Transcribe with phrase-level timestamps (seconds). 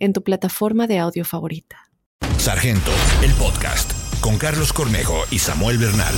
[0.00, 1.76] en tu plataforma de audio favorita.
[2.38, 2.90] Sargento,
[3.22, 6.14] el podcast, con Carlos Cornejo y Samuel Bernal.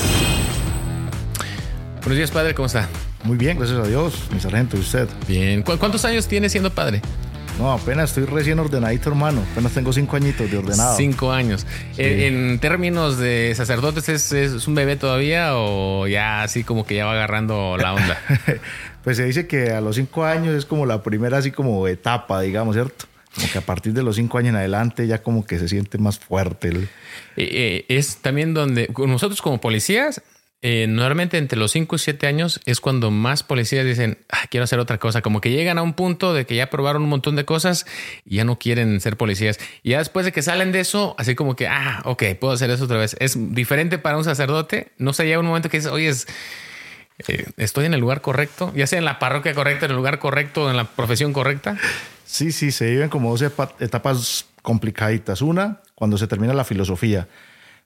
[1.97, 2.89] Buenos días, padre, ¿cómo está?
[3.25, 5.09] Muy bien, gracias a Dios, mi sargento, ¿y usted?
[5.29, 5.63] Bien.
[5.63, 7.03] ¿Cuántos años tiene siendo padre?
[7.59, 9.45] No, apenas estoy recién ordenadito, hermano.
[9.53, 10.97] Apenas tengo cinco añitos de ordenado.
[10.97, 11.67] Cinco años.
[11.99, 16.97] Eh, en términos de sacerdotes, ¿es, ¿es, un bebé todavía o ya así como que
[16.97, 18.19] ya va agarrando la onda?
[19.05, 22.41] pues se dice que a los cinco años es como la primera así como etapa,
[22.41, 23.05] digamos, ¿cierto?
[23.35, 25.99] Como que a partir de los cinco años en adelante ya como que se siente
[25.99, 26.69] más fuerte.
[26.69, 26.87] Eh,
[27.37, 30.23] eh, es también donde nosotros como policías,
[30.65, 34.63] eh, normalmente entre los cinco y siete años es cuando más policías dicen, ah, quiero
[34.63, 37.35] hacer otra cosa, como que llegan a un punto de que ya probaron un montón
[37.35, 37.85] de cosas
[38.25, 39.59] y ya no quieren ser policías.
[39.83, 42.71] Y ya después de que salen de eso, así como que, ah, ok, puedo hacer
[42.71, 43.17] eso otra vez.
[43.19, 44.93] Es diferente para un sacerdote.
[44.99, 46.29] No se llega un momento que dices, oye, es...
[47.57, 50.71] estoy en el lugar correcto, ya sea en la parroquia correcta, en el lugar correcto,
[50.71, 51.77] en la profesión correcta.
[52.33, 53.43] Sí, sí, se viven como dos
[53.79, 55.43] etapas complicaditas.
[55.43, 57.29] Una, cuando se termina la filosofía,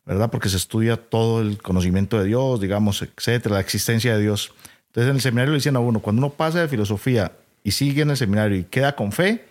[0.04, 0.30] ¿verdad?
[0.30, 4.52] Porque se estudia todo el conocimiento de Dios, digamos, etcétera, la existencia de Dios.
[4.86, 7.32] Entonces en el seminario le dicen a uno, cuando uno pasa de filosofía
[7.64, 9.44] y sigue en el seminario y queda con fe,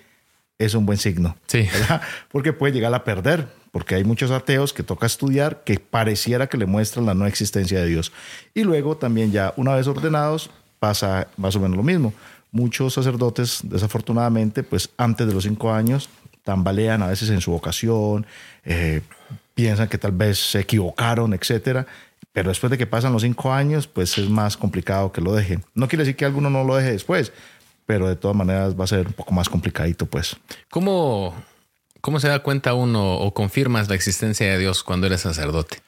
[0.59, 1.35] es un buen signo.
[1.47, 1.67] Sí.
[1.73, 2.01] ¿verdad?
[2.31, 6.55] Porque puede llegar a perder, porque hay muchos ateos que toca estudiar que pareciera que
[6.55, 8.13] le muestran la no existencia de Dios.
[8.53, 12.13] Y luego también ya una vez ordenados pasa más o menos lo mismo
[12.55, 16.09] muchos sacerdotes, desafortunadamente, pues antes de los cinco años,
[16.43, 18.25] tambalean a veces en su vocación,
[18.63, 19.01] eh,
[19.53, 21.85] piensan que tal vez se equivocaron, etcétera.
[22.31, 25.63] Pero después de que pasan los cinco años, pues es más complicado que lo dejen.
[25.73, 27.33] No quiere decir que alguno no lo deje después,
[27.85, 30.37] pero de todas maneras va a ser un poco más complicadito, pues.
[30.69, 31.33] ¿Cómo,
[31.99, 35.84] cómo se da cuenta uno o confirmas la existencia de Dios cuando eres sacerdote?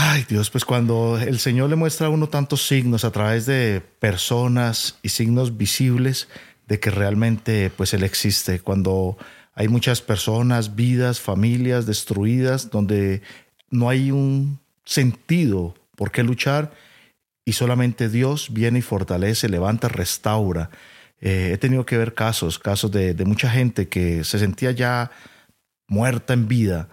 [0.00, 3.82] Ay Dios, pues cuando el Señor le muestra a uno tantos signos a través de
[3.98, 6.28] personas y signos visibles
[6.68, 9.18] de que realmente pues Él existe, cuando
[9.54, 13.22] hay muchas personas, vidas, familias destruidas, donde
[13.70, 16.70] no hay un sentido por qué luchar
[17.44, 20.70] y solamente Dios viene y fortalece, levanta, restaura.
[21.20, 25.10] Eh, he tenido que ver casos, casos de, de mucha gente que se sentía ya
[25.88, 26.88] muerta en vida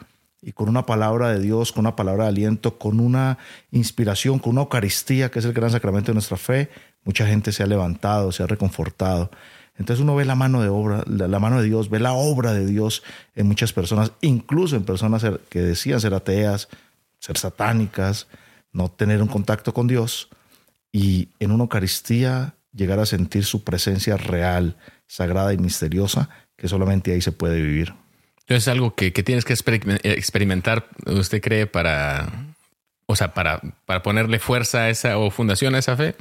[0.46, 3.40] y con una palabra de Dios, con una palabra de aliento, con una
[3.72, 6.70] inspiración, con una Eucaristía, que es el gran sacramento de nuestra fe,
[7.04, 9.32] mucha gente se ha levantado, se ha reconfortado.
[9.76, 12.68] Entonces uno ve la mano de obra, la mano de Dios, ve la obra de
[12.68, 13.02] Dios
[13.34, 16.70] en muchas personas, incluso en personas que decían ser ateas,
[17.18, 18.28] ser satánicas,
[18.72, 20.30] no tener un contacto con Dios
[20.92, 24.78] y en una Eucaristía llegar a sentir su presencia real,
[25.08, 27.96] sagrada y misteriosa, que solamente ahí se puede vivir.
[28.48, 32.32] Es algo que, tienes que experimentar, usted cree, para,
[33.08, 36.16] o sea, para, para ponerle fuerza a esa o fundación a esa fe.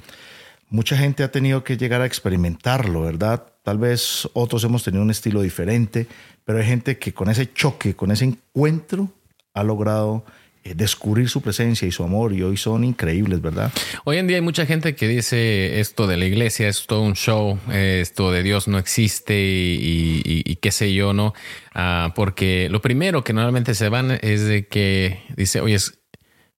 [0.71, 3.45] Mucha gente ha tenido que llegar a experimentarlo, ¿verdad?
[3.62, 6.07] Tal vez otros hemos tenido un estilo diferente,
[6.45, 9.11] pero hay gente que con ese choque, con ese encuentro,
[9.53, 10.25] ha logrado
[10.64, 13.70] descubrir su presencia y su amor y hoy son increíbles, ¿verdad?
[14.04, 17.14] Hoy en día hay mucha gente que dice esto de la iglesia es todo un
[17.14, 21.34] show, esto de Dios no existe y, qué sé yo, ¿no?
[21.75, 25.76] Ah, porque lo primero que normalmente se van es de que dice, oye,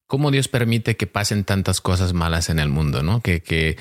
[0.06, 3.20] ¿cómo Dios permite que pasen tantas cosas malas en el mundo, ¿no?
[3.20, 3.76] Que, que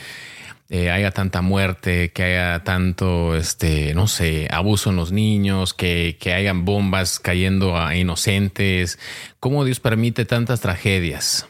[0.69, 6.17] eh, haya tanta muerte, que haya tanto, este, no sé, abuso en los niños, que,
[6.19, 8.99] que hayan bombas cayendo a inocentes.
[9.39, 11.47] ¿Cómo Dios permite tantas tragedias?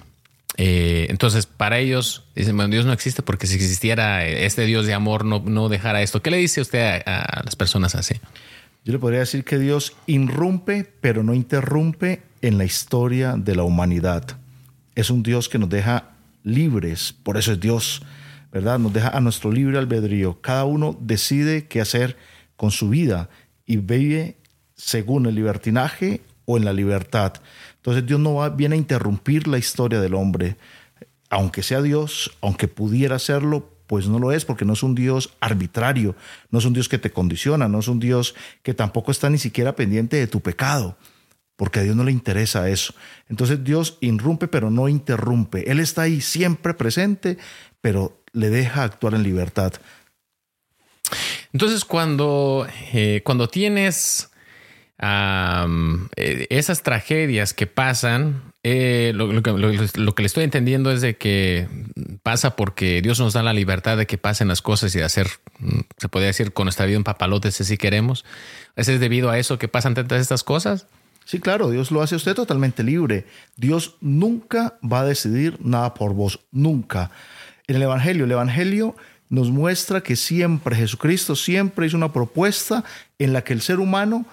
[0.57, 4.93] Eh, entonces, para ellos, dicen, bueno, Dios no existe porque si existiera este Dios de
[4.93, 6.21] amor, no, no dejara esto.
[6.21, 8.15] ¿Qué le dice usted a, las personas así?
[8.85, 13.63] Yo le podría decir que Dios irrumpe, pero no interrumpe en la historia de la
[13.63, 14.37] humanidad.
[14.93, 16.11] Es un Dios que nos deja
[16.43, 18.03] libres, por eso es Dios.
[18.55, 18.79] ¿Verdad?
[18.79, 20.39] Nos deja a nuestro libre albedrío.
[20.39, 22.15] Cada uno decide qué hacer
[22.55, 23.27] con su vida
[23.65, 24.37] y vive
[24.75, 27.33] según el libertinaje o en la libertad.
[27.75, 30.55] Entonces Dios no va, viene a interrumpir la historia del hombre.
[31.29, 35.35] Aunque sea Dios, aunque pudiera serlo, pues no lo es, porque no es un Dios
[35.41, 36.15] arbitrario,
[36.49, 39.37] no es un Dios que te condiciona, no es un Dios que tampoco está ni
[39.37, 40.97] siquiera pendiente de tu pecado,
[41.57, 42.93] porque a Dios no le interesa eso.
[43.27, 45.69] Entonces Dios irrumpe, pero no interrumpe.
[45.69, 47.37] Él está ahí siempre presente,
[47.81, 49.73] pero le deja actuar en libertad.
[51.53, 54.29] Entonces, cuando, eh, cuando tienes
[55.01, 61.67] eh, esas tragedias que pasan, eh, lo, que, le estoy entendiendo es de que
[62.23, 65.27] pasa porque Dios nos da la libertad de que pasen las cosas y de hacer,
[65.59, 68.25] mm, se podría decir, con nuestra vida en papalotes si queremos.
[68.75, 70.87] ¿Es debido a eso que pasan tantas estas cosas?
[71.25, 73.25] Sí, claro, Dios lo hace usted totalmente libre.
[73.55, 77.11] Dios nunca va a decidir nada por vos, nunca.
[77.67, 78.95] El Evangelio, el Evangelio
[79.29, 82.83] nos muestra que siempre Jesucristo siempre hizo una propuesta
[83.17, 84.25] en la que el ser humano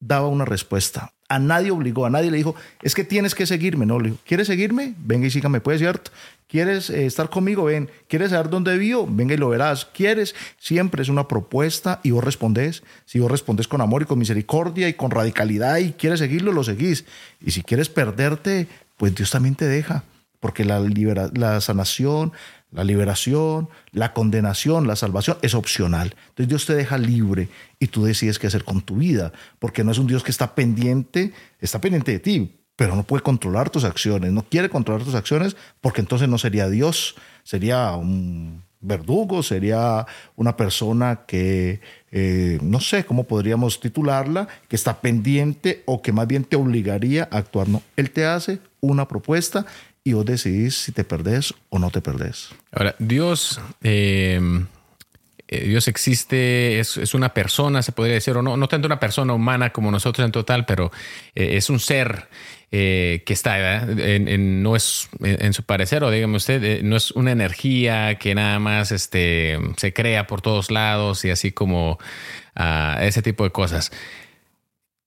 [0.00, 1.12] daba una respuesta.
[1.28, 3.86] A nadie obligó, a nadie le dijo, es que tienes que seguirme.
[3.86, 4.94] No, le dijo, ¿quieres seguirme?
[4.98, 6.10] Venga y sígame, puede cierto.
[6.46, 7.64] ¿Quieres eh, estar conmigo?
[7.64, 7.88] Ven.
[8.08, 9.08] ¿Quieres saber dónde vivo?
[9.10, 9.86] Venga y lo verás.
[9.86, 10.34] ¿Quieres?
[10.58, 12.82] Siempre es una propuesta y vos respondés.
[13.06, 16.62] Si vos respondés con amor y con misericordia y con radicalidad y quieres seguirlo, lo
[16.62, 17.06] seguís.
[17.40, 20.04] Y si quieres perderte, pues Dios también te deja.
[20.44, 22.34] Porque la, sanación,
[22.70, 26.14] la liberación, la condenación, la salvación es opcional.
[26.28, 27.48] Entonces Dios te deja libre
[27.78, 30.54] y tú decides qué hacer con tu vida, porque no es un Dios que está
[30.54, 31.32] pendiente,
[31.62, 35.56] está pendiente de ti, pero no puede controlar tus acciones, no quiere controlar tus acciones
[35.80, 40.06] porque entonces no sería Dios, sería un verdugo, sería
[40.36, 41.80] una persona que,
[42.12, 47.30] eh, no sé cómo podríamos titularla, que está pendiente o que más bien te obligaría
[47.30, 47.66] a actuar.
[47.66, 49.64] No, Él te hace una propuesta
[50.04, 52.50] y vos decidís si te perdés o no te perdés.
[52.70, 54.38] Ahora, Dios, eh,
[55.48, 59.32] eh, Dios existe, es, una persona, se podría decir, o no, no tanto una persona
[59.32, 60.92] humana como nosotros en total, pero
[61.34, 62.28] eh, es un ser
[62.70, 68.16] que está, en, no es, en, su parecer, o dígame usted, no es una energía
[68.16, 72.00] que nada más este, se crea por todos lados y así como
[72.56, 73.92] ah, ese tipo de cosas.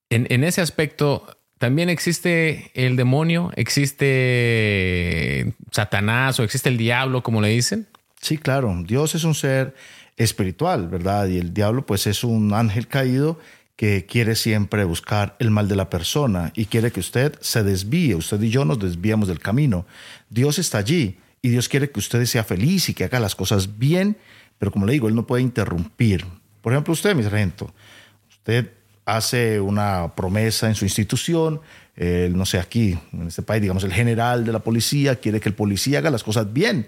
[0.09, 7.49] En ese aspecto, también existe el demonio, existe Satanás o existe el diablo, como le
[7.49, 7.87] dicen.
[8.21, 8.75] Sí, claro.
[8.85, 9.75] Dios es un ser
[10.17, 11.27] espiritual, ¿verdad?
[11.27, 13.39] Y el diablo, pues, es un ángel caído
[13.75, 18.15] que quiere siempre buscar el mal de la persona y quiere que usted se desvíe.
[18.15, 19.85] Usted y yo nos desviamos del camino.
[20.29, 23.77] Dios está allí y Dios quiere que usted sea feliz y que haga las cosas
[23.77, 24.17] bien,
[24.57, 26.25] pero como le digo, Él no puede interrumpir.
[26.61, 27.71] Por ejemplo, usted, mi sargento,
[28.29, 28.71] usted
[29.07, 31.61] hace una promesa en su institución,
[31.95, 35.55] no sé, aquí, en este país, digamos, el general de la policía quiere que el
[35.55, 36.87] policía haga las cosas bien.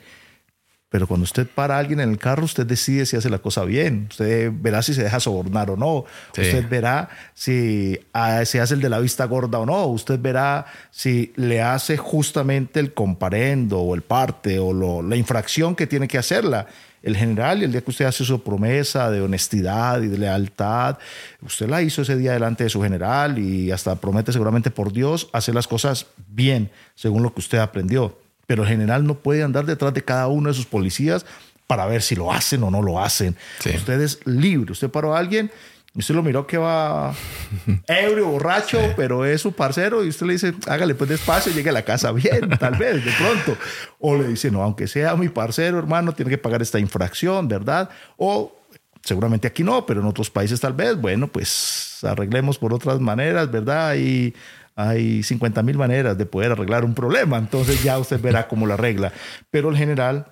[0.89, 3.63] Pero cuando usted para a alguien en el carro, usted decide si hace la cosa
[3.63, 4.07] bien.
[4.09, 6.05] Usted verá si se deja sobornar o no.
[6.31, 9.85] Usted verá si ah, se hace el de la vista gorda o no.
[9.85, 15.85] Usted verá si le hace justamente el comparendo o el parte o la infracción que
[15.85, 16.67] tiene que hacerla
[17.01, 20.97] el general y el día que usted hace su promesa de honestidad y de lealtad,
[21.41, 25.29] usted la hizo ese día delante de su general y hasta promete seguramente por Dios
[25.33, 28.17] hacer las cosas bien, según lo que usted aprendió.
[28.47, 31.25] Pero el general no puede andar detrás de cada uno de sus policías
[31.67, 33.37] para ver si lo hacen o no lo hacen.
[33.63, 34.71] Usted es libre.
[34.71, 35.51] Usted paró a alguien
[35.95, 37.13] usted lo miró que va
[37.87, 41.73] ebrio, borracho, pero es su parcero y usted le dice, hágale pues despacio, llegue a
[41.73, 43.57] la casa bien, tal vez, de pronto.
[43.99, 47.89] O le dice, no, aunque sea mi parcero, hermano, tiene que pagar esta infracción, ¿verdad?
[48.17, 48.55] O
[49.03, 53.49] seguramente aquí no, pero en otros países tal vez, bueno, pues arreglemos por otras maneras,
[53.51, 53.95] ¿verdad?
[53.95, 54.33] Y
[54.75, 58.75] hay 50 mil maneras de poder arreglar un problema, entonces ya usted verá cómo lo
[58.75, 59.11] arregla.
[59.49, 60.27] Pero el general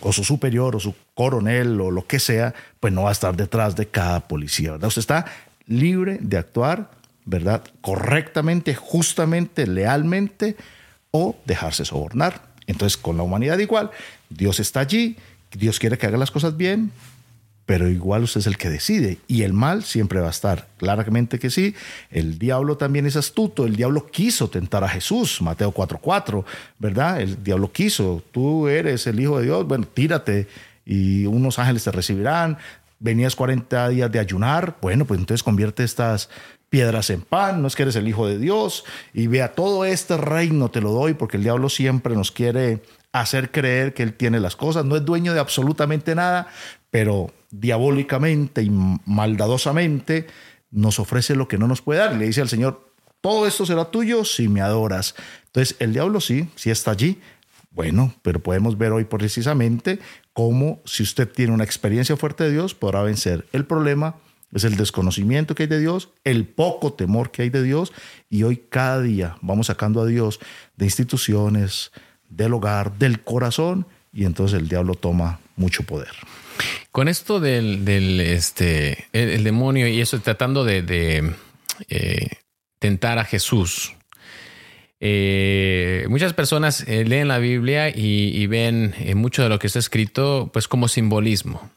[0.00, 3.36] o su superior o su coronel o lo que sea, pues no va a estar
[3.36, 4.88] detrás de cada policía, ¿verdad?
[4.88, 5.26] Usted está
[5.66, 6.90] libre de actuar,
[7.24, 7.62] ¿verdad?
[7.80, 10.56] Correctamente, justamente, lealmente
[11.10, 12.42] o dejarse sobornar.
[12.66, 13.90] Entonces, con la humanidad igual,
[14.28, 15.16] Dios está allí,
[15.52, 16.92] Dios quiere que haga las cosas bien,
[17.66, 20.68] pero igual usted es el que decide y el mal siempre va a estar.
[20.78, 21.74] Claramente que sí.
[22.10, 23.66] El diablo también es astuto.
[23.66, 26.44] El diablo quiso tentar a Jesús, Mateo 4:4,
[26.78, 27.20] ¿verdad?
[27.20, 30.46] El diablo quiso, tú eres el Hijo de Dios, bueno, tírate
[30.84, 32.56] y unos ángeles te recibirán.
[33.00, 36.30] Venías 40 días de ayunar, bueno, pues entonces convierte estas
[36.70, 40.16] piedras en pan, no es que eres el Hijo de Dios y vea todo este
[40.16, 42.82] reino te lo doy porque el diablo siempre nos quiere
[43.12, 46.48] hacer creer que él tiene las cosas, no es dueño de absolutamente nada,
[46.90, 50.26] pero diabólicamente y maldadosamente
[50.70, 52.14] nos ofrece lo que no nos puede dar.
[52.16, 55.14] le dice al Señor, todo esto será tuyo si me adoras.
[55.46, 57.20] Entonces, el diablo sí, sí está allí.
[57.70, 59.98] Bueno, pero podemos ver hoy precisamente
[60.32, 63.46] cómo si usted tiene una experiencia fuerte de Dios, podrá vencer.
[63.52, 64.16] El problema
[64.52, 67.92] es el desconocimiento que hay de Dios, el poco temor que hay de Dios,
[68.30, 70.40] y hoy cada día vamos sacando a Dios
[70.76, 71.90] de instituciones,
[72.30, 76.12] del hogar, del corazón, y entonces el diablo toma mucho poder.
[76.96, 77.86] Con esto del,
[78.22, 81.34] este, el, demonio y eso tratando de,
[81.90, 82.28] eh,
[82.78, 83.92] tentar a Jesús,
[84.98, 90.48] eh, muchas personas eh, leen la Biblia y, ven mucho de lo que está escrito
[90.54, 91.70] pues como simbolismo.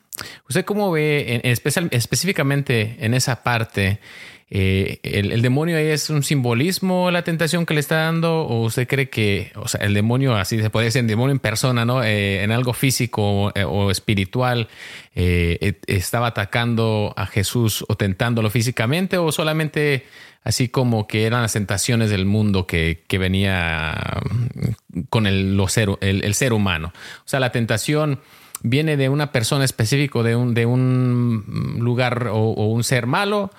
[0.47, 3.99] ¿Usted cómo ve específicamente en esa parte
[4.51, 8.41] Eh, el, demonio ahí es un simbolismo, la tentación que le está dando?
[8.41, 11.39] ¿O usted cree que, o sea, el demonio, así se puede decir, el demonio en
[11.39, 12.03] persona, ¿no?
[12.03, 14.67] Eh, en algo físico eh, o espiritual,
[15.15, 20.05] estaba atacando a Jesús o tentándolo físicamente o solamente
[20.45, 26.33] así como que eran las tentaciones del mundo que, venía mm, con el, ser, el,
[26.33, 26.93] ser humano?
[27.19, 28.21] O sea, la tentación
[28.63, 33.51] viene de una persona específica, de un, de un lugar o un ser malo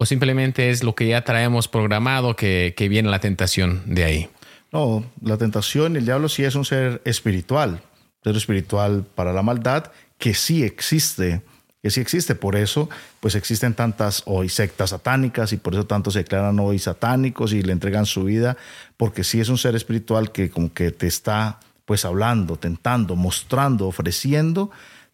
[0.00, 4.30] ¿O simplemente es lo que ya traemos programado que, viene la tentación de ahí?
[4.72, 7.82] No, la tentación, el diablo sí es un ser espiritual,
[8.22, 11.42] ser espiritual para la maldad que sí existe,
[11.82, 12.36] que sí existe.
[12.36, 12.88] Por eso,
[13.18, 17.62] pues existen tantas hoy sectas satánicas y por eso tantos se declaran hoy satánicos y
[17.62, 18.56] le entregan su vida,
[18.96, 23.88] porque sí es un ser espiritual que como que te está pues hablando, tentando, mostrando,
[23.88, 24.70] ofreciendo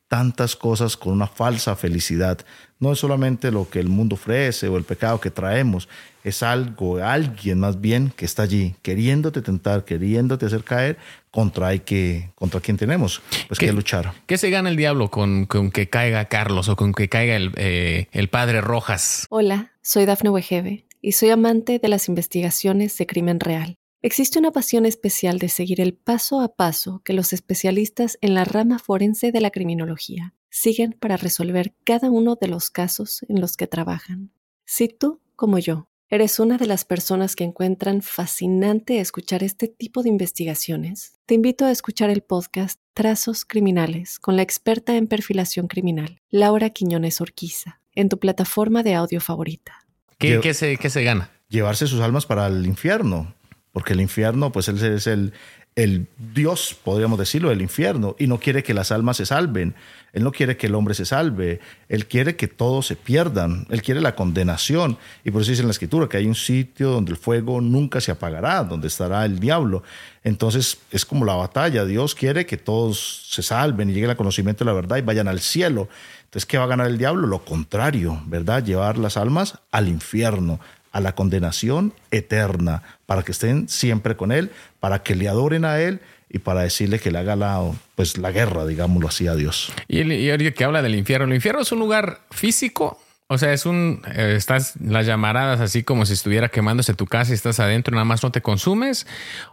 [0.09, 2.39] tantas cosas con una falsa felicidad.
[2.81, 5.89] No es solamente lo que el mundo ofrece o el pecado que traemos,
[6.25, 10.97] es algo, alguien más bien que está allí, queriéndote tentar, queriéndote hacer caer
[11.31, 14.13] contra, hay que, contra quien tenemos pues que luchar.
[14.27, 17.53] ¿Qué se gana el diablo con, con que caiga Carlos o con que caiga el,
[17.57, 19.27] eh, el padre Rojas?
[19.31, 23.77] Hola, soy Dafne Wegebe y soy amante de las investigaciones de crimen real.
[24.01, 28.45] Existe una pasión especial de seguir el paso a paso que los especialistas en la
[28.45, 33.57] rama forense de la criminología siguen para resolver cada uno de los casos en los
[33.57, 34.31] que trabajan.
[34.65, 40.05] Si tú, como yo, eres una de las personas que encuentran fascinante escuchar este tipo
[40.05, 45.67] de investigaciones, te invito a escuchar el podcast Trazos Criminales con la experta en perfilación
[45.67, 49.85] criminal, Laura Quiñones Orquiza, en tu plataforma de audio favorita.
[50.19, 51.33] ¿Qué, se, qué se gana?
[51.49, 53.35] Llevarse sus almas para el infierno
[53.75, 55.33] porque el infierno, pues él es el,
[55.77, 59.75] el Dios, podríamos decirlo, del infierno, y no quiere que las almas se salven,
[60.13, 63.83] Él no quiere que el hombre se salve, Él quiere que todos se pierdan, Él
[63.83, 67.11] quiere la condenación, y por eso dice en la escritura que hay un sitio donde
[67.11, 69.83] el fuego nunca se apagará, donde estará el diablo.
[70.23, 74.65] Entonces es como la batalla, Dios quiere que todos se salven y lleguen al conocimiento
[74.65, 75.89] de la verdad y vayan al cielo.
[76.25, 77.29] Entonces, ¿qué va a ganar el diablo?
[77.29, 78.65] Lo contrario, ¿verdad?
[78.65, 80.59] Llevar las almas al infierno,
[80.95, 85.81] a la condenación eterna, para que estén siempre con Él, para que le adoren a
[85.81, 87.61] Él y para decirle que le haga la,
[87.97, 89.73] pues, la guerra, digámoslo así, a Dios.
[89.89, 93.03] Y, y que habla del infierno, ¿el infierno es un lugar físico?
[93.27, 97.33] O sea, es un, eh, estás las llamaradas así como si estuviera quemándose tu casa
[97.33, 99.09] y estás adentro nada más no te consumes,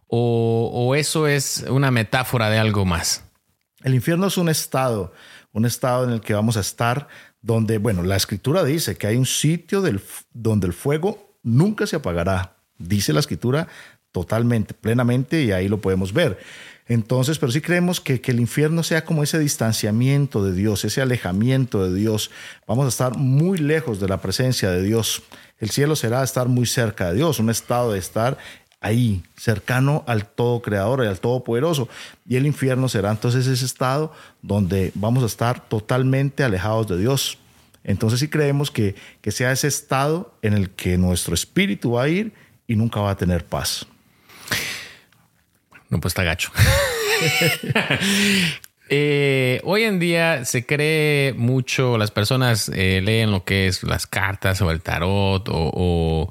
[0.06, 3.24] o, o eso es una metáfora de algo más.
[3.84, 5.12] El infierno es un estado,
[5.54, 7.08] un estado en el que vamos a estar
[7.42, 10.02] donde, bueno, la escritura dice que hay un sitio del,
[10.34, 12.56] donde el fuego nunca se apagará.
[12.78, 13.68] Dice la escritura
[14.12, 16.40] totalmente, plenamente, y ahí lo podemos ver.
[16.88, 21.88] Entonces, pero sí creemos que, el infierno sea como ese distanciamiento de Dios, ese alejamiento
[21.88, 22.32] de Dios.
[22.68, 25.24] Vamos a estar muy lejos de la presencia de Dios.
[25.60, 28.38] El cielo será estar muy cerca de Dios, un estado de estar
[28.82, 31.88] ahí, cercano al todo creador y al todopoderoso.
[32.28, 37.38] Y el infierno será entonces ese estado donde vamos a estar totalmente alejados de Dios.
[37.84, 42.10] Entonces sí creemos que, que sea ese estado en el que nuestro espíritu va a
[42.10, 42.34] ir
[42.68, 43.86] y nunca va a tener paz.
[45.90, 46.52] No, pues está gacho.
[48.94, 54.06] Eh, hoy en día se cree mucho, las personas eh, leen lo que es las
[54.06, 56.30] cartas o el tarot o,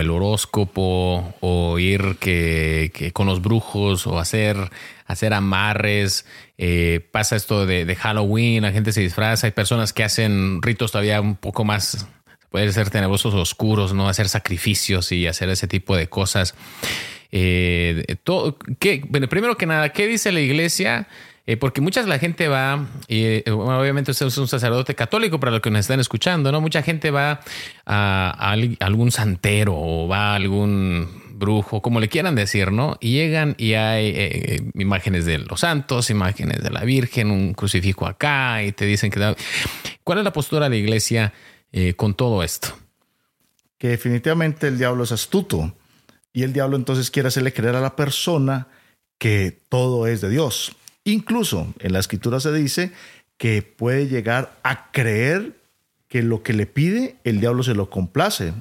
[0.00, 4.56] el horóscopo o ir que, con los brujos o hacer,
[5.12, 6.26] hacer amarres
[6.58, 11.20] eh, pasa esto de, Halloween, la gente se disfraza, hay personas que hacen ritos todavía
[11.20, 12.06] un poco más,
[12.50, 14.08] pueden ser tenebrosos, oscuros, ¿no?
[14.08, 16.54] Hacer sacrificios y hacer ese tipo de cosas.
[17.30, 21.08] Eh, todo, ¿qué, bueno, primero que nada, ¿qué dice la iglesia?
[21.46, 25.60] Eh, porque mucha la gente va, y obviamente usted es un sacerdote católico para los
[25.60, 26.60] que nos están escuchando, ¿no?
[26.60, 27.40] Mucha gente va
[27.84, 32.96] a algún santero o va a algún brujo, como le quieran decir, ¿no?
[33.00, 34.14] Y llegan y hay eh,
[34.54, 39.10] eh, imágenes de los santos, imágenes de la Virgen, un crucifijo acá, y te dicen
[39.10, 39.34] que...
[40.04, 41.32] ¿Cuál es la postura de la iglesia
[41.72, 42.68] eh, con todo esto?
[43.76, 45.74] Que definitivamente el diablo es astuto
[46.32, 48.68] y el diablo entonces quiere hacerle creer a la persona
[49.18, 50.76] que todo es de Dios.
[51.04, 52.92] Incluso en la escritura se dice
[53.36, 55.56] que puede llegar a creer
[56.06, 58.52] que lo que le pide el diablo se lo complace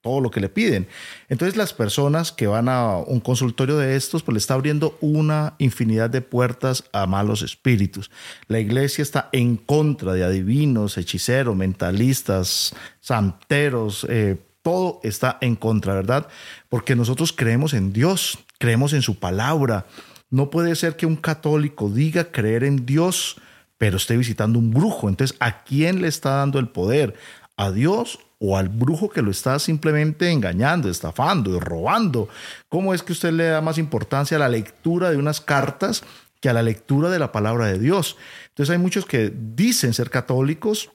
[0.00, 0.86] todo lo que le piden.
[1.28, 5.54] Entonces las personas que van a un consultorio de estos, pues le está abriendo una
[5.58, 8.10] infinidad de puertas a malos espíritus.
[8.46, 15.94] La iglesia está en contra de adivinos, hechiceros, mentalistas, santeros, eh, todo está en contra,
[15.94, 16.28] ¿verdad?
[16.68, 19.86] Porque nosotros creemos en Dios, creemos en su palabra.
[20.30, 23.36] No puede ser que un católico diga creer en Dios,
[23.78, 25.08] pero esté visitando un brujo.
[25.08, 27.14] Entonces, ¿a quién le está dando el poder?
[27.56, 32.28] ¿A Dios o al brujo que lo está simplemente engañando, estafando y robando?
[32.68, 36.02] ¿Cómo es que usted le da más importancia a la lectura de unas cartas
[36.40, 38.16] que a la lectura de la palabra de Dios?
[38.48, 40.90] Entonces hay muchos que dicen ser católicos,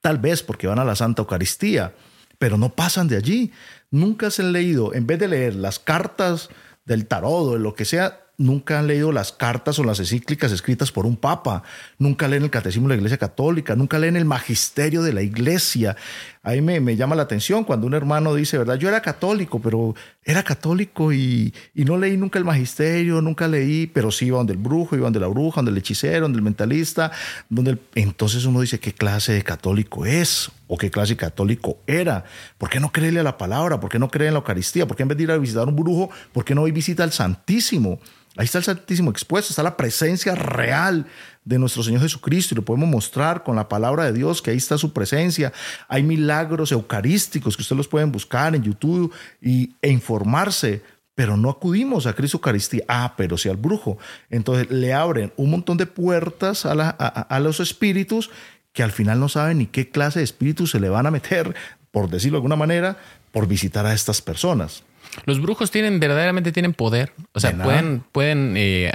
[0.00, 1.94] tal vez porque van a la Santa Eucaristía,
[2.38, 3.52] pero no pasan de allí.
[3.90, 6.50] Nunca se han leído, en vez de leer las cartas
[6.84, 10.52] del tarot o de lo que sea, nunca han leído las cartas o las encíclicas
[10.52, 11.64] escritas por un papa,
[11.98, 15.96] nunca leen el catecismo de la Iglesia Católica, nunca leen el magisterio de la Iglesia.
[16.42, 18.76] Ahí me, llama la atención cuando un hermano dice, ¿verdad?
[18.76, 24.10] Yo era católico, pero era católico y, no leí nunca el magisterio, nunca leí, pero
[24.10, 27.10] sí iba donde el brujo, iba donde la bruja, donde el hechicero, donde el mentalista,
[27.48, 27.78] donde.
[27.94, 30.50] Entonces uno dice, ¿qué clase de católico es?
[30.66, 32.24] ¿O qué clase de católico era?
[32.56, 33.80] ¿Por qué no creerle a la palabra?
[33.80, 34.86] ¿Por qué no cree en la Eucaristía?
[34.86, 37.02] ¿Por qué en vez de ir a visitar un brujo, por qué no hoy visita
[37.04, 38.00] al Santísimo?
[38.36, 41.06] Ahí está el Santísimo expuesto, está la presencia real
[41.48, 44.58] de nuestro Señor Jesucristo y lo podemos mostrar con la palabra de Dios, que ahí
[44.58, 45.52] está su presencia.
[45.88, 50.82] Hay milagros eucarísticos que ustedes los pueden buscar en YouTube y, e informarse,
[51.14, 52.84] pero no acudimos a Cristo Eucaristía.
[52.86, 53.96] Ah, pero sí al brujo.
[54.28, 58.30] Entonces le abren un montón de puertas a, a los espíritus
[58.74, 61.54] que al final no saben ni qué clase de espíritus se le van a meter,
[61.90, 62.98] por decirlo de alguna manera,
[63.32, 64.82] por visitar a estas personas.
[65.24, 67.12] Los brujos tienen, verdaderamente tienen poder.
[67.32, 68.90] O sea, pueden, pueden eh,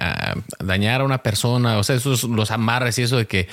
[0.60, 1.78] dañar a una persona.
[1.78, 3.48] O sea, esos los amarres y eso de que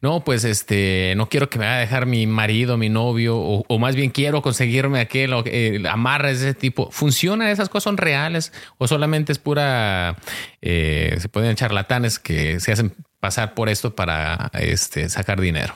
[0.00, 3.78] no, pues este, no quiero que me vaya a dejar mi marido, mi novio, o,
[3.78, 6.90] más bien quiero conseguirme aquel eh, amarres de ese tipo.
[6.90, 7.50] ¿Funciona?
[7.50, 8.52] ¿Esas cosas son reales?
[8.78, 10.16] ¿O solamente es pura,
[10.62, 15.74] eh, se pueden charlatanes que se hacen pasar por esto para este, sacar dinero?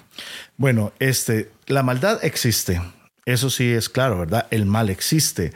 [0.57, 2.81] Bueno, este, la maldad existe.
[3.27, 4.47] Eso sí es claro, ¿verdad?
[4.51, 5.53] El mal existe.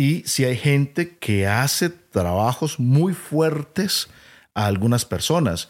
[0.00, 4.08] Y si hay gente que hace trabajos muy fuertes
[4.54, 5.68] a algunas personas.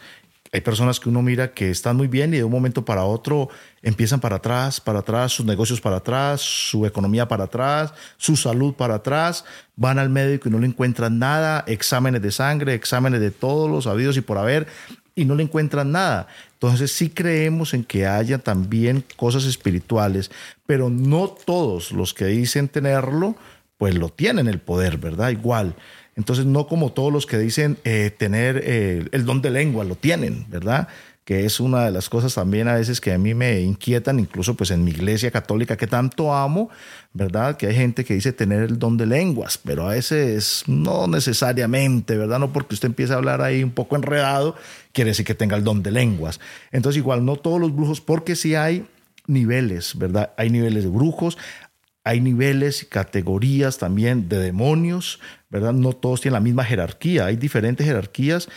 [0.53, 3.49] Hay personas que uno mira que están muy bien y de un momento para otro
[3.81, 8.73] empiezan para atrás, para atrás, sus negocios para atrás, su economía para atrás, su salud
[8.73, 9.43] para atrás,
[9.75, 13.85] van al médico y no le encuentran nada, exámenes de sangre, exámenes de todos los
[13.85, 14.65] habidos y por haber,
[15.13, 16.27] y no le encuentran nada.
[16.53, 20.31] Entonces sí creemos en que haya también cosas espirituales,
[20.65, 23.35] pero no todos los que dicen tenerlo
[23.81, 25.31] pues lo tienen el poder, ¿verdad?
[25.31, 25.75] Igual.
[26.15, 29.95] Entonces, no como todos los que dicen eh, tener eh, el don de lengua, lo
[29.95, 30.87] tienen, ¿verdad?
[31.25, 34.53] Que es una de las cosas también a veces que a mí me inquietan, incluso
[34.53, 36.69] pues en mi iglesia católica que tanto amo,
[37.11, 37.57] ¿verdad?
[37.57, 42.15] Que hay gente que dice tener el don de lenguas, pero a veces no necesariamente,
[42.17, 42.37] ¿verdad?
[42.37, 44.55] No porque usted empiece a hablar ahí un poco enredado,
[44.93, 46.39] quiere decir que tenga el don de lenguas.
[46.71, 48.85] Entonces, igual, no todos los brujos, porque sí hay
[49.25, 50.33] niveles, ¿verdad?
[50.37, 51.39] Hay niveles de brujos,
[52.03, 55.73] hay niveles y categorías también de demonios, ¿verdad?
[55.73, 58.49] No todos tienen la misma jerarquía, hay diferentes jerarquías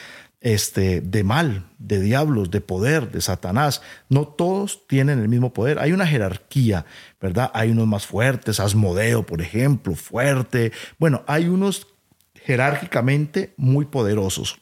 [0.44, 3.80] este, de mal, de diablos, de poder, de Satanás.
[4.10, 5.78] No todos tienen el mismo poder.
[5.78, 6.84] Hay una jerarquía,
[7.18, 7.50] ¿verdad?
[7.54, 10.70] Hay unos más fuertes, Asmodeo, por ejemplo, fuerte.
[10.98, 11.86] Bueno, hay unos
[12.34, 14.60] jerárquicamente muy poderosos.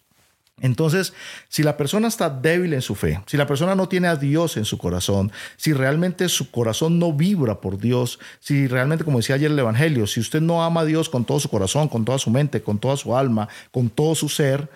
[0.60, 1.12] Entonces,
[1.48, 4.56] si la persona está débil en su fe, si la persona no tiene a Dios
[4.56, 9.34] en su corazón, si realmente su corazón no vibra por Dios, si realmente, como decía
[9.34, 12.18] ayer el Evangelio, si usted no ama a Dios con todo su corazón, con toda
[12.18, 14.68] su mente, con toda su alma, con todo su ser,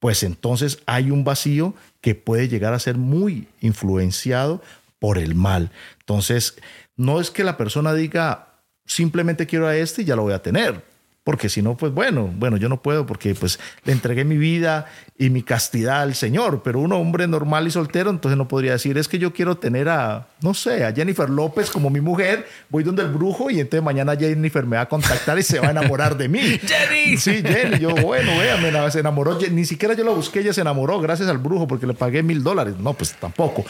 [0.00, 4.62] pues entonces hay un vacío que puede llegar a ser muy influenciado
[4.98, 5.70] por el mal.
[6.00, 6.56] Entonces,
[6.96, 8.54] no es que la persona diga,
[8.86, 10.87] simplemente quiero a este y ya lo voy a tener
[11.28, 14.86] porque si no, pues bueno, bueno, yo no puedo porque pues le entregué mi vida
[15.18, 18.96] y mi castidad al Señor, pero un hombre normal y soltero, entonces no podría decir,
[18.96, 22.82] es que yo quiero tener a, no sé, a Jennifer López como mi mujer, voy
[22.82, 25.72] donde el brujo y entonces mañana Jennifer me va a contactar y se va a
[25.72, 26.40] enamorar de mí.
[26.62, 27.18] Jenny.
[27.18, 30.98] Sí, Jenny, yo, bueno, vea, se enamoró, ni siquiera yo la busqué, ella se enamoró
[30.98, 32.76] gracias al brujo porque le pagué mil dólares.
[32.78, 33.66] No, pues tampoco.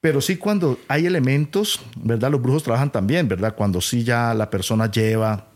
[0.00, 2.32] Pero sí cuando hay elementos, ¿verdad?
[2.32, 3.54] Los brujos trabajan también, ¿verdad?
[3.54, 5.46] Cuando sí ya la persona lleva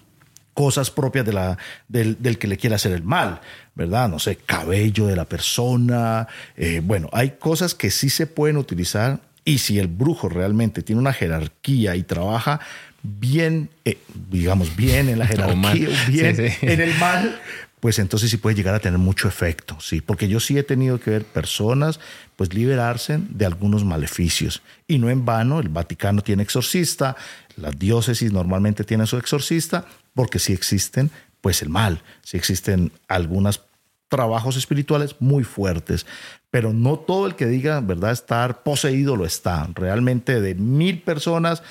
[0.60, 1.56] cosas propias de la,
[1.88, 3.40] del, que le quiere hacer el mal,
[3.74, 4.10] ¿verdad?
[4.10, 6.28] No sé, cabello de la persona.
[6.54, 11.00] Eh, bueno, hay cosas que sí se pueden utilizar y si el brujo realmente tiene
[11.00, 12.60] una jerarquía y trabaja
[13.02, 13.96] bien, eh,
[14.30, 17.40] digamos, bien en la jerarquía, bien en el mal,
[17.80, 21.00] pues entonces sí puede llegar a tener mucho efecto, sí, porque yo sí he tenido
[21.00, 22.00] que ver personas
[22.36, 27.16] pues liberarse de algunos maleficios y no en vano, el Vaticano tiene exorcista,
[27.56, 33.62] las diócesis normalmente tienen su exorcista, porque sí existen pues el mal, sí existen algunos
[34.08, 36.04] trabajos espirituales muy fuertes,
[36.50, 39.68] pero no todo el que diga, ¿verdad?, estar poseído lo está.
[39.74, 41.62] Realmente de mil personas,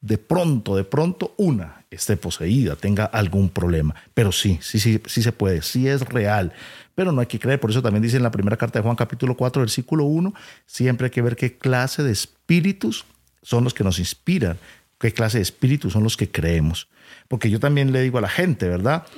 [0.00, 3.94] de pronto, de pronto, una esté poseída, tenga algún problema.
[4.14, 6.52] Pero sí, sí, sí, sí se puede, sí es real.
[6.94, 8.96] Pero no hay que creer, por eso también dice en la primera carta de Juan
[8.96, 10.32] capítulo 4, versículo 1,
[10.66, 13.04] siempre hay que ver qué clase de espíritus
[13.42, 14.58] son los que nos inspiran
[15.04, 16.88] qué clase de espíritus son los que creemos.
[17.34, 19.08] Porque yo también le digo a la gente, ¿verdad?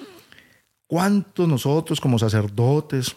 [0.86, 3.14] ¿Cuántos nosotros como sacerdotes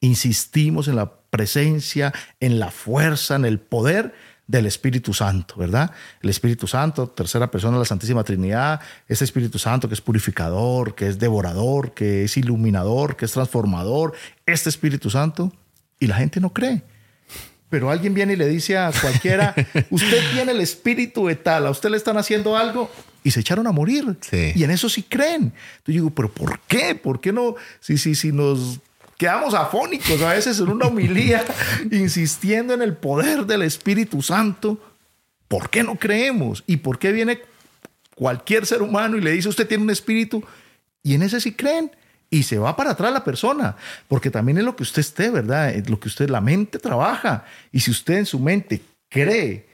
[0.00, 2.10] insistimos en la presencia,
[2.40, 4.14] en la fuerza, en el poder
[4.46, 5.90] del Espíritu Santo, ¿verdad?
[6.22, 10.94] El Espíritu Santo, tercera persona de la Santísima Trinidad, ese Espíritu Santo que es purificador,
[10.94, 14.14] que es devorador, que es iluminador, que es transformador,
[14.46, 15.52] este Espíritu Santo,
[16.00, 16.82] y la gente no cree.
[17.68, 19.54] Pero alguien viene y le dice a cualquiera,
[19.90, 22.90] usted tiene el espíritu de tal, a usted le están haciendo algo
[23.24, 24.16] y se echaron a morir.
[24.30, 25.44] Y en eso sí creen.
[25.44, 26.94] Entonces digo, pero ¿por qué?
[26.94, 27.56] ¿Por qué no?
[27.80, 28.78] Si, si, si nos
[29.16, 31.44] quedamos afónicos a veces en una homilía,
[31.90, 34.78] insistiendo en el poder del Espíritu Santo,
[35.48, 36.62] ¿por qué no creemos?
[36.66, 37.40] ¿Y por qué viene
[38.14, 40.44] cualquier ser humano y le dice, usted tiene un espíritu?
[41.02, 41.90] Y en ese sí creen
[42.28, 45.70] y se va para atrás la persona, porque también es lo que usted esté, ¿verdad?
[45.70, 47.46] Es lo que usted, la mente trabaja.
[47.72, 49.66] Y si usted en su mente cree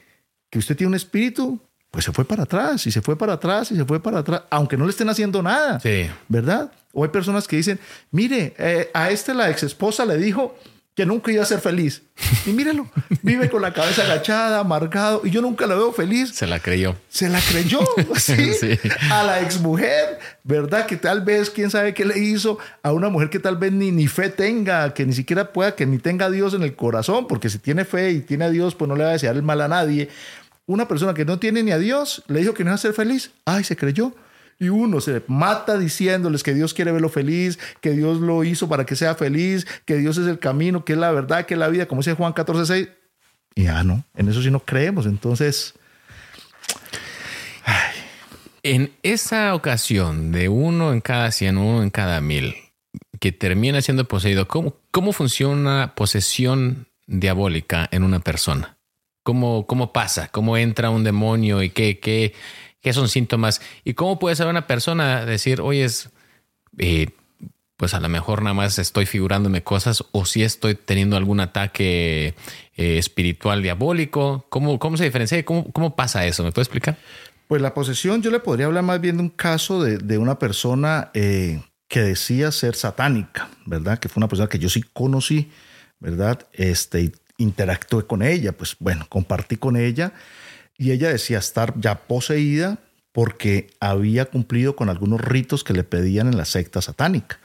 [0.51, 1.61] que usted tiene un espíritu,
[1.91, 4.43] pues se fue para atrás y se fue para atrás y se fue para atrás,
[4.51, 6.09] aunque no le estén haciendo nada, Sí.
[6.29, 6.71] ¿verdad?
[6.93, 7.79] O hay personas que dicen,
[8.11, 10.57] mire, eh, a este la ex esposa le dijo
[10.95, 12.03] que nunca iba a ser feliz.
[12.47, 12.87] Y mírelo,
[13.23, 16.97] vive con la cabeza agachada, amargado, y yo nunca la veo feliz Se la creyó.
[17.09, 17.81] se la creyó
[18.17, 18.53] ¿sí?
[18.55, 18.79] Sí.
[19.11, 20.87] a la exmujer, ¿verdad?
[20.87, 23.91] Que tal vez, quién sabe qué le hizo a una mujer que tal vez ni,
[23.93, 27.27] ni fe tenga, que ni siquiera pueda, que ni tenga a Dios en el corazón,
[27.29, 29.43] porque si tiene fe y tiene a Dios, pues no le va a desear el
[29.43, 30.09] mal a nadie.
[30.71, 32.93] Una persona que no tiene ni a Dios le dijo que no iba a ser
[32.93, 33.33] feliz.
[33.45, 34.15] Ay, se creyó.
[34.57, 38.87] Y uno se mata diciéndoles que Dios quiere verlo feliz, que Dios lo hizo para
[38.87, 41.67] que sea feliz, que Dios es el camino, que es la verdad, que es la
[41.67, 42.89] vida, como dice Juan 14, 6.
[43.57, 45.07] Y ya no, en eso sí no creemos.
[45.07, 45.75] Entonces,
[48.63, 52.55] En esa ocasión de uno en cada cien, uno en cada mil,
[53.19, 58.77] que termina siendo poseído, ¿cómo, cómo funciona posesión diabólica en una persona?
[59.23, 60.29] ¿Cómo, cómo pasa?
[60.29, 62.35] ¿Cómo entra un demonio y qué, qué,
[62.81, 63.61] qué son síntomas?
[63.85, 66.11] ¿Y cómo puede saber una persona decir, oye, es,
[66.79, 67.09] eh,
[67.77, 72.35] pues a lo mejor nada más estoy figurándome cosas o si estoy teniendo algún ataque
[72.77, 74.47] eh, espiritual diabólico?
[74.49, 75.43] ¿Cómo, ¿Cómo se diferencia?
[75.45, 76.45] ¿Cómo, ¿Cómo pasa eso?
[76.45, 76.99] ¿Me puede explicar?
[77.49, 80.39] Pues la posesión, yo le podría hablar más bien de un caso de, de una
[80.39, 83.99] persona eh, que decía ser satánica, ¿verdad?
[83.99, 85.51] Que fue una persona que yo sí conocí,
[85.99, 86.47] ¿verdad?
[86.53, 90.13] Este, y interactué con ella, pues bueno, compartí con ella
[90.79, 92.79] y ella decía estar ya poseída
[93.13, 97.41] porque había cumplido con algunos ritos que le pedían en la secta satánica,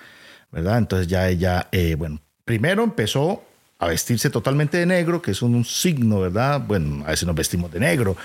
[0.52, 0.78] ¿verdad?
[0.78, 3.44] Entonces ya ella, eh, bueno, primero empezó
[3.86, 6.62] a vestirse totalmente de negro, que es un, un signo, ¿verdad?
[6.66, 8.18] Bueno, a veces nos vestimos de negro,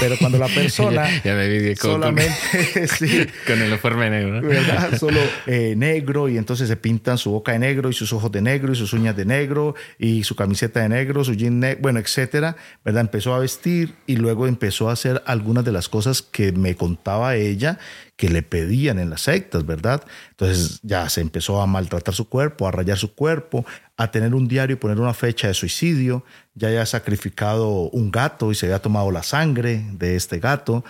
[0.00, 4.40] pero cuando la persona Ya- ya me con- solamente sí, Con el uniforme negro.
[4.40, 4.48] ¿no?
[4.48, 4.96] ¿verdad?
[5.00, 8.40] Solo eh, negro y entonces se pintan su boca de negro y sus ojos de
[8.42, 11.98] negro y sus uñas de negro y su camiseta de negro, su jean negro, bueno,
[11.98, 13.02] etcétera, ¿verdad?
[13.02, 17.36] Empezó a vestir y luego empezó a hacer algunas de las cosas que me contaba
[17.36, 17.78] ella
[18.18, 20.02] que le pedían en las sectas, ¿verdad?
[20.30, 23.64] Entonces ya se empezó a maltratar su cuerpo, a rayar su cuerpo,
[23.96, 28.50] a tener un diario y poner una fecha de suicidio, ya había sacrificado un gato
[28.50, 30.84] y se había tomado la sangre de este gato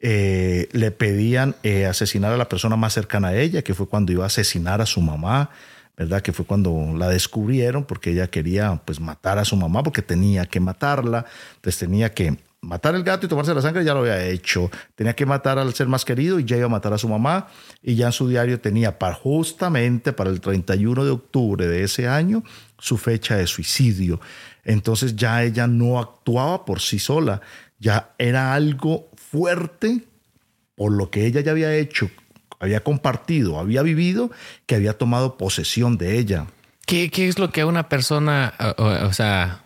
[0.00, 4.12] eh, le pedían eh, asesinar a la persona más cercana a ella, que fue cuando
[4.12, 5.50] iba a asesinar a su mamá,
[5.96, 6.22] ¿verdad?
[6.22, 10.46] Que fue cuando la descubrieron porque ella quería pues matar a su mamá porque tenía
[10.46, 14.24] que matarla, entonces tenía que matar el gato y tomarse la sangre, ya lo había
[14.26, 17.08] hecho, tenía que matar al ser más querido y ya iba a matar a su
[17.08, 17.46] mamá
[17.82, 22.08] y ya en su diario tenía para justamente para el 31 de octubre de ese
[22.08, 22.42] año
[22.78, 24.20] su fecha de suicidio.
[24.64, 27.40] Entonces ya ella no actuaba por sí sola,
[27.78, 30.04] ya era algo fuerte
[30.74, 32.10] por lo que ella ya había hecho,
[32.60, 34.30] había compartido, había vivido,
[34.66, 36.46] que había tomado posesión de ella.
[36.86, 39.62] ¿Qué, qué es lo que a una persona, o, o- sea,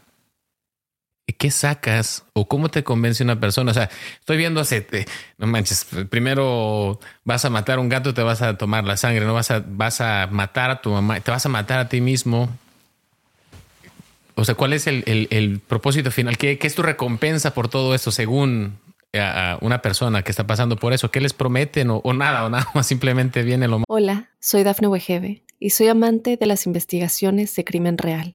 [1.26, 3.70] qué sacas o cómo te convence una persona?
[3.70, 5.06] O sea, estoy viendo hace, eh,
[5.38, 9.24] no manches, primero vas a matar a un gato, te vas a tomar la sangre,
[9.24, 12.00] no vas a, vas a matar a tu mamá, te vas a matar a ti
[12.00, 12.48] mismo.
[14.34, 16.38] O sea, ¿cuál es el, el- propósito final?
[16.38, 18.78] ¿Qué, es tu recompensa por todo esto según
[19.12, 21.10] a, a una persona que está pasando por eso?
[21.10, 22.44] ¿Qué les prometen o, nada?
[22.44, 26.66] O nada más simplemente viene lo Hola, soy Dafne Wegebe y soy amante de las
[26.66, 28.34] investigaciones de crimen real.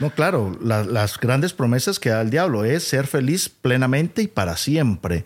[0.00, 4.26] No, claro, la- las grandes promesas que da el diablo es ser feliz plenamente y
[4.28, 5.24] para siempre.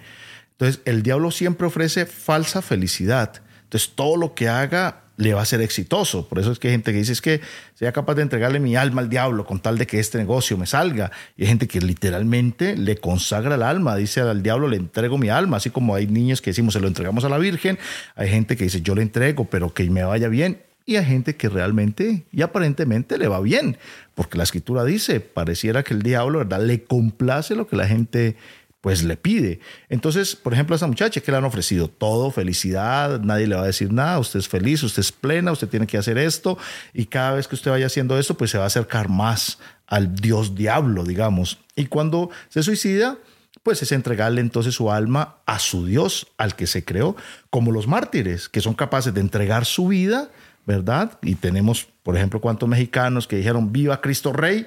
[0.53, 3.43] Entonces, el diablo siempre ofrece falsa felicidad.
[3.65, 6.29] Entonces todo lo que haga le va a ser exitoso.
[6.29, 7.41] Por eso es que hay gente que dice es que
[7.75, 10.67] sea capaz de entregarle mi alma al diablo con tal de que este negocio me
[10.67, 11.11] salga.
[11.37, 15.29] Y hay gente que literalmente le consagra el alma, dice al diablo le entrego mi
[15.31, 17.79] alma, así como hay niños que decimos se lo entregamos a la Virgen,
[18.15, 20.63] hay gente que dice yo le entrego, pero que me vaya bien.
[20.87, 23.77] Y hay gente que realmente y aparentemente le va bien,
[24.15, 26.63] porque la escritura dice, pareciera que el diablo, ¿verdad?
[26.63, 28.37] Le complace lo que la gente
[28.81, 29.59] pues le pide.
[29.89, 33.63] Entonces, por ejemplo, a esa muchacha que le han ofrecido todo, felicidad, nadie le va
[33.63, 36.57] a decir nada, usted es feliz, usted es plena, usted tiene que hacer esto
[36.95, 40.15] y cada vez que usted vaya haciendo esto, pues se va a acercar más al
[40.15, 41.59] Dios diablo, digamos.
[41.75, 43.19] Y cuando se suicida,
[43.65, 47.17] pues es entregarle entonces su alma a su Dios, al que se creó,
[47.51, 50.31] como los mártires, que son capaces de entregar su vida,
[50.67, 51.19] ¿verdad?
[51.23, 54.67] Y tenemos, por ejemplo, cuántos mexicanos que dijeron, viva Cristo Rey,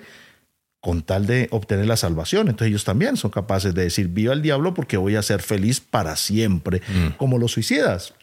[0.79, 2.47] con tal de obtener la salvación.
[2.47, 5.81] Entonces ellos también son capaces de decir, viva el diablo porque voy a ser feliz
[5.81, 7.17] para siempre, mm.
[7.17, 8.13] como los suicidas.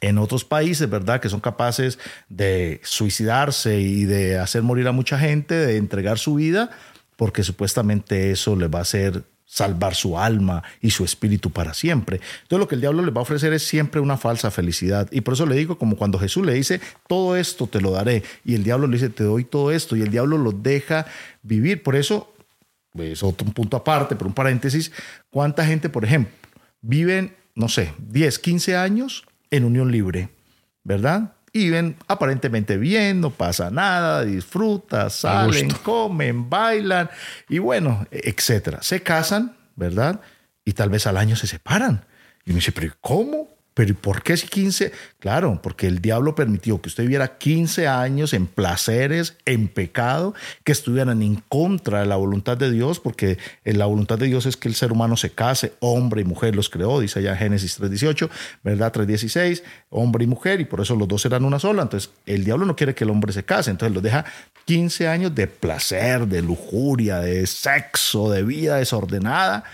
[0.00, 1.20] En otros países, ¿verdad?
[1.20, 6.36] Que son capaces de suicidarse y de hacer morir a mucha gente, de entregar su
[6.36, 6.70] vida,
[7.16, 12.20] porque supuestamente eso le va a hacer salvar su alma y su espíritu para siempre.
[12.42, 15.08] Entonces lo que el diablo le va a ofrecer es siempre una falsa felicidad.
[15.10, 18.22] Y por eso le digo, como cuando Jesús le dice, todo esto te lo daré.
[18.44, 19.96] Y el diablo le dice, te doy todo esto.
[19.96, 21.06] Y el diablo lo deja
[21.42, 21.82] vivir.
[21.82, 22.32] Por eso,
[22.94, 24.92] es otro punto aparte, pero un paréntesis,
[25.30, 26.32] ¿cuánta gente, por ejemplo,
[26.80, 30.28] viven, no sé, 10, 15 años en unión libre?
[30.84, 31.32] ¿Verdad?
[31.52, 37.10] Y ven aparentemente bien, no pasa nada, disfrutan, salen, comen, bailan
[37.48, 38.78] y bueno, etcétera.
[38.82, 40.20] Se casan, ¿verdad?
[40.64, 42.04] Y tal vez al año se separan.
[42.44, 43.48] Y me dice, pero ¿cómo?
[43.74, 44.92] Pero ¿por qué si 15?
[45.20, 50.72] Claro, porque el diablo permitió que usted viviera 15 años en placeres, en pecado, que
[50.72, 54.68] estuvieran en contra de la voluntad de Dios, porque la voluntad de Dios es que
[54.68, 58.28] el ser humano se case, hombre y mujer los creó, dice allá Génesis 3.18,
[58.64, 58.92] ¿verdad?
[58.92, 61.82] 3.16, hombre y mujer, y por eso los dos eran una sola.
[61.82, 64.24] Entonces, el diablo no quiere que el hombre se case, entonces los deja
[64.64, 69.64] 15 años de placer, de lujuria, de sexo, de vida desordenada,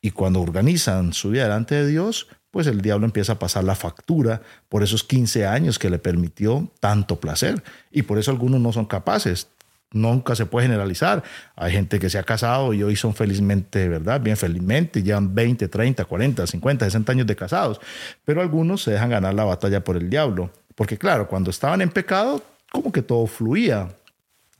[0.00, 3.74] y cuando organizan su vida delante de Dios, pues el diablo empieza a pasar la
[3.74, 7.60] factura por esos 15 años que le permitió tanto placer.
[7.90, 9.48] Y por eso algunos no son capaces.
[9.90, 11.24] Nunca se puede generalizar.
[11.56, 14.20] Hay gente que se ha casado y hoy son felizmente, ¿verdad?
[14.20, 17.80] Bien felizmente, llevan 20, 30, 40, 50, 60 años de casados.
[18.24, 20.52] Pero algunos se dejan ganar la batalla por el diablo.
[20.76, 22.40] Porque claro, cuando estaban en pecado,
[22.70, 23.88] como que todo fluía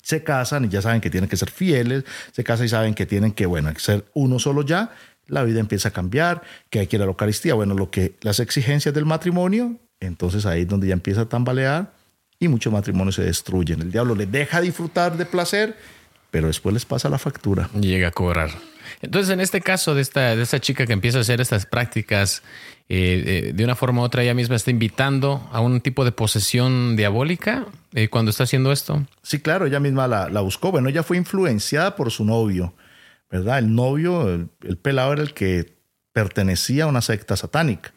[0.02, 2.02] se casan y ya saben que tienen que ser fieles,
[2.32, 4.90] se casan y saben que tienen que, bueno, ser uno solo ya
[5.26, 8.14] la vida empieza a cambiar, que hay que ir a la Eucaristía, bueno, lo que
[8.20, 11.92] las exigencias del matrimonio, entonces ahí es donde ya empieza a tambalear
[12.38, 13.80] y muchos matrimonios se destruyen.
[13.80, 15.76] El diablo les deja disfrutar de placer,
[16.30, 17.70] pero después les pasa la factura.
[17.80, 18.50] Llega a cobrar.
[19.00, 22.42] Entonces, en este caso de esta, de esta chica que empieza a hacer estas prácticas,
[22.88, 26.96] eh, de una forma u otra ella misma está invitando a un tipo de posesión
[26.96, 29.06] diabólica eh, cuando está haciendo esto.
[29.22, 30.70] Sí, claro, ella misma la, la buscó.
[30.70, 32.74] Bueno, ella fue influenciada por su novio
[33.34, 33.58] ¿verdad?
[33.58, 35.74] El novio, el, pelado era el que
[36.12, 37.92] pertenecía a una secta satánica.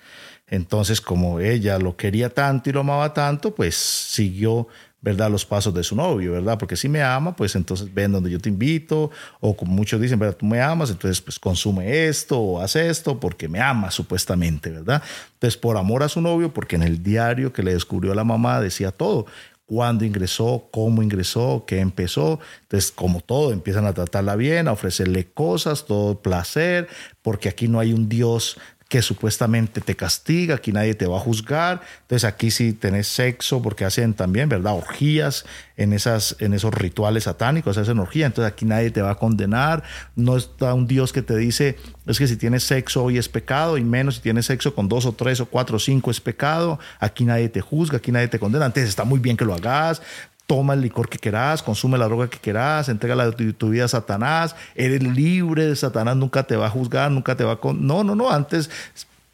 [0.47, 4.67] Entonces, como ella lo quería tanto y lo amaba tanto, pues siguió,
[4.99, 5.29] ¿verdad?
[5.29, 6.57] Los pasos de su novio, ¿verdad?
[6.57, 10.17] Porque si me ama, pues entonces ven donde yo te invito, o como muchos dicen,
[10.17, 10.37] ¿verdad?
[10.37, 15.03] Tú me amas, entonces pues consume esto o haz esto porque me ama supuestamente, ¿verdad?
[15.33, 18.59] Entonces, por amor a su novio, porque en el diario que le descubrió la mamá
[18.59, 19.27] decía todo,
[19.67, 22.39] cuándo ingresó, cómo ingresó, qué empezó.
[22.63, 26.87] Entonces, como todo, empiezan a tratarla bien, a ofrecerle cosas, todo placer,
[27.21, 31.19] porque aquí no hay un Dios que supuestamente te castiga, aquí nadie te va a
[31.19, 31.81] juzgar.
[32.03, 34.75] Entonces aquí sí tenés sexo porque hacen también, ¿verdad?
[34.75, 35.45] Orgías
[35.75, 38.25] en, esas, en esos rituales satánicos, hacen orgía.
[38.25, 39.83] Entonces aquí nadie te va a condenar.
[40.15, 43.77] No está un Dios que te dice, es que si tienes sexo hoy es pecado
[43.77, 46.79] y menos si tienes sexo con dos o tres o cuatro o cinco es pecado.
[46.99, 48.65] Aquí nadie te juzga, aquí nadie te condena.
[48.67, 50.01] Entonces está muy bien que lo hagas,
[50.47, 53.89] toma el licor que quieras, consume la droga que quieras, entrega tu, tu, vida a
[53.89, 57.55] Satanás, eres libre de Satanás, nunca te va a juzgar, nunca te va a...
[57.57, 57.85] Con...
[57.85, 58.69] No, no, no, antes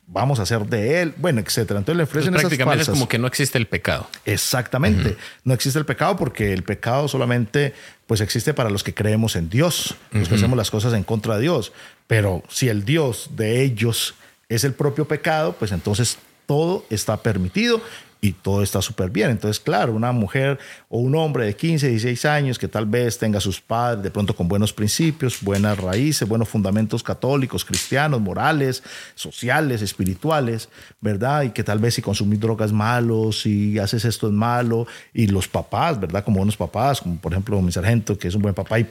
[0.07, 1.79] vamos a hacer de él, bueno, etcétera.
[1.79, 4.07] Entonces le ofrecen Entonces, prácticamente es como que no existe el pecado.
[4.25, 7.73] Exactamente, no existe el pecado porque el pecado solamente
[8.07, 11.35] pues existe para los que creemos en Dios, los que hacemos las cosas en contra
[11.35, 11.73] de Dios.
[12.07, 14.15] Pero si el Dios de ellos
[14.49, 17.81] es el propio pecado, pues entonces todo está permitido
[18.23, 19.31] y todo está súper bien.
[19.31, 20.57] Entonces, claro, una mujer
[20.87, 24.33] o un hombre de 15, 16 años que tal vez tenga sus padres de pronto
[24.33, 28.81] con buenos principios, buenas raíces, buenos fundamentos católicos, cristianos, morales,
[29.13, 30.69] sociales, espirituales,
[31.01, 31.43] ¿verdad?
[31.43, 35.27] Y que tal vez si consumís drogas es malo, si haces esto es malo, y
[35.27, 36.23] los papás, ¿verdad?
[36.23, 38.87] Como buenos papás, como por ejemplo mi sargento, que es un buen papá y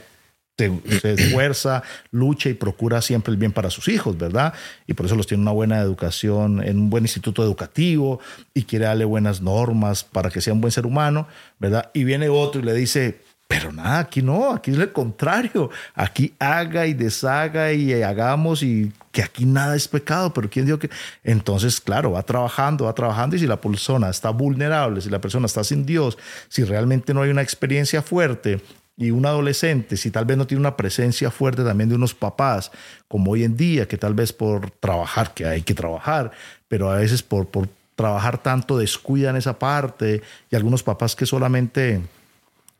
[0.57, 4.53] se, esfuerza, lucha y procura siempre el bien para sus hijos, ¿verdad?
[4.87, 8.21] Y por eso los tiene una buena educación en un buen instituto educativo
[8.55, 11.27] y quiere darle buenas normas para que sea un buen ser humano,
[11.59, 11.91] ¿verdad?
[11.95, 15.71] Y viene otro y le dice, pero nada, aquí no, aquí es el contrario.
[15.95, 20.79] Aquí haga y deshaga y hagamos y que aquí nada es pecado, pero ¿quién dijo
[20.79, 20.89] que?
[21.23, 25.45] Entonces, claro, va trabajando, va trabajando y si la persona está vulnerable, si la persona
[25.45, 26.17] está sin Dios,
[26.49, 28.63] si realmente no hay una experiencia fuerte
[28.97, 32.71] y un adolescente, si tal vez no tiene una presencia fuerte también de unos papás,
[33.09, 36.33] como hoy en día, que tal vez por trabajar, que hay que trabajar,
[36.69, 42.03] pero a veces por, por trabajar tanto descuidan esa parte, y algunos papás que solamente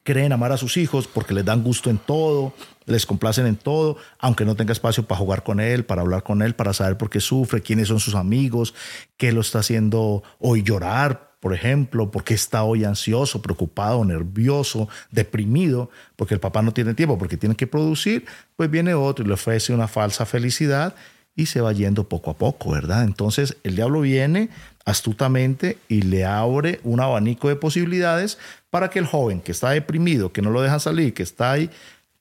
[0.05, 2.53] creen amar a sus hijos porque les dan gusto en todo,
[2.87, 6.43] les complacen en todo, aunque no tenga espacio para jugar con él, para hablar con
[6.43, 8.75] él, para saber por qué sufre, quiénes son sus amigos,
[9.17, 14.89] qué lo está haciendo hoy llorar, por ejemplo, por qué está hoy ansioso, preocupado, nervioso,
[15.11, 19.27] deprimido, porque el papá no tiene tiempo, porque tiene que producir, pues viene otro y
[19.27, 20.95] le ofrece una falsa felicidad
[21.35, 23.03] y se va yendo poco a poco, ¿verdad?
[23.03, 24.51] Entonces el diablo viene
[24.85, 28.39] astutamente y le abre un abanico de posibilidades
[28.71, 31.71] para que el joven que está deprimido, que no lo deja salir, que está ahí,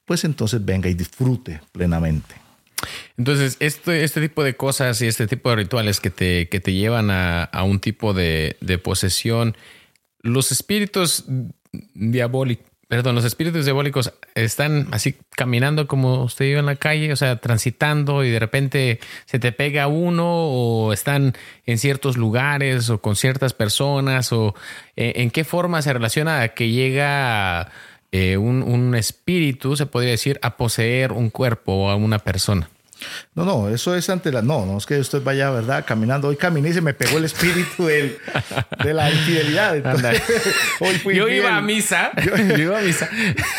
[0.05, 2.40] pues entonces venga y disfrute plenamente.
[3.17, 6.73] Entonces, este, este tipo de cosas y este tipo de rituales que te, que te
[6.73, 9.55] llevan a, un tipo de, posesión,
[10.21, 11.25] los espíritus
[11.93, 17.15] diabólicos, perdón, los espíritus diabólicos están así caminando como usted iba en la calle, o
[17.15, 21.33] sea, transitando y de repente se te pega uno o están
[21.65, 24.55] en ciertos lugares o con ciertas personas o
[24.97, 27.71] eh, en qué forma se relaciona a que llega
[28.11, 32.69] eh, un, un espíritu, se podría decir, a poseer un cuerpo o a una persona.
[33.35, 34.41] No, no, eso es ante la.
[34.41, 35.85] No, no es que usted vaya, ¿verdad?
[35.87, 36.27] Caminando.
[36.27, 39.75] Hoy caminé y se me pegó el espíritu de la infidelidad.
[41.13, 42.11] yo iba a misa.
[42.21, 43.09] Yo, iba a misa.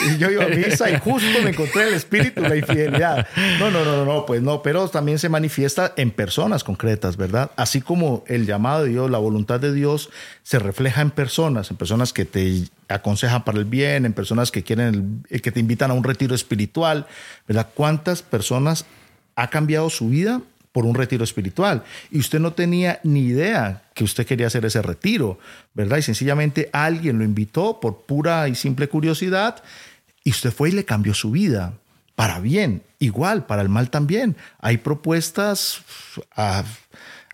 [0.06, 3.26] Y yo iba a misa y justo me encontré el espíritu de la infidelidad.
[3.58, 7.50] No, no, no, no, pues no, pero también se manifiesta en personas concretas, ¿verdad?
[7.56, 10.10] Así como el llamado de Dios, la voluntad de Dios
[10.42, 14.62] se refleja en personas, en personas que te aconsejan para el bien, en personas que
[14.62, 17.06] quieren, que te invitan a un retiro espiritual,
[17.46, 17.68] ¿verdad?
[17.74, 18.84] ¿Cuántas personas
[19.36, 20.40] ha cambiado su vida
[20.72, 24.80] por un retiro espiritual y usted no tenía ni idea que usted quería hacer ese
[24.82, 25.38] retiro,
[25.74, 25.98] ¿verdad?
[25.98, 29.62] Y sencillamente alguien lo invitó por pura y simple curiosidad
[30.24, 31.74] y usted fue y le cambió su vida
[32.14, 34.36] para bien, igual, para el mal también.
[34.60, 35.82] Hay propuestas
[36.36, 36.64] a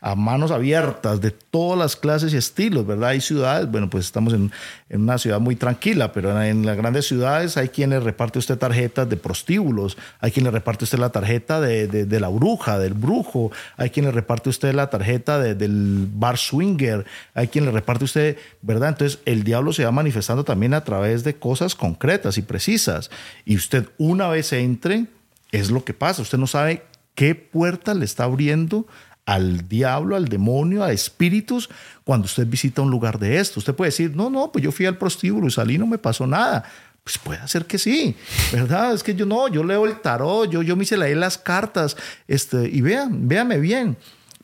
[0.00, 3.10] a manos abiertas de todas las clases y estilos, ¿verdad?
[3.10, 4.52] Hay ciudades, bueno, pues estamos en,
[4.90, 9.16] una ciudad muy tranquila, pero en, las grandes ciudades hay quienes reparte usted tarjetas de
[9.16, 14.06] prostíbulos, hay quien le reparte usted la tarjeta de, la bruja, del brujo, hay quien
[14.06, 18.90] le reparte usted la tarjeta del bar swinger, hay quien le reparte usted, ¿verdad?
[18.90, 23.10] Entonces el diablo se va manifestando también a través de cosas concretas y precisas.
[23.44, 25.06] Y usted una vez entre,
[25.52, 26.82] es lo que pasa, usted no sabe
[27.14, 28.86] qué puerta le está abriendo
[29.28, 31.68] al diablo, al demonio, a espíritus,
[32.02, 33.60] cuando usted visita un lugar de esto.
[33.60, 36.26] Usted puede decir, no, no, pues yo fui al prostíbulo y salí, no me pasó
[36.26, 36.64] nada.
[37.04, 38.16] Pues puede ser que sí,
[38.52, 38.94] ¿verdad?
[38.94, 41.94] Es que yo no, yo leo el tarot, yo, yo me las cartas,
[42.26, 43.98] este, y vean, véame bien.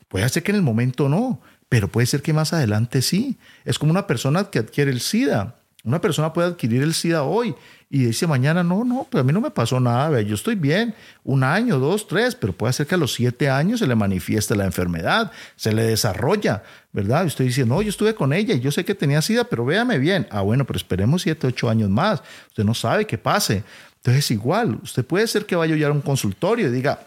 [0.09, 3.39] Puede ser que en el momento no, pero puede ser que más adelante sí.
[3.65, 5.55] Es como una persona que adquiere el SIDA.
[5.83, 7.55] Una persona puede adquirir el SIDA hoy
[7.95, 10.97] y dice mañana, no, no, pues a mí no me pasó nada, yo estoy bien,
[11.23, 14.57] un año, dos, tres, pero puede ser que a los siete años se le manifieste
[14.57, 17.23] la enfermedad, se le desarrolla, ¿verdad?
[17.23, 19.65] Y usted dice, no, yo estuve con ella y yo sé que tenía SIDA, pero
[19.65, 20.27] véame bien.
[20.33, 22.21] Ah, bueno, pero esperemos siete, ocho años más.
[22.49, 23.63] Usted no sabe qué pase.
[23.99, 26.99] Entonces es igual, usted puede ser que vaya a a un consultorio y diga,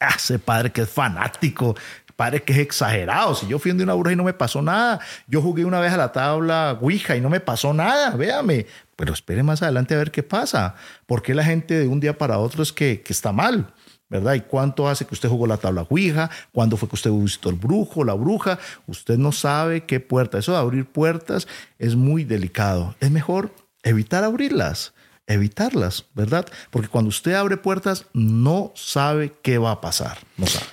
[0.00, 1.76] ah, ese padre que es fanático,
[2.20, 3.34] padre que es exagerado.
[3.34, 5.90] Si yo fui de una burra y no me pasó nada, yo jugué una vez
[5.94, 9.96] a la tabla Ouija y no me pasó nada, véame, pero espere más adelante a
[9.96, 10.74] ver qué pasa.
[11.06, 13.72] ¿Por qué la gente de un día para otro es que, está mal?
[14.10, 14.34] ¿verdad?
[14.34, 16.28] ¿Y cuánto hace que usted jugó la tabla Ouija?
[16.52, 18.58] ¿Cuándo fue que usted visitó el brujo, la bruja?
[18.86, 20.36] Usted no sabe qué puerta.
[20.36, 22.96] Eso de abrir puertas es muy delicado.
[23.00, 24.92] Es mejor evitar abrirlas
[25.30, 26.46] evitarlas, ¿verdad?
[26.70, 30.18] Porque cuando usted abre puertas no sabe qué va a pasar.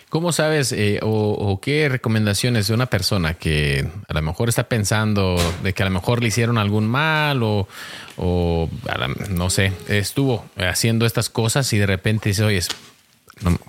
[0.10, 5.38] ¿Cómo sabes eh, o, qué recomendaciones de una persona que a lo mejor está pensando
[5.62, 7.67] de que a lo mejor le hicieron algún mal o,
[9.29, 12.62] no sé, estuvo haciendo estas cosas y de repente dice, oye,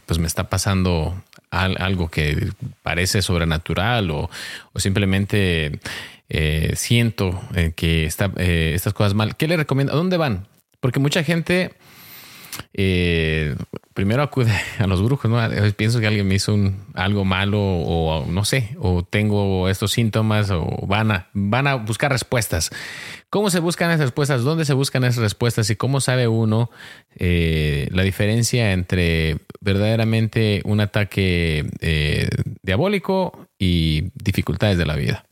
[0.06, 2.50] pues me está pasando algo que
[2.82, 4.30] parece sobrenatural o,
[4.76, 5.80] simplemente
[6.30, 9.36] eh, siento eh, que está, estas cosas mal.
[9.36, 9.92] ¿Qué le recomienda?
[9.92, 10.46] ¿A dónde van?
[10.80, 11.72] Porque mucha gente
[12.74, 13.56] eh,
[13.94, 15.38] primero acude a los brujos, ¿no?
[15.76, 20.50] Pienso que alguien me hizo un, algo malo o no sé, o tengo estos síntomas
[20.50, 22.70] o van a, van a buscar respuestas.
[23.30, 24.42] ¿Cómo se buscan esas respuestas?
[24.42, 25.68] ¿Dónde se buscan esas respuestas?
[25.70, 26.70] ¿Y cómo sabe uno
[27.16, 32.28] eh, la diferencia entre verdaderamente un ataque eh,
[32.62, 35.27] diabólico y dificultades de la vida?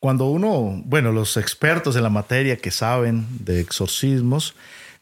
[0.00, 4.54] Cuando uno, bueno, los expertos en la materia que saben de exorcismos,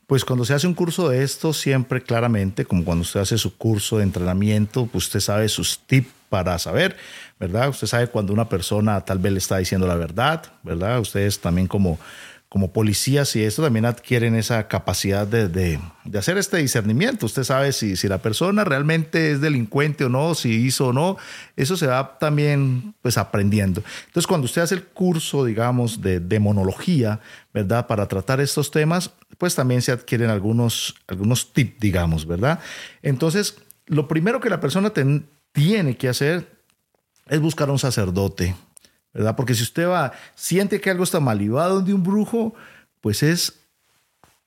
[0.09, 3.57] pues cuando se hace un curso de esto, siempre claramente, como cuando usted hace su
[3.57, 6.97] curso de entrenamiento, usted sabe sus tips para saber,
[7.39, 7.69] ¿verdad?
[7.69, 10.99] Usted sabe cuando una persona tal vez le está diciendo la verdad, ¿verdad?
[11.01, 11.99] Ustedes también como
[12.49, 15.79] como policías y esto también adquieren esa capacidad de,
[16.17, 17.27] hacer este discernimiento.
[17.27, 21.19] Usted sabe si, si, la persona realmente es delincuente o no, si hizo o no.
[21.57, 23.83] Eso se va también pues aprendiendo.
[24.07, 27.21] Entonces cuando usted hace el curso, digamos, de demonología,
[27.53, 27.87] ¿verdad?
[27.87, 32.61] Para tratar estos temas, pues también se adquieren algunos, algunos tips, digamos, ¿verdad?
[33.03, 34.93] Entonces, lo primero que la persona
[35.53, 36.59] tiene que hacer
[37.29, 38.55] es buscar a un sacerdote,
[39.13, 39.37] ¿verdad?
[39.37, 42.55] Porque si usted va, siente que algo está mal y va donde un brujo,
[43.01, 43.59] pues es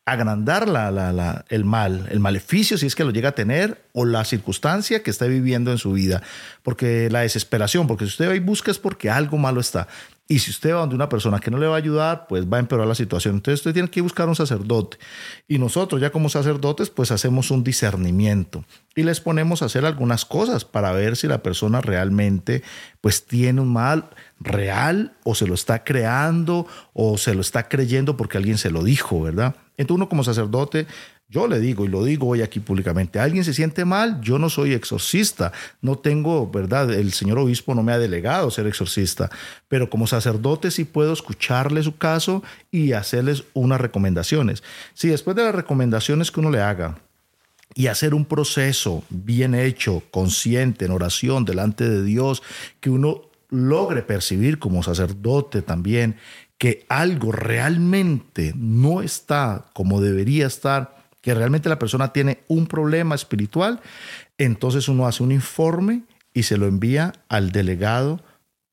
[0.05, 4.05] agrandar la, la, el mal, el maleficio, si es que lo llega a tener, o
[4.05, 6.22] la circunstancia que está viviendo en su vida.
[6.64, 9.88] Porque la desesperación, porque si usted va y busca es porque algo malo está.
[10.28, 12.57] Y si usted va donde una persona que no le va a ayudar, pues va
[12.57, 13.36] a empeorar la situación.
[13.36, 14.97] Entonces usted tiene que buscar un sacerdote.
[15.47, 18.64] Y nosotros ya como sacerdotes, pues hacemos un discernimiento
[18.95, 22.64] y les ponemos a hacer algunas cosas para ver si la persona realmente
[23.01, 24.09] pues tiene un mal
[24.41, 28.83] real o se lo está creando o se lo está creyendo porque alguien se lo
[28.83, 29.55] dijo, ¿verdad?
[29.77, 30.87] Entonces uno como sacerdote
[31.31, 34.49] yo le digo y lo digo hoy aquí públicamente, alguien se siente mal, yo no
[34.49, 36.91] soy exorcista, no tengo, ¿verdad?
[36.91, 39.29] El señor obispo no me ha delegado ser exorcista,
[39.69, 44.61] pero como sacerdote sí puedo escucharle su caso y hacerles unas recomendaciones.
[44.93, 46.97] Si después de las recomendaciones que uno le haga,
[47.73, 52.43] y hacer un proceso bien hecho, consciente, en oración, delante de Dios,
[52.81, 56.16] que uno logre percibir como sacerdote también
[56.58, 63.14] que algo realmente no está como debería estar, que realmente la persona tiene un problema
[63.14, 63.82] espiritual,
[64.38, 68.24] entonces uno hace un informe y se lo envía al delegado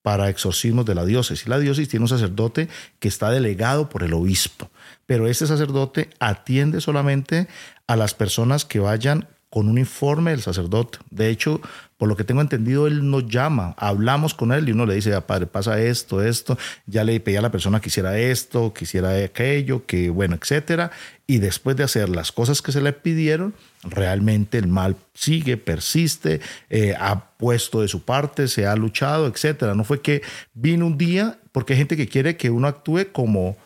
[0.01, 1.47] para exorcismos de la diócesis.
[1.47, 2.69] La diócesis tiene un sacerdote
[2.99, 4.71] que está delegado por el obispo,
[5.05, 7.47] pero este sacerdote atiende solamente
[7.87, 10.99] a las personas que vayan con un informe del sacerdote.
[11.09, 11.59] De hecho,
[11.97, 15.13] por lo que tengo entendido, él nos llama, hablamos con él y uno le dice,
[15.13, 18.85] ah, padre, pasa esto, esto, ya le pedí a la persona que hiciera esto, que
[18.85, 20.91] hiciera aquello, que bueno, etcétera.
[21.25, 26.41] Y después de hacer las cosas que se le pidieron, realmente el mal sigue, persiste,
[26.69, 29.73] eh, ha puesto de su parte, se ha luchado, etcétera.
[29.73, 30.21] No fue que
[30.53, 33.57] vino un día, porque hay gente que quiere que uno actúe como,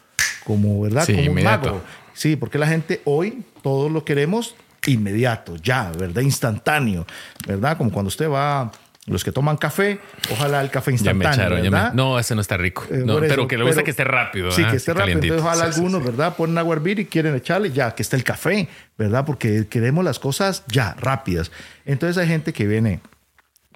[0.45, 1.05] como ¿verdad?
[1.05, 1.81] como un mago.
[2.13, 4.55] Sí, porque la gente hoy todos lo queremos
[4.87, 6.21] inmediato, ya, ¿verdad?
[6.21, 7.05] Instantáneo,
[7.47, 7.77] ¿verdad?
[7.77, 8.71] Como cuando usted va
[9.05, 9.99] los que toman café,
[10.31, 11.49] ojalá el café instantáneo.
[11.49, 11.93] ¿verdad?
[11.93, 12.85] no, ese no está rico.
[12.89, 14.51] Eh, pero que le gusta que esté rápido.
[14.51, 15.19] Sí, que esté rápido.
[15.19, 16.35] Entonces, ojalá algunos, ¿verdad?
[16.37, 19.25] Ponen agua a hervir y quieren echarle ya, que esté el café, ¿verdad?
[19.25, 21.51] Porque queremos las cosas ya, rápidas.
[21.85, 23.01] Entonces hay gente que viene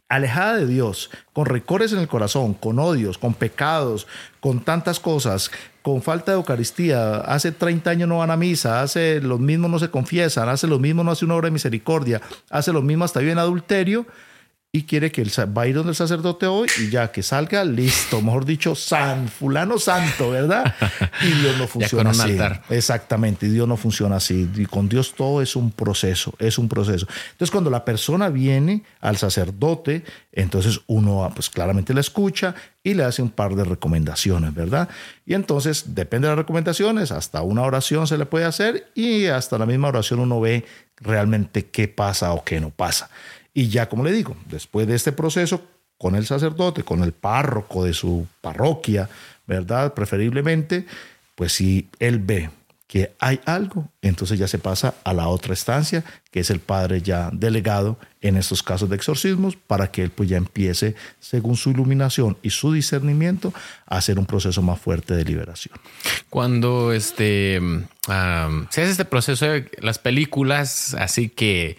[0.10, 4.08] alejada de Dios, con recores en el corazón, con odios, con pecados,
[4.40, 5.52] con tantas cosas,
[5.82, 9.80] con falta de Eucaristía, hace 30 años no van a misa, hace lo mismo no
[9.80, 13.20] se confiesan, hace lo mismo no hace una obra de misericordia, hace lo mismo hasta
[13.20, 14.06] bien adulterio,
[14.78, 17.64] y quiere que el, va a ir donde el sacerdote hoy y ya que salga,
[17.64, 20.76] listo, mejor dicho, san, fulano santo, ¿verdad?
[21.24, 22.38] Y Dios no funciona así.
[22.70, 24.48] Exactamente, y Dios no funciona así.
[24.56, 27.08] Y con Dios todo es un proceso, es un proceso.
[27.32, 32.54] Entonces, cuando la persona viene al sacerdote, entonces uno pues claramente la escucha
[32.84, 34.90] y le hace un par de recomendaciones, ¿verdad?
[35.26, 39.58] Y entonces, depende de las recomendaciones, hasta una oración se le puede hacer y hasta
[39.58, 40.66] la misma oración uno ve
[40.98, 43.10] realmente qué pasa o qué no pasa.
[43.58, 45.64] Y ya, como le digo, después de este proceso,
[45.98, 49.10] con el sacerdote, con el párroco de su parroquia,
[49.48, 49.96] ¿verdad?
[49.96, 50.86] Preferiblemente,
[51.34, 52.52] pues si él ve
[52.86, 57.02] que hay algo, entonces ya se pasa a la otra estancia, que es el padre
[57.02, 61.72] ya delegado en estos casos de exorcismos, para que él pues ya empiece, según su
[61.72, 63.56] iluminación y su discernimiento,
[63.88, 65.76] a hacer un proceso más fuerte de liberación.
[66.30, 67.60] Cuando este,
[68.06, 69.48] se hace este proceso,
[69.80, 71.76] las películas, así que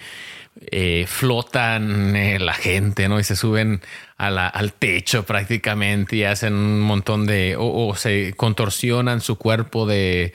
[0.60, 3.20] eh, flotan eh, la gente, ¿no?
[3.20, 3.80] Y se suben
[4.16, 10.32] al techo prácticamente y hacen un montón de, o, se contorsionan su cuerpo de,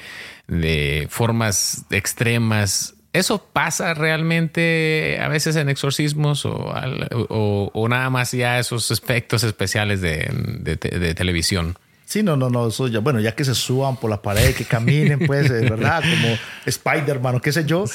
[1.09, 2.95] formas extremas.
[3.11, 11.13] ¿Eso pasa realmente a veces en exorcismos o, nada más ya esos efectos especiales de
[11.15, 11.77] televisión?
[12.13, 14.65] Sí, no, no, no, eso ya, bueno, ya que se suban por la pared, que
[14.65, 16.03] caminen, pues, ¿verdad?
[16.21, 17.85] Como Spider-Man o qué sé yo,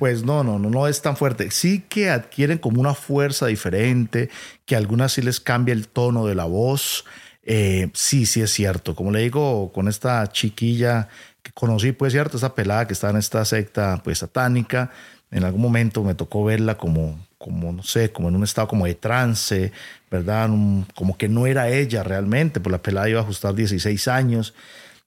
[0.00, 1.52] pues no, no, no, no es tan fuerte.
[1.52, 4.30] Sí que adquieren como una fuerza diferente,
[4.66, 7.04] que a algunas sí les cambia el tono de la voz.
[7.44, 8.96] Eh, sí, sí es cierto.
[8.96, 11.06] Como le digo, con esta chiquilla
[11.44, 14.90] que conocí, pues cierto, esa pelada que está en esta secta, pues satánica,
[15.30, 18.86] en algún momento me tocó verla como, como no sé, como en un estado como
[18.86, 19.72] de trance,
[20.10, 20.50] ¿verdad?
[20.94, 24.54] como que no era ella realmente, pues la pelada iba a ajustar 16 años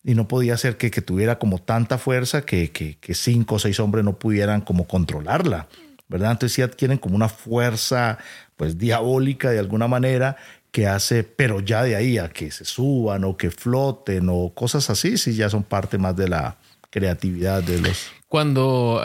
[0.04, 3.60] y no podía ser que, que tuviera como tanta fuerza que, que, que, cinco o
[3.60, 5.68] seis hombres no pudieran como controlarla,
[6.08, 6.32] ¿verdad?
[6.32, 8.18] Entonces sí adquieren como una fuerza
[8.56, 10.38] pues diabólica de alguna manera
[10.72, 14.90] que hace, pero ya de ahí a que se suban o que floten o cosas
[14.90, 16.56] así, sí ya son parte más de la
[16.90, 18.08] creatividad de los...
[18.28, 19.02] Cuando...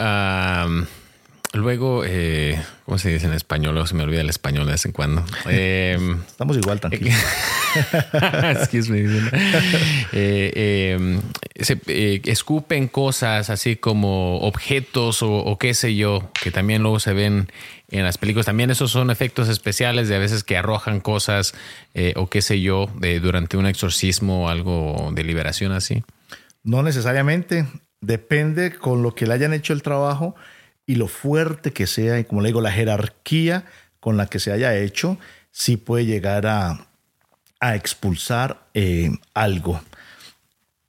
[1.56, 3.86] Luego, eh, ¿cómo se dice en español?
[3.88, 5.24] se me olvida el español de vez en cuando.
[5.48, 7.14] Em, Estamos igual, tranquilos.
[8.60, 9.04] Excuse me.
[10.12, 11.20] Eh, em,
[11.58, 17.14] se, eh, escupen cosas así como objetos o, qué sé yo, que también luego se
[17.14, 17.48] ven
[17.90, 18.46] en las películas.
[18.46, 21.54] También esos son efectos especiales de a veces que arrojan cosas
[21.94, 26.04] eh, o qué sé yo, de, durante un exorcismo o algo de liberación así.
[26.62, 27.66] No necesariamente.
[28.02, 30.36] Depende con lo que le hayan hecho el trajo
[30.86, 33.64] y lo fuerte que sea, y como le digo, la jerarquía
[34.00, 35.18] con la que se haya hecho,
[35.50, 36.86] sí puede llegar a,
[37.74, 39.80] expulsar eh, algo.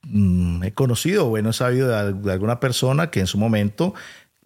[0.04, 3.95] Mm, he conocido, bueno, he sabido de, alguna persona que en su momento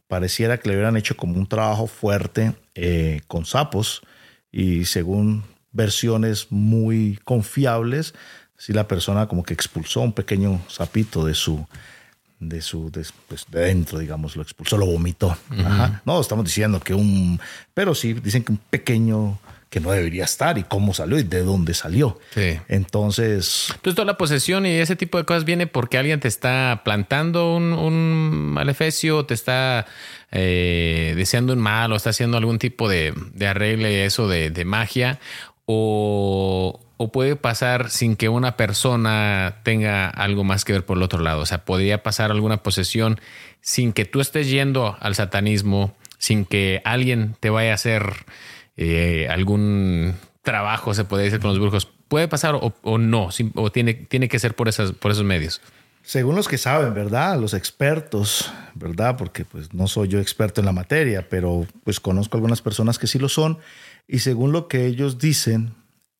[0.07, 4.01] pareciera que le hubieran hecho como un trabajo fuerte eh, con sapos
[4.51, 5.43] y según
[5.73, 8.13] versiones muy confiables,
[8.57, 11.65] si la persona como que expulsó un pequeño sapito de su,
[12.41, 12.91] de su
[13.27, 15.37] pues, de dentro, digamos, lo expulsó, lo vomitó.
[16.05, 17.39] No estamos diciendo que un,
[17.73, 19.39] pero sí dicen que un pequeño
[19.69, 22.19] que no debería estar y cómo salió y de dónde salió.
[22.33, 22.59] Sí.
[22.67, 23.67] Entonces.
[23.69, 27.55] Entonces, toda la posesión y ese tipo de cosas viene porque alguien te está plantando
[27.55, 29.85] un, un maleficio, te está
[30.31, 34.65] eh, deseando un mal o está haciendo algún tipo de, de arregle, eso de, de
[34.65, 35.19] magia,
[35.65, 41.03] o o puede pasar sin que una persona tenga algo más que ver por el
[41.03, 41.41] otro lado.
[41.41, 43.19] O sea, podría pasar alguna posesión
[43.61, 48.13] sin que tú estés yendo al satanismo, sin que alguien te vaya a hacer
[48.77, 51.87] eh, algún trabajo, se puede decir con los brujos.
[52.07, 55.61] Puede pasar o, no, o tiene, tiene que ser por, esas, por esos medios.
[56.03, 57.39] Según los que saben, ¿verdad?
[57.39, 59.17] Los expertos, ¿verdad?
[59.17, 63.07] Porque pues no soy yo experto en la materia, pero pues conozco algunas personas que
[63.07, 63.59] sí lo son.
[64.07, 65.73] Y según lo que ellos dicen,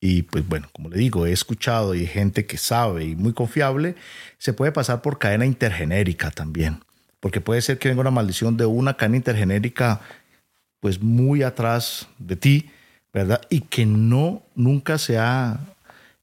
[0.04, 3.94] y pues bueno, como le digo, he escuchado y gente que sabe y muy confiable,
[4.36, 6.80] se puede pasar por cadena intergenérica también,
[7.20, 10.00] porque puede ser que venga una maldición de una cadena intergenérica
[10.80, 12.70] pues muy atrás de ti,
[13.12, 13.42] ¿verdad?
[13.48, 15.60] Y que no, nunca se ha,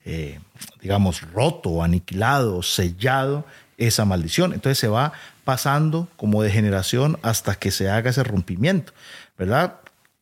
[0.03, 0.41] eh,
[0.81, 3.45] digamos, roto, aniquilado, sellado
[3.77, 4.51] esa maldición.
[4.51, 5.13] Entonces se va
[5.45, 8.91] pasando como de generación hasta que se haga ese rompimiento,
[9.37, 9.75] ¿verdad?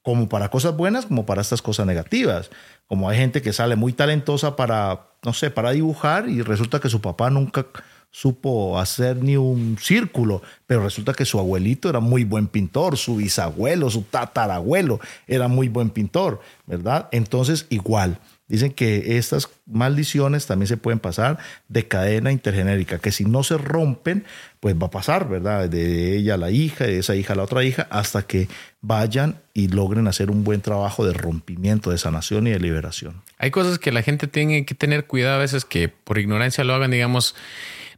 [0.04, 2.52] Como para cosas buenas, como para estas cosas negativas.
[2.88, 6.90] Como hay gente que sale muy talentosa para, no sé, para dibujar y resulta que
[6.90, 7.66] su papá nunca
[8.12, 13.18] supo hacer ni un círculo, pero resulta que su abuelito era muy buen pintor, su
[13.18, 17.10] bisabuelo, su tatarabuelo era muy buen pintor, ¿verdad?
[17.12, 21.38] Entonces, igual, Dicen que estas maldiciones también se pueden pasar
[21.68, 24.24] de cadena intergenérica, que si no se rompen,
[24.62, 25.68] pues va a pasar, ¿verdad?
[25.68, 28.48] De ella a la hija, de esa hija a la otra hija, hasta que
[28.80, 33.22] vayan y logren hacer un buen trabajo de rompimiento, de sanación y de liberación.
[33.38, 36.74] Hay cosas que la gente tiene que tener cuidado a veces que por ignorancia lo
[36.74, 37.36] hagan, digamos,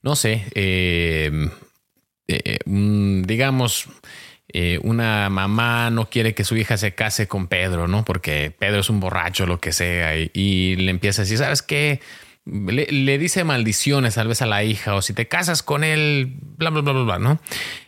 [0.02, 1.50] no sé, eh,
[2.28, 3.88] eh, digamos
[4.52, 8.04] eh, una mamá no quiere que su hija se case con Pedro, ¿no?
[8.04, 12.00] Porque Pedro es un borracho, lo que sea, y, le empieza a decir, ¿sabes qué?
[12.46, 16.72] Le, dice maldiciones tal vez a la hija, o si te casas con él, bla,
[16.72, 17.40] bla, bla, bla, bla, ¿no?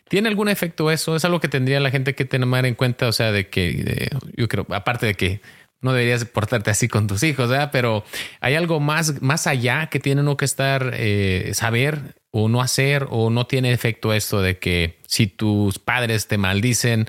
[0.07, 1.16] ¿Tiene algún efecto eso?
[1.16, 4.47] Es algo que tendría la gente que tener en cuenta, o sea, de que yo
[4.47, 5.41] creo, aparte de que
[5.82, 7.70] no deberías portarte así con tus hijos, ¿verdad?
[7.72, 8.03] Pero
[8.39, 13.07] hay algo más, más allá que tiene uno que estar, eh, saber o no hacer
[13.09, 17.07] o no tiene efecto esto de que si tus padres te maldicen,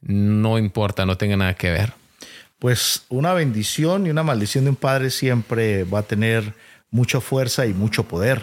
[0.00, 1.94] no importa, no tenga nada que ver?
[2.58, 6.54] Pues una bendición y una maldición de un padre siempre va a tener
[6.90, 8.42] mucha fuerza y mucho poder,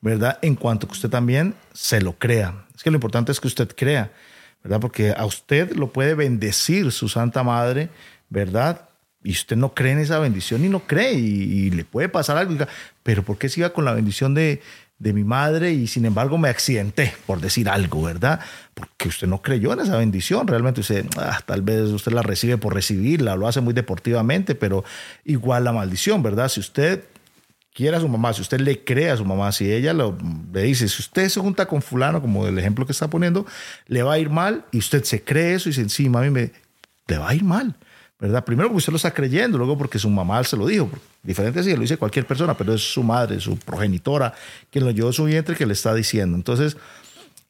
[0.00, 0.38] ¿verdad?
[0.42, 2.66] En cuanto que usted también se lo crea.
[2.74, 4.12] Es que lo importante es que usted crea,
[4.62, 4.80] ¿verdad?
[4.80, 7.88] Porque a usted lo puede bendecir su Santa Madre,
[8.28, 8.88] ¿verdad?
[9.22, 12.66] Y usted no cree en esa bendición y no cree y, le puede pasar algo.
[13.02, 14.60] Pero ¿por qué siga con la bendición de,
[14.98, 18.40] de mi madre y sin embargo me accidenté, por decir algo, ¿verdad?
[18.74, 22.58] Porque usted no creyó en esa bendición, realmente usted, ah, tal vez usted la recibe
[22.58, 24.84] por recibirla, lo hace muy deportivamente, pero
[25.24, 26.48] igual la maldición, ¿verdad?
[26.48, 27.04] Si usted
[27.74, 30.16] quiere a su mamá, si usted le cree a su mamá, si ella lo,
[30.52, 33.46] le dice, si usted se junta con fulano, como el ejemplo que está poniendo,
[33.88, 36.52] le va a ir mal y usted se cree eso y dice, sí, mami, me,
[37.08, 37.74] le va a ir mal.
[38.18, 38.44] ¿Verdad?
[38.44, 40.90] Primero porque usted lo está creyendo, luego porque su mamá se lo dijo.
[41.22, 44.34] Diferente si lo dice cualquier persona, pero es su madre, su progenitora,
[44.70, 46.36] quien lo llevó su vientre que le está diciendo.
[46.36, 46.76] Entonces,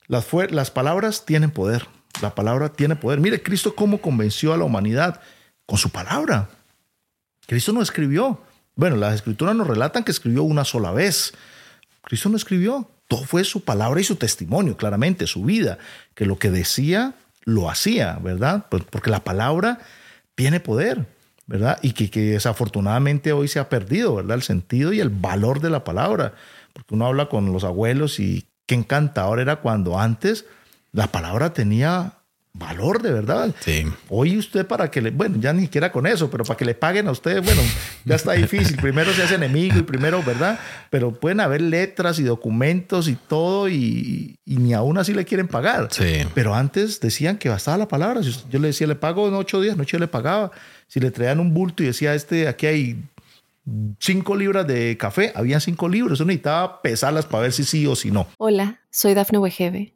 [0.06, 1.86] las, las palabras tienen poder.
[2.22, 3.20] La palabra tiene poder.
[3.20, 5.20] Mire, Cristo cómo convenció a la humanidad
[5.66, 6.48] con su palabra.
[7.46, 8.40] Cristo no escribió.
[8.76, 11.34] Bueno, las escrituras nos relatan que escribió una sola vez.
[12.02, 12.88] Cristo no escribió.
[13.08, 15.78] Todo fue su palabra y su testimonio, claramente, su vida,
[16.14, 18.66] que lo que decía, lo hacía, ¿verdad?
[18.70, 19.80] Pues, porque la palabra
[20.34, 21.06] tiene poder,
[21.46, 21.78] ¿verdad?
[21.82, 24.36] Y que, desafortunadamente hoy se ha perdido, ¿verdad?
[24.36, 26.34] El sentido y el valor de la palabra.
[26.72, 30.46] Porque uno habla con los abuelos y qué encantador era cuando antes
[30.92, 32.14] la palabra tenía
[32.56, 33.52] valor de verdad.
[33.60, 33.84] Sí.
[34.08, 36.74] Hoy usted para que le, bueno, ya ni siquiera con eso, pero para que le
[36.74, 37.60] paguen a usted, bueno,
[38.04, 38.76] ya está difícil.
[38.76, 40.58] primero se hace enemigo y primero, ¿verdad?
[40.88, 45.88] Pero pueden haber letras y documentos y todo y, ni aún así le quieren pagar.
[45.90, 46.24] Sí.
[46.32, 48.20] Pero antes decían que bastaba la palabra.
[48.20, 50.52] Yo le decía, le pago en ocho días, noche le pagaba.
[50.86, 53.02] Si le traían un bulto y decía, este, aquí hay
[53.98, 56.20] cinco libras de café, habían cinco libros.
[56.20, 58.28] Uno necesitaba pesarlas para ver si sí o si no.
[58.38, 59.93] Hola, soy Dafne Wegebe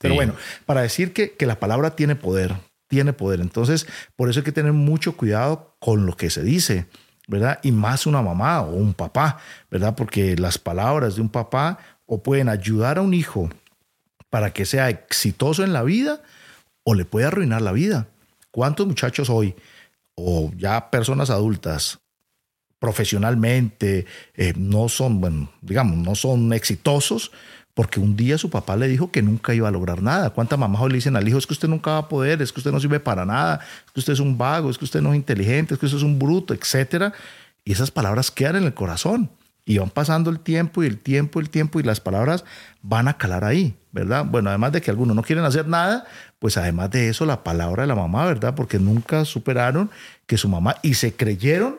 [0.00, 0.34] Pero bueno,
[0.66, 2.54] para decir que, que la palabra tiene poder,
[2.88, 3.40] tiene poder.
[3.40, 3.86] Entonces,
[4.16, 6.86] por eso hay que tener mucho cuidado con lo que se dice,
[7.26, 7.60] ¿verdad?
[7.62, 9.38] Y más una mamá o un papá,
[9.70, 9.94] ¿verdad?
[9.96, 13.50] Porque las palabras de un papá o pueden ayudar a un hijo
[14.30, 16.22] para que sea exitoso en la vida
[16.84, 18.08] o le puede arruinar la vida.
[18.50, 19.54] ¿Cuántos muchachos hoy
[20.14, 22.00] o ya personas adultas
[22.78, 27.32] profesionalmente eh, no son, bueno, digamos, no son exitosos
[27.78, 30.30] porque un día su papá le dijo que nunca iba a lograr nada.
[30.30, 32.58] ¿Cuántas mamás le dicen al hijo, es que usted nunca va a poder, es que
[32.58, 35.12] usted no sirve para nada, es que usted es un vago, es que usted no
[35.12, 37.12] es inteligente, es que usted es un bruto, etcétera?
[37.64, 39.30] Y esas palabras quedan en el corazón
[39.64, 42.44] y van pasando el tiempo y el tiempo y el tiempo y las palabras
[42.82, 44.24] van a calar ahí, ¿verdad?
[44.24, 46.04] Bueno, además de que algunos no quieren hacer nada,
[46.40, 48.56] pues además de eso la palabra de la mamá, ¿verdad?
[48.56, 49.88] Porque nunca superaron
[50.26, 51.78] que su mamá y se creyeron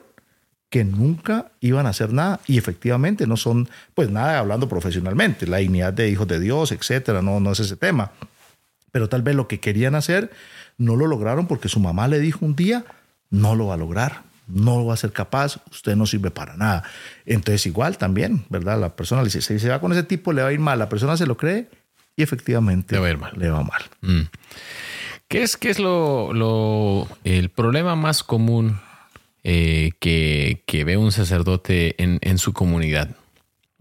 [0.69, 5.57] que nunca iban a hacer nada y efectivamente no son, pues nada hablando profesionalmente, la
[5.57, 8.11] dignidad de hijos de Dios, etcétera, no, no es ese tema.
[8.91, 10.31] Pero tal vez lo que querían hacer
[10.77, 12.85] no lo lograron porque su mamá le dijo un día,
[13.29, 16.55] no lo va a lograr, no lo va a ser capaz, usted no sirve para
[16.55, 16.83] nada.
[17.25, 18.79] Entonces igual también, ¿verdad?
[18.79, 20.77] La persona le dice, si se va con ese tipo le va a ir mal,
[20.77, 21.67] la persona se lo cree
[22.15, 23.33] y efectivamente le va a ir mal.
[23.37, 23.81] Le va mal.
[24.01, 24.21] Mm.
[25.27, 28.79] ¿Qué es, qué es lo, lo, el problema más común
[29.43, 33.15] eh, que, ve un sacerdote en, su comunidad.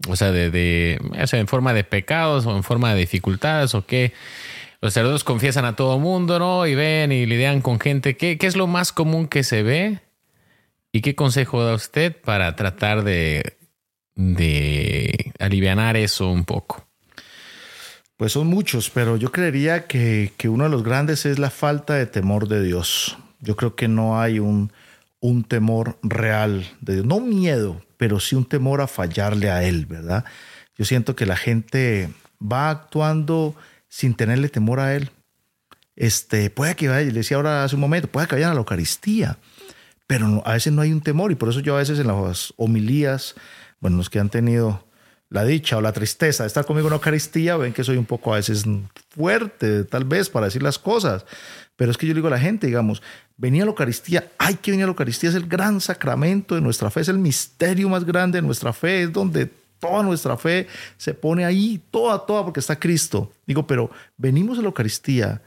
[0.07, 0.99] O sea, de,
[1.31, 4.13] en forma de pecados o en forma de dificultades o qué.
[4.81, 6.65] Los sacerdotes confiesan a todo mundo, ¿no?
[6.65, 8.15] Y ven y lidian con gente.
[8.15, 9.99] ¿Qué, ¿Qué es lo más común que se ve?
[10.93, 13.57] ¿Y qué consejo da usted para tratar de,
[14.15, 16.87] de aliviar eso un poco?
[18.15, 21.93] Pues son muchos, pero yo creería que, que, uno de los grandes es la falta
[21.93, 23.17] de temor de Dios.
[23.39, 24.73] Yo creo que no hay un,
[25.19, 27.05] un temor real de Dios.
[27.05, 30.25] No miedo, pero sí un temor a fallarle a Él, ¿verdad?
[30.77, 32.09] Yo siento que la gente
[32.41, 33.55] va actuando
[33.89, 35.11] sin tenerle temor a Él.
[35.95, 38.59] Este, puede que vaya, le decía ahora hace un momento, puede que vayan a la
[38.59, 39.37] Eucaristía,
[40.07, 42.53] pero a veces no hay un temor y por eso yo a veces en las
[42.55, 43.35] homilías,
[43.81, 44.88] bueno, los que han tenido
[45.29, 48.33] la dicha o la tristeza de estar conmigo en Eucaristía, ven que soy un poco
[48.33, 48.65] a veces
[49.09, 51.25] fuerte, tal vez, para decir las cosas.
[51.75, 53.01] Pero es que yo digo a la gente, digamos,
[53.37, 56.61] venía a la Eucaristía, hay que venir a la Eucaristía, es el gran sacramento de
[56.61, 59.49] nuestra fe, es el misterio más grande de nuestra fe, es donde
[59.79, 60.67] toda nuestra fe
[60.97, 63.31] se pone ahí, toda, toda, porque está Cristo.
[63.45, 65.41] Digo, pero venimos a la Eucaristía.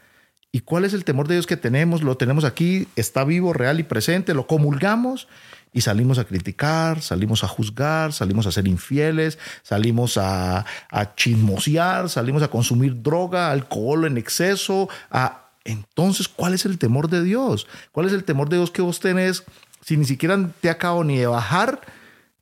[0.53, 2.03] ¿Y cuál es el temor de Dios que tenemos?
[2.03, 5.26] Lo tenemos aquí, está vivo, real y presente, lo comulgamos
[5.73, 12.09] y salimos a criticar, salimos a juzgar, salimos a ser infieles, salimos a, a chismosear,
[12.09, 17.66] salimos a consumir droga, alcohol en exceso, a entonces, ¿cuál es el temor de Dios?
[17.93, 19.45] ¿Cuál es el temor de Dios que vos tenés
[19.85, 21.81] si ni siquiera te acabo ni de bajar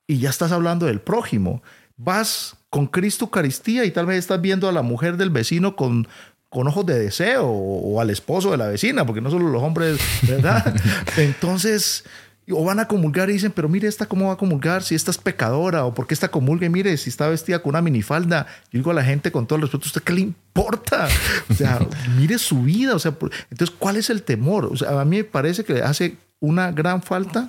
[0.07, 1.63] y ya estás hablando del prójimo?
[1.97, 6.09] Vas con Cristo Eucaristía y tal vez estás viendo a la mujer del vecino con,
[6.49, 9.99] con ojos de deseo o, al esposo de la vecina, porque no solo los hombres,
[10.23, 10.75] ¿verdad?
[11.17, 12.05] Entonces,
[12.53, 15.11] o van a comulgar y dicen, pero mire, esta cómo va a comulgar si esta
[15.11, 18.47] es pecadora o por qué esta comulga y mire, si está vestida con una minifalda.
[18.73, 21.09] Yo digo a la gente con todo el respeto, ¿usted qué le importa?
[21.49, 21.81] O sea,
[22.17, 22.95] mire su vida.
[22.95, 23.17] O sea,
[23.51, 24.67] entonces, ¿cuál es el temor?
[24.67, 27.49] O sea, a mí me parece que hace una gran falta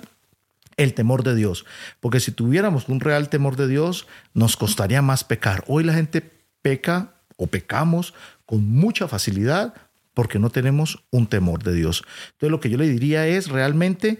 [0.76, 1.64] el temor de Dios.
[2.00, 5.64] Porque si tuviéramos un real temor de Dios, nos costaría más pecar.
[5.66, 6.30] Hoy la gente
[6.62, 8.14] peca o pecamos
[8.46, 9.74] con mucha facilidad
[10.14, 12.04] porque no tenemos un temor de Dios.
[12.32, 14.18] Entonces lo que yo le diría es realmente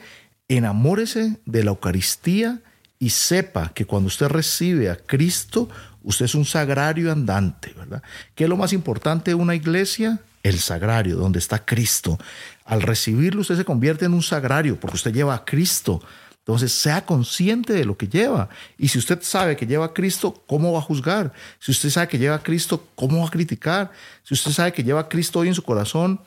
[0.49, 2.61] enamórese de la Eucaristía
[2.99, 5.68] y sepa que cuando usted recibe a Cristo,
[6.03, 8.03] usted es un sagrario andante, ¿verdad?
[8.34, 10.20] ¿Qué es lo más importante de una iglesia?
[10.43, 12.18] El sagrario, donde está Cristo.
[12.64, 16.01] Al recibirlo, usted se convierte en un sagrario porque usted lleva a Cristo.
[16.38, 18.49] Entonces, sea consciente de lo que lleva.
[18.76, 21.32] Y si usted sabe que lleva a Cristo, ¿cómo va a juzgar?
[21.61, 23.93] Si usted sabe que lleva a Cristo, ¿cómo va a criticar?
[24.24, 26.20] Si usted sabe que lleva a Cristo hoy en su corazón,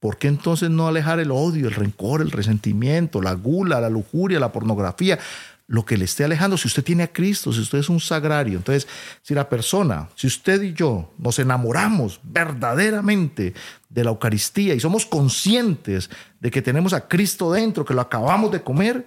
[0.00, 4.40] ¿por qué entonces no alejar el odio, el rencor, el resentimiento, la gula, la lujuria,
[4.40, 5.18] la pornografía?
[5.66, 8.58] Lo que le esté alejando, si usted tiene a Cristo, si usted es un sagrario.
[8.58, 8.88] Entonces,
[9.22, 13.54] si la persona, si usted y yo nos enamoramos verdaderamente
[13.88, 18.50] de la Eucaristía y somos conscientes de que tenemos a Cristo dentro, que lo acabamos
[18.50, 19.06] de comer,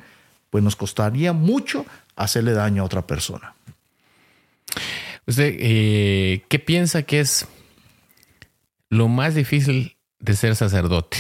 [0.49, 1.85] pues nos costaría mucho
[2.15, 3.55] hacerle daño a otra persona.
[5.25, 7.47] ¿Usted eh, qué piensa que es
[8.89, 9.92] lo más difícil
[10.24, 11.17] de ser sacerdote?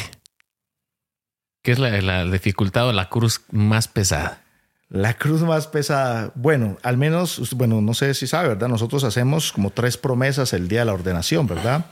[1.61, 4.41] ¿Qué es la, dificultad o la cruz más pesada?
[4.89, 8.67] La cruz más pesada, bueno, al menos, bueno, no sé si sabe, ¿verdad?
[8.67, 11.85] Nosotros hacemos como tres promesas el día de la ordenación, ¿verdad?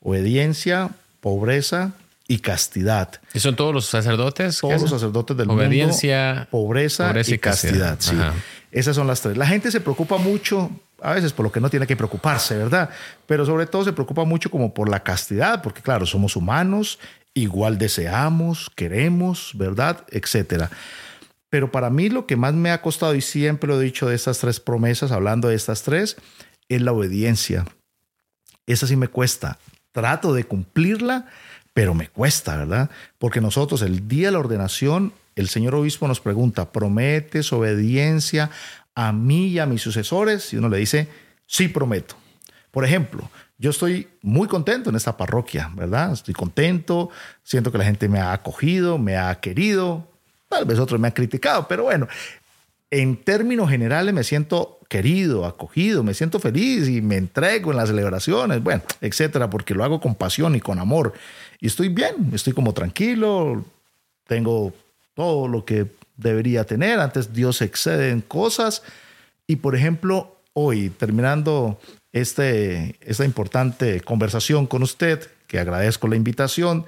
[0.00, 0.90] Obediencia,
[1.20, 1.92] pobreza
[2.26, 3.20] y castidad.
[3.32, 4.58] ¿Y son todos los sacerdotes?
[4.60, 6.48] Todos los sacerdotes del Obediencia, mundo.
[6.50, 7.96] Pobreza, pobreza y, castidad.
[8.00, 8.16] Sí.
[8.72, 9.36] Esas son las tres.
[9.36, 12.90] La gente se preocupa mucho, a veces por lo que no tiene que preocuparse, ¿verdad?
[13.26, 16.98] Pero sobre todo se preocupa mucho como por la castidad, porque claro, somos humanos,
[17.34, 20.04] igual deseamos, queremos, ¿verdad?
[20.10, 20.70] Etcétera.
[21.50, 24.14] Pero para mí lo que más me ha costado, y siempre lo he dicho de
[24.14, 26.16] estas tres promesas, hablando de estas tres,
[26.68, 27.64] es la obediencia.
[28.66, 29.58] Esa sí me cuesta.
[29.92, 31.26] Trato de cumplirla,
[31.72, 32.90] pero me cuesta, ¿verdad?
[33.18, 38.50] Porque nosotros el día de la ordenación, el señor obispo nos pregunta, ¿prometes obediencia
[38.98, 40.52] a mí y a mis sucesores?
[40.52, 41.06] Y uno le dice,
[41.46, 42.16] sí prometo.
[42.72, 46.12] Por ejemplo, yo estoy muy contento en esta parroquia, ¿verdad?
[46.12, 47.08] Estoy contento,
[47.44, 50.08] siento que la gente me ha acogido, me ha querido,
[50.48, 52.08] tal vez otros me han criticado, pero bueno,
[52.90, 57.90] en términos generales me siento querido, acogido, me siento feliz y me entrego en las
[57.90, 61.12] celebraciones, bueno, etcétera, porque lo hago con pasión y con amor.
[61.60, 63.64] Y estoy bien, estoy como tranquilo,
[64.26, 64.72] tengo
[65.14, 65.86] todo lo que
[66.18, 67.00] debería tener.
[67.00, 68.82] Antes Dios excede en cosas.
[69.46, 71.80] Y por ejemplo, hoy, terminando
[72.12, 76.84] este, esta importante conversación con usted, que agradezco la invitación,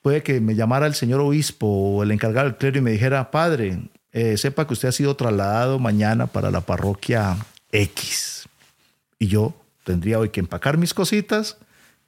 [0.00, 3.32] puede que me llamara el señor obispo o el encargado del clero y me dijera,
[3.32, 3.80] padre,
[4.12, 7.36] eh, sepa que usted ha sido trasladado mañana para la parroquia
[7.72, 8.48] X.
[9.18, 9.54] Y yo
[9.84, 11.56] tendría hoy que empacar mis cositas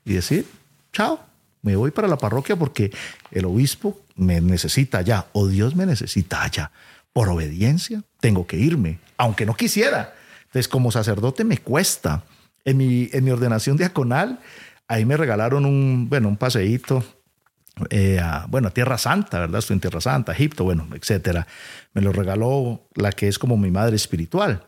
[0.05, 0.47] y decir,
[0.93, 1.21] chao,
[1.63, 2.91] me voy para la parroquia porque
[3.31, 6.71] el obispo me necesita allá o Dios me necesita allá.
[7.13, 10.15] Por obediencia tengo que irme, aunque no quisiera.
[10.43, 12.25] Entonces, como sacerdote me cuesta.
[12.65, 14.39] En mi, en mi ordenación diaconal,
[14.87, 17.03] ahí me regalaron un, bueno, un paseíto
[17.89, 19.61] eh, a, bueno, Tierra Santa, ¿verdad?
[19.61, 21.47] Estoy en Tierra Santa, Egipto, bueno, etcétera.
[21.95, 24.65] Me lo regaló la que es como mi madre espiritual.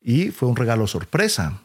[0.00, 1.60] Y fue un regalo sorpresa.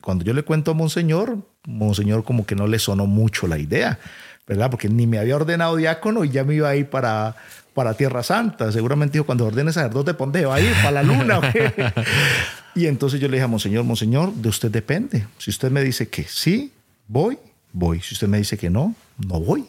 [0.00, 3.98] Cuando yo le cuento a Monseñor, Monseñor como que no le sonó mucho la idea,
[4.46, 4.70] ¿verdad?
[4.70, 7.34] Porque ni me había ordenado diácono y ya me iba a ir para,
[7.72, 8.70] para Tierra Santa.
[8.72, 10.72] Seguramente dijo, cuando ordene sacerdote, ¿dónde va a ir?
[10.74, 11.40] Para la luna.
[12.74, 15.26] y entonces yo le dije a Monseñor, Monseñor, de usted depende.
[15.38, 16.72] Si usted me dice que sí,
[17.08, 17.38] voy,
[17.72, 18.00] voy.
[18.00, 19.66] Si usted me dice que no, no voy.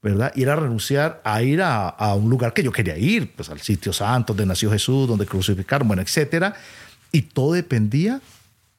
[0.00, 0.32] ¿verdad?
[0.36, 3.60] Ir a renunciar a ir a, a, un lugar que yo quería ir, pues al
[3.60, 6.54] sitio santo donde nació Jesús, donde crucificaron, bueno, etcétera.
[7.10, 8.20] Y todo dependía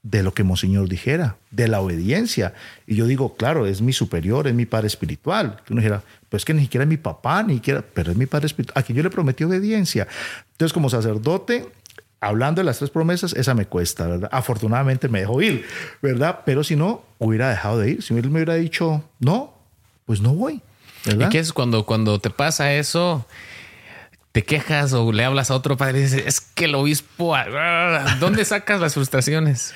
[0.01, 2.53] de lo que Monseñor dijera, de la obediencia.
[2.87, 5.61] Y yo digo, claro, es mi superior, es mi padre espiritual.
[5.65, 8.25] Que uno dijera, pues que ni siquiera es mi papá, ni siquiera, pero es mi
[8.25, 10.07] padre espiritual, a quien yo le prometí obediencia.
[10.51, 11.67] Entonces, como sacerdote,
[12.21, 14.29] hablando de las tres promesas, esa me cuesta, ¿verdad?
[14.31, 15.65] Afortunadamente me dejó ir,
[16.01, 16.41] ¿verdad?
[16.45, 18.01] Pero si no, hubiera dejado de ir.
[18.01, 19.53] Si él me hubiera dicho, no,
[20.05, 20.61] pues no voy.
[21.05, 21.27] ¿verdad?
[21.27, 23.25] ¿Y qué es cuando, cuando te pasa eso?
[24.31, 28.17] Te quejas o le hablas a otro padre y dices, es que el obispo, ah,
[28.19, 29.73] ¿dónde sacas las frustraciones?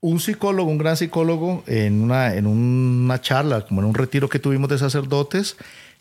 [0.00, 4.38] Un psicólogo, un gran psicólogo, en una, en una charla, como en un retiro que
[4.38, 5.56] tuvimos de sacerdotes,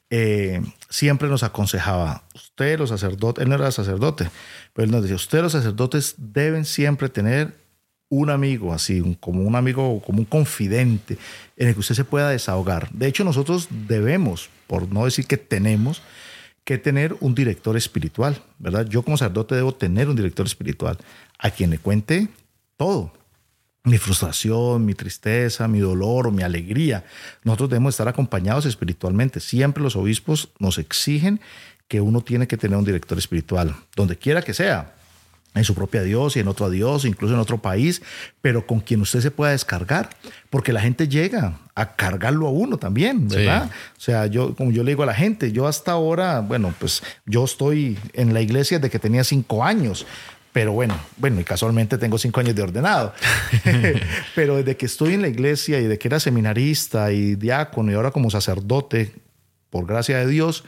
[0.10, 4.30] eh, siempre nos aconsejaba, usted los sacerdotes, él no era sacerdote,
[4.74, 7.56] pero él nos decía, usted los sacerdotes deben siempre tener
[8.10, 11.18] un amigo, así como un amigo, como un confidente
[11.58, 12.92] en el que usted se pueda desahogar.
[12.92, 16.04] De hecho, nosotros debemos, por no decir que tenemos,
[16.64, 18.88] que tener un director espiritual, ¿verdad?
[18.88, 20.97] Yo como sacerdote debo tener un director espiritual
[21.38, 22.30] a quien le cuente
[22.78, 23.11] todo.
[23.84, 27.03] Mi frustración, mi tristeza, mi dolor mi alegría.
[27.43, 29.41] Nosotros debemos estar acompañados espiritualmente.
[29.41, 31.41] Siempre los obispos nos exigen
[31.89, 34.95] que uno tiene que tener un director espiritual, donde quiera que sea,
[35.56, 38.01] en su propia Dios y en otro Dios, incluso en otro país,
[38.41, 40.10] pero con quien usted se pueda descargar,
[40.49, 43.70] porque la gente llega a cargarlo a uno también, ¿verdad?
[43.97, 47.04] O sea, yo, como yo le digo a la gente, yo hasta ahora, bueno, pues
[47.26, 50.06] yo estoy en la iglesia desde que tenía cinco años,
[50.51, 53.14] pero bueno, bueno, y casualmente tengo cinco años de ordenado.
[54.36, 57.95] pero desde que estoy en la iglesia y de que era seminarista y diácono y
[57.95, 59.14] ahora como sacerdote,
[59.70, 60.64] por gracia de Dios,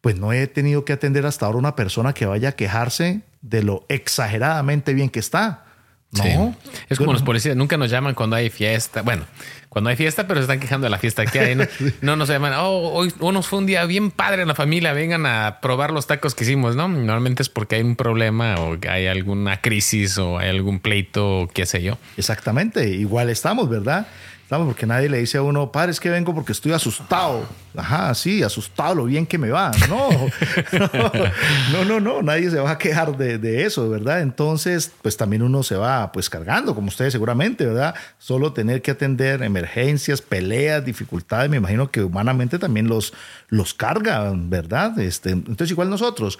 [0.00, 3.62] pues no he tenido que atender hasta ahora una persona que vaya a quejarse de
[3.62, 5.64] lo exageradamente bien que está.
[6.10, 6.56] No.
[6.88, 9.02] Es como los policías, nunca nos llaman cuando hay fiesta.
[9.02, 9.24] Bueno,
[9.68, 11.56] cuando hay fiesta, pero se están quejando de la fiesta que hay.
[12.00, 15.26] No, nos llaman, oh, hoy, nos fue un día bien padre en la familia, vengan
[15.26, 16.88] a probar los tacos que hicimos, ¿no?
[16.88, 21.48] Normalmente es porque hay un problema o hay alguna crisis o hay algún pleito o
[21.48, 21.98] qué sé yo.
[22.16, 24.06] Exactamente, igual estamos, ¿verdad?
[24.48, 27.44] Porque nadie le dice a uno, padre, es que vengo porque estoy asustado.
[27.76, 29.70] Ajá, sí, asustado, lo bien que me va.
[29.88, 30.08] No,
[31.72, 34.22] no, no, no, nadie se va a quejar de, eso, ¿verdad?
[34.22, 37.94] Entonces, pues también uno se va pues cargando, como ustedes seguramente, ¿verdad?
[38.18, 43.12] Solo tener que atender emergencias, peleas, dificultades, me imagino que humanamente también los,
[43.48, 44.98] los cargan, ¿verdad?
[44.98, 46.38] Este, entonces, igual nosotros.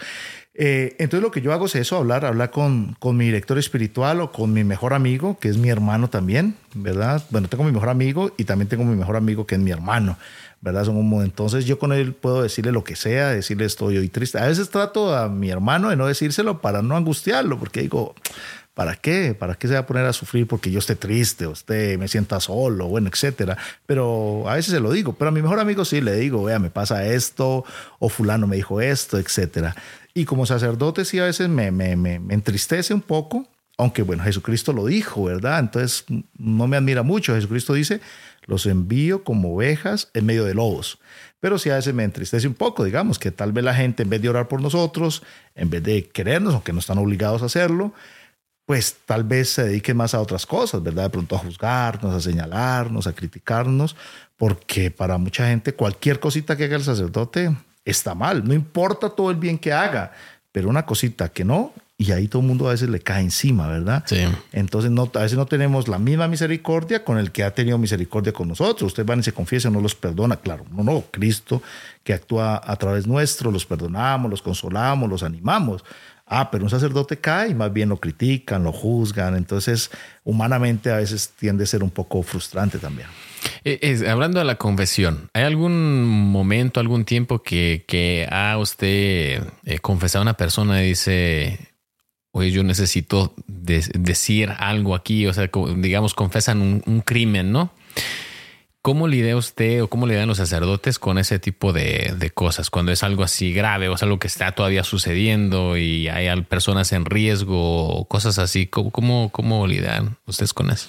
[0.60, 4.20] Eh, entonces lo que yo hago es eso, hablar, hablar con, con, mi director espiritual
[4.20, 7.22] o con mi mejor amigo, que es mi hermano también, ¿verdad?
[7.30, 10.18] Bueno, tengo mi mejor amigo y también tengo mi mejor amigo que es mi hermano,
[10.60, 10.84] ¿verdad?
[10.84, 14.40] Son como, entonces yo con él puedo decirle lo que sea, decirle estoy hoy triste.
[14.40, 18.16] A veces trato a mi hermano de no decírselo para no angustiarlo, porque digo,
[18.78, 19.34] ¿para qué?
[19.34, 22.06] ¿Para qué se va a poner a sufrir porque yo esté triste o esté, me
[22.06, 23.58] sienta solo, bueno, etcétera?
[23.86, 26.60] Pero a veces se lo digo, pero a mi mejor amigo sí le digo, vea,
[26.60, 27.64] me pasa esto,
[27.98, 29.74] o fulano me dijo esto, etcétera.
[30.14, 33.48] Y como sacerdote sí a veces me, me, me, entristece un poco,
[33.78, 35.58] aunque bueno, Jesucristo lo dijo, ¿verdad?
[35.58, 36.04] Entonces
[36.38, 37.34] no me admira mucho.
[37.34, 38.00] Jesucristo dice,
[38.46, 41.00] los envío como ovejas en medio de lobos.
[41.40, 44.10] Pero sí a veces me entristece un poco, digamos, que tal vez la gente en
[44.10, 45.24] vez de orar por nosotros,
[45.56, 47.92] en vez de querernos, aunque no están obligados a hacerlo,
[48.68, 51.04] pues tal vez se dediquen más a otras cosas, ¿verdad?
[51.04, 53.96] De pronto a juzgarnos, a señalarnos, a criticarnos,
[54.36, 57.56] porque para mucha gente cualquier cosita que haga el sacerdote
[57.86, 58.46] está mal.
[58.46, 60.12] No importa todo el bien que haga,
[60.52, 63.68] pero una cosita que no, y ahí todo el mundo a veces le cae encima,
[63.68, 64.04] ¿verdad?
[64.04, 64.22] Sí.
[64.52, 68.34] Entonces no, a veces no tenemos la misma misericordia con el que ha tenido misericordia
[68.34, 68.88] con nosotros.
[68.88, 70.66] Ustedes van y se confiesan, no los perdona, claro.
[70.70, 71.62] No, no, Cristo
[72.04, 75.82] que actúa a través nuestro, los perdonamos, los consolamos, los animamos.
[76.28, 79.36] Ah, pero un sacerdote cae y más bien lo critican, lo juzgan.
[79.36, 79.90] Entonces,
[80.24, 83.08] humanamente a veces tiende a ser un poco frustrante también.
[83.64, 89.78] Eh, hablando de la confesión, ¿hay algún momento, algún tiempo que, que ha usted eh,
[89.80, 91.58] confesado a una persona y dice,
[92.32, 95.26] oye, yo necesito decir algo aquí?
[95.26, 97.72] O sea, digamos, confesan un crimen, ¿no?
[98.88, 102.70] ¿Cómo lidia usted o cómo lidian los sacerdotes con ese tipo de, cosas?
[102.70, 106.90] Cuando es algo así grave o es algo que está todavía sucediendo y hay personas
[106.92, 110.88] en riesgo o cosas así, ¿cómo, cómo, cómo lidian ustedes con eso?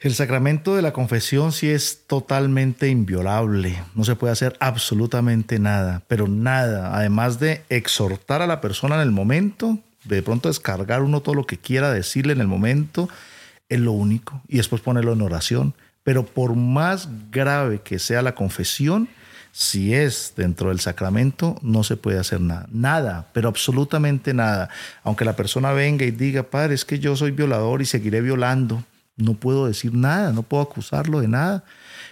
[0.00, 6.00] El sacramento de la confesión sí es totalmente inviolable, no se puede hacer absolutamente nada,
[6.08, 11.20] pero nada, además de exhortar a la persona en el momento, de pronto descargar uno
[11.20, 13.10] todo lo que quiera decirle en el momento,
[13.68, 15.74] es lo único, y después ponerlo en oración
[16.06, 19.08] pero por más grave que sea la confesión,
[19.50, 22.68] si es dentro del sacramento, no se puede hacer nada.
[22.70, 24.68] Nada, pero absolutamente nada.
[25.02, 28.84] Aunque la persona venga y diga, padre, es que yo soy violador y seguiré violando,
[29.16, 31.64] no puedo decir nada, no puedo acusarlo de nada.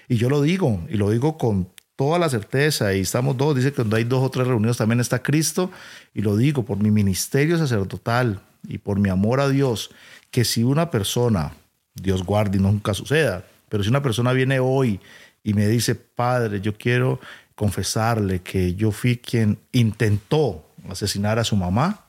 [0.08, 3.70] Y yo lo digo, y lo digo con toda la certeza, y estamos dos, dice
[3.70, 5.70] que cuando hay dos o tres reunidos también está Cristo,
[6.14, 9.92] y lo digo por mi ministerio sacerdotal y por mi amor a Dios,
[10.32, 11.52] que si una persona,
[11.94, 15.00] Dios guarde y nunca suceda, pero si una persona viene hoy
[15.42, 17.18] y me dice, Padre, yo quiero
[17.56, 22.04] confesarle que yo fui quien intentó asesinar a su mamá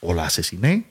[0.00, 0.86] o la asesiné,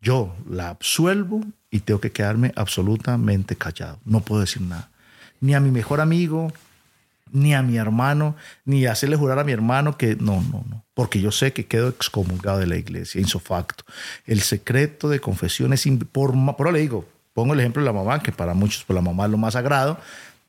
[0.00, 3.98] yo la absuelvo y tengo que quedarme absolutamente callado.
[4.04, 4.88] No puedo decir nada.
[5.40, 6.52] Ni a mi mejor amigo,
[7.32, 10.84] ni a mi hermano, ni hacerle jurar a mi hermano que no, no, no.
[10.94, 13.82] Porque yo sé que quedo excomulgado de la iglesia, insofacto.
[14.26, 18.32] El secreto de confesión es, por, le digo, Pongo el ejemplo de la mamá, que
[18.32, 19.96] para muchos pues, la mamá es lo más sagrado,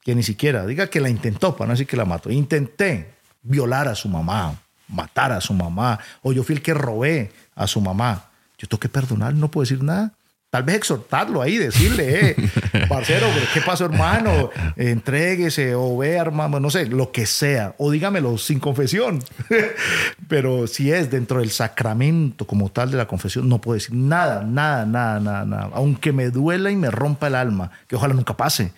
[0.02, 2.32] que ni siquiera diga que la intentó, para no decir que la mató.
[2.32, 3.14] Intenté
[3.44, 4.56] violar a su mamá,
[4.88, 8.32] matar a su mamá, o yo fui el que robé a su mamá.
[8.58, 10.14] Yo tengo que perdonar, no puedo decir nada.
[10.50, 12.36] Tal vez exhortarlo ahí, decirle, eh,
[12.90, 14.50] parcero, ¿qué pasó, hermano?
[14.76, 19.24] Entréguese o ve, hermano, no sé, lo que sea, o dígamelo sin confesión.
[20.28, 24.44] Pero si es dentro del sacramento como tal de la confesión, no puedo decir nada,
[24.44, 25.70] nada, nada, nada, nada.
[25.74, 28.74] Aunque me duela y me rompa el alma, que ojalá nunca pase.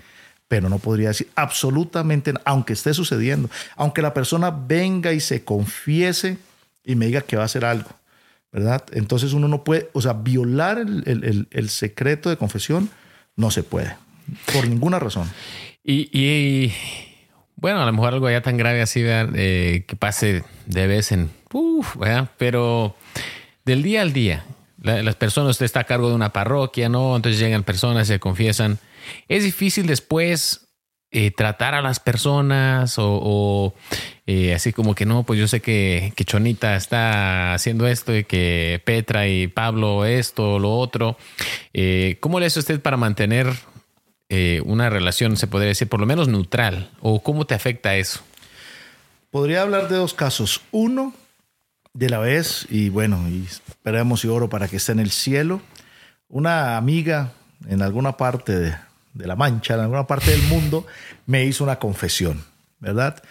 [0.49, 5.45] Pero no podría decir absolutamente nada, aunque esté sucediendo, aunque la persona venga y se
[5.45, 6.37] confiese
[6.83, 7.89] y me diga que va a hacer algo
[8.51, 8.83] ¿verdad?
[8.91, 12.89] Entonces uno no puede, o sea, violar el, secreto de confesión
[13.35, 13.95] no se puede,
[14.53, 15.29] por ninguna razón.
[15.83, 16.71] Y,
[17.55, 21.31] bueno, a lo mejor algo ya tan grave así, eh, que pase de vez en,
[21.53, 21.95] uf.
[22.37, 22.95] Pero
[23.65, 24.43] del día al día,
[24.81, 27.15] las personas, usted está a cargo de una parroquia, ¿no?
[27.15, 28.79] Entonces llegan personas, se confiesan.
[29.27, 30.60] Es difícil después
[31.13, 33.73] eh, tratar a las personas o,
[34.27, 38.23] eh, así como que no, pues yo sé que, que, Chonita está haciendo esto y
[38.23, 41.17] que Petra y Pablo esto, lo otro.
[41.73, 43.51] Eh, ¿Cómo le hace usted para mantener
[44.63, 46.89] una relación, se podría decir, por lo menos neutral?
[47.01, 48.21] ¿O cómo te afecta eso?
[49.29, 50.61] Podría hablar de dos casos.
[50.71, 51.13] Uno,
[51.93, 55.61] de la vez, y bueno, y esperemos y oro para que esté en el cielo,
[56.29, 57.33] una amiga
[57.67, 58.75] en alguna parte de,
[59.13, 60.85] de La Mancha, en alguna parte del mundo,
[61.25, 62.43] me hizo una confesión,
[62.79, 63.21] ¿verdad?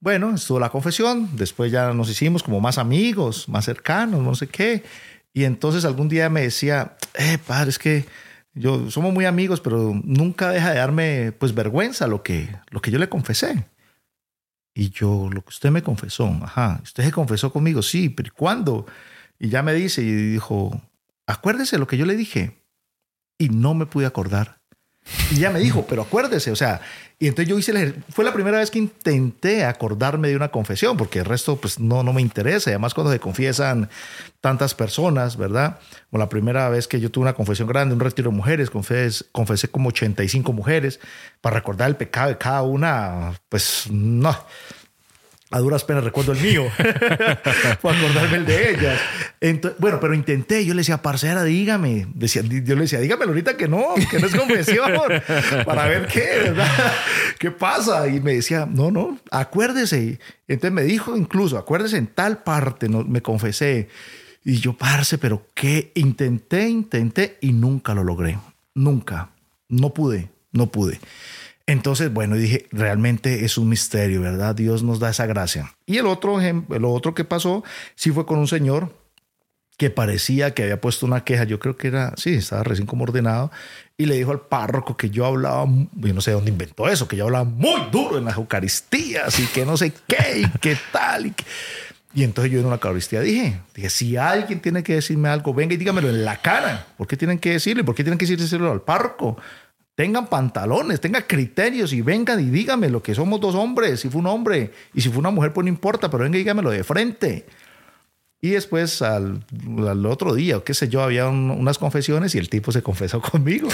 [0.00, 4.48] Bueno, estuvo la confesión, después ya nos hicimos como más amigos, más cercanos, no sé
[4.48, 4.82] qué.
[5.32, 8.06] Y entonces algún día me decía, eh, padre, es que
[8.54, 12.90] yo somos muy amigos, pero nunca deja de darme pues vergüenza lo que, lo que
[12.90, 13.64] yo le confesé.
[14.74, 18.86] Y yo, lo que usted me confesó, ajá, usted se confesó conmigo, sí, pero ¿cuándo?
[19.38, 20.80] Y ya me dice y dijo,
[21.26, 22.58] acuérdese lo que yo le dije.
[23.38, 24.61] Y no me pude acordar
[25.30, 26.80] y ya me dijo, pero acuérdese, o sea,
[27.18, 30.96] y entonces yo hice el Fue la primera vez que intenté acordarme de una confesión,
[30.96, 32.70] porque el resto pues no, no me interesa.
[32.70, 33.88] Además cuando se confiesan
[34.40, 35.78] tantas personas, ¿verdad?
[36.10, 39.24] O la primera vez que yo tuve una confesión grande, un retiro de mujeres, confesé,
[39.30, 40.98] confesé como 85 mujeres
[41.40, 44.36] para recordar el pecado de cada una, pues no
[45.52, 49.00] a duras penas recuerdo el mío, para acordarme el de ellas.
[49.78, 52.06] bueno, pero intenté, yo le decía, parcera, dígame.
[52.14, 54.92] Decía, yo le decía, dígamelo ahorita que no, que no es confesión,
[55.66, 56.92] para ver qué, ¿verdad?
[57.38, 58.08] ¿Qué pasa?
[58.08, 60.18] Y me decía, no, no, acuérdese.
[60.48, 63.88] Entonces me dijo incluso, acuérdese en tal parte, no, me confesé.
[64.44, 68.38] Y yo, parce, pero qué, intenté, intenté y nunca lo logré.
[68.74, 69.30] Nunca.
[69.68, 70.98] No pude, no pude.
[71.66, 74.54] Entonces, bueno, dije, realmente es un misterio, ¿verdad?
[74.54, 75.74] Dios nos da esa gracia.
[75.86, 77.62] Y el otro ejemplo, lo otro que pasó,
[77.94, 78.92] sí fue con un señor
[79.78, 83.04] que parecía que había puesto una queja, yo creo que era, sí, estaba recién como
[83.04, 83.50] ordenado,
[83.96, 87.16] y le dijo al párroco que yo hablaba, yo no sé dónde inventó eso, que
[87.16, 91.26] yo hablaba muy duro en las Eucaristías y que no sé qué y qué tal.
[91.26, 91.34] Y,
[92.14, 95.74] y entonces yo en una Eucaristía dije, dije, si alguien tiene que decirme algo, venga
[95.74, 96.86] y dígamelo en la cara.
[96.98, 97.84] ¿Por qué tienen que decirle?
[97.84, 99.38] ¿Por qué tienen que decirlo al párroco?
[99.94, 104.20] Tengan pantalones, tengan criterios y vengan y díganme lo que somos dos hombres, si fue
[104.20, 106.84] un hombre y si fue una mujer, pues no importa, pero venga y dígamelo de
[106.84, 107.46] frente.
[108.44, 109.44] Y después al,
[110.04, 113.68] otro día, o qué sé yo, había unas confesiones y el tipo se confesó conmigo.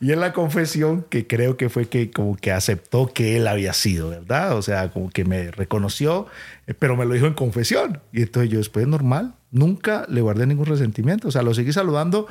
[0.00, 3.72] Y en la confesión, que creo que fue que como que aceptó que él había
[3.72, 4.56] sido, ¿verdad?
[4.56, 6.28] O sea, como que me reconoció,
[6.68, 8.00] eh, pero me lo dijo en confesión.
[8.12, 11.26] Y entonces yo después normal, nunca le guardé ningún resentimiento.
[11.26, 12.28] O sea, lo seguí saludando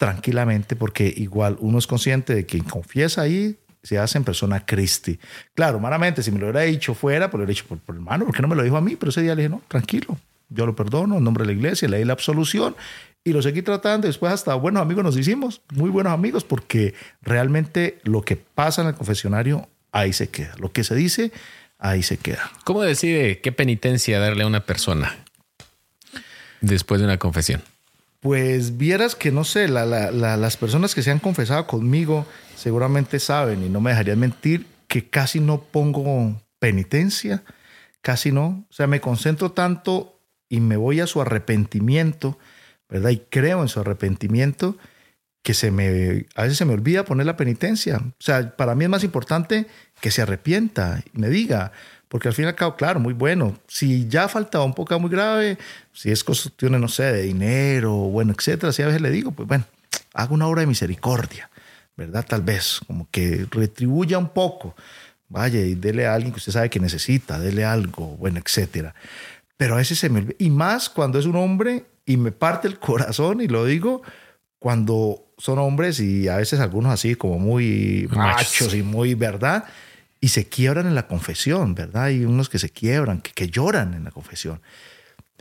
[0.00, 5.20] tranquilamente porque igual uno es consciente de que confiesa ahí se hace en persona Cristi.
[5.52, 8.24] Claro, humanamente, si me lo hubiera dicho fuera, pues lo hubiera dicho por, por hermano,
[8.24, 8.96] ¿por qué no me lo dijo a mí?
[8.96, 10.16] Pero ese día le dije, no, tranquilo,
[10.48, 12.76] yo lo perdono en nombre de la iglesia, le di la absolución
[13.24, 14.06] y lo seguí tratando.
[14.06, 18.88] Después hasta buenos amigos nos hicimos, muy buenos amigos, porque realmente lo que pasa en
[18.88, 20.54] el confesionario, ahí se queda.
[20.56, 21.30] Lo que se dice,
[21.78, 22.50] ahí se queda.
[22.64, 25.14] ¿Cómo decide qué penitencia darle a una persona
[26.62, 27.60] después de una confesión?
[28.20, 33.70] Pues vieras que no sé, las personas que se han confesado conmigo seguramente saben y
[33.70, 37.42] no me dejarían mentir que casi no pongo penitencia,
[38.02, 38.66] casi no.
[38.68, 42.38] O sea, me concentro tanto y me voy a su arrepentimiento,
[42.90, 43.10] ¿verdad?
[43.10, 44.76] Y creo en su arrepentimiento
[45.42, 47.96] que se me, a veces se me olvida poner la penitencia.
[47.96, 49.66] O sea, para mí es más importante
[50.02, 51.72] que se arrepienta y me diga,
[52.10, 53.56] porque al fin y al cabo, claro, muy bueno.
[53.68, 55.56] Si ya faltaba un poco muy grave,
[55.92, 59.46] si es cuestión, no sé, de dinero, bueno, etcétera, si a veces le digo, pues
[59.46, 59.64] bueno,
[60.14, 61.48] hago una obra de misericordia,
[61.96, 62.26] ¿verdad?
[62.28, 64.74] Tal vez, como que retribuya un poco.
[65.28, 68.92] Vaya y dele a alguien que usted sabe que necesita, dele algo, bueno, etcétera.
[69.56, 70.34] Pero a veces se me olvida.
[70.40, 74.02] Y más cuando es un hombre y me parte el corazón, y lo digo,
[74.58, 79.64] cuando son hombres y a veces algunos así como muy machos y muy, ¿verdad?
[80.20, 82.04] Y se quiebran en la confesión, ¿verdad?
[82.04, 84.60] Hay unos que se quiebran, que, que lloran en la confesión.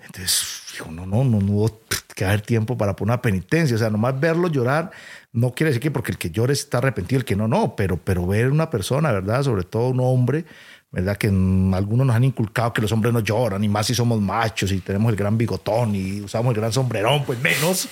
[0.05, 1.81] Entonces, dijo, no, no, no, no hubo
[2.15, 3.75] que haber tiempo para poner una penitencia.
[3.75, 4.91] O sea, nomás verlo llorar
[5.31, 7.97] no quiere decir que porque el que llore está arrepentido, el que no, no, pero,
[7.97, 9.43] pero ver una persona, ¿verdad?
[9.43, 10.45] Sobre todo un hombre,
[10.91, 11.17] ¿verdad?
[11.17, 14.71] Que algunos nos han inculcado que los hombres no lloran, y más si somos machos
[14.71, 17.87] y tenemos el gran bigotón y usamos el gran sombrerón, pues menos.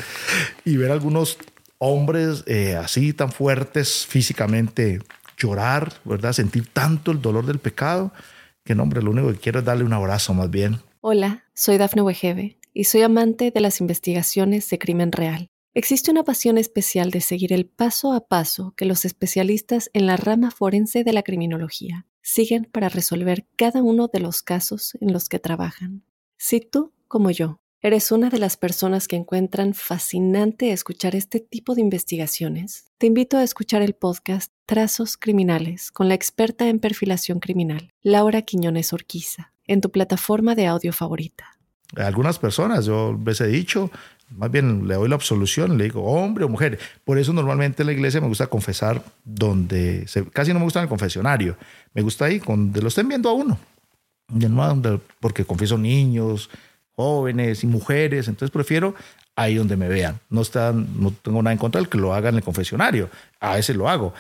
[0.66, 1.38] Y ver algunos
[1.80, 5.00] hombres eh, así tan fuertes físicamente
[5.38, 6.34] llorar, ¿verdad?
[6.34, 8.12] Sentir tanto el dolor del pecado,
[8.66, 10.80] que no, hombre, lo único que quiero es darle un abrazo más bien.
[11.00, 15.48] Hola, soy Dafne Wegebe y soy amante de las investigaciones de crimen real.
[15.74, 20.18] Existe una pasión especial de seguir el paso a paso que los especialistas en la
[20.18, 25.30] rama forense de la criminología siguen para resolver cada uno de los casos en los
[25.30, 26.04] que trabajan.
[26.38, 31.76] Si tú, como yo, eres una de las personas que encuentran fascinante escuchar este tipo
[31.76, 37.40] de investigaciones, te invito a escuchar el podcast Trazos Criminales con la experta en perfilación
[37.40, 41.58] criminal, Laura Quiñones Orquiza, en tu plataforma de audio favorita.
[41.96, 43.92] Algunas personas, yo les he dicho,
[44.30, 46.80] más bien le doy la absolución, le digo hombre o mujer.
[47.06, 50.84] Por eso normalmente en la iglesia me gusta confesar donde, casi no me gusta en
[50.84, 51.56] el confesionario,
[51.94, 53.58] me gusta ahí, donde lo estén viendo a uno.
[55.22, 56.50] Porque confieso niños,
[56.98, 58.96] jóvenes y mujeres, entonces prefiero
[59.36, 60.20] ahí donde me vean.
[60.30, 63.56] No, están, no tengo nada en contra del que lo haga en el confesionario, a
[63.56, 64.14] veces lo hago.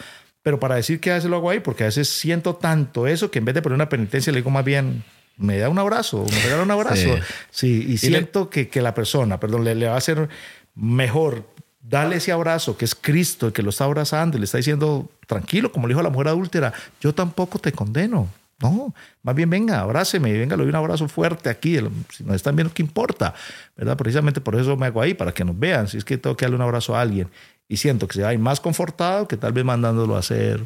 [0.44, 3.32] Pero para decir que a veces lo hago ahí, porque a veces siento tanto eso
[3.32, 5.04] que en vez de poner una penitencia le digo más bien,
[5.38, 7.18] me da un abrazo, me regala un abrazo.
[7.50, 10.30] Sí, y, siento que, que, la persona, perdón, le, le, va a ser
[10.76, 11.44] mejor
[11.82, 15.10] darle ese abrazo que es Cristo el que lo está abrazando y le está diciendo,
[15.26, 18.30] tranquilo, como le dijo a la mujer adúltera, yo tampoco te condeno.
[18.60, 21.78] No, más bien venga, abráceme, venga, le doy un abrazo fuerte aquí.
[22.10, 23.36] Si nos están viendo, ¿qué importa?
[23.76, 23.95] ¿Verdad?
[23.97, 25.88] Precisamente por eso me hago ahí, para que nos vean.
[25.88, 27.30] Si es que tengo que darle un abrazo a alguien
[27.68, 30.66] y siento que se va más confortado que tal vez mandándolo a hacer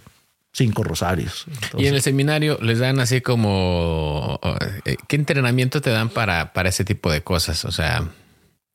[0.53, 1.45] cinco rosarios.
[1.77, 4.39] y en el seminario les dan así como,
[4.85, 7.65] eh, ¿qué entrenamiento te dan para, para ese tipo de cosas?
[7.65, 8.07] O sea,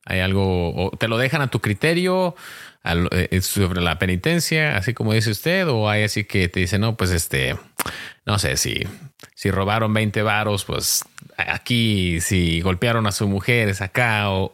[0.05, 2.35] hay algo, o te lo dejan a tu criterio
[2.83, 6.95] eh, sobre la penitencia, así como dice usted, o hay así que te dicen, no,
[6.95, 7.57] pues este,
[8.25, 8.83] no sé, si,
[9.35, 11.05] si robaron 20 varos, pues
[11.37, 14.49] aquí, si golpearon a su mujer es acá, o,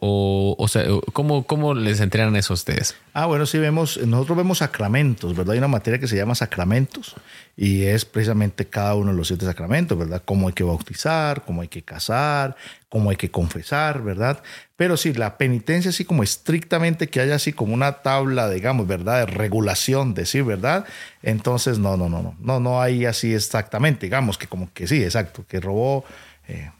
[0.56, 2.94] o, sea, ¿cómo, ¿cómo, les entrenan eso a ustedes?
[3.14, 5.54] Ah, bueno, sí vemos, nosotros vemos sacramentos, ¿verdad?
[5.54, 7.14] Hay una materia que se llama sacramentos
[7.56, 10.22] y es precisamente cada uno de los siete sacramentos, ¿verdad?
[10.24, 12.56] Cómo hay que bautizar, cómo hay que casar,
[12.88, 14.42] cómo hay que confesar, ¿verdad?
[14.76, 19.20] Pero sí, la penitencia así como estrictamente que haya así como una tabla, digamos, ¿verdad?
[19.20, 20.84] De regulación, decir, ¿verdad?
[21.26, 25.02] Entonces, no, no, no, no, no, no hay así exactamente, digamos que como que sí,
[25.02, 26.04] exacto, que robó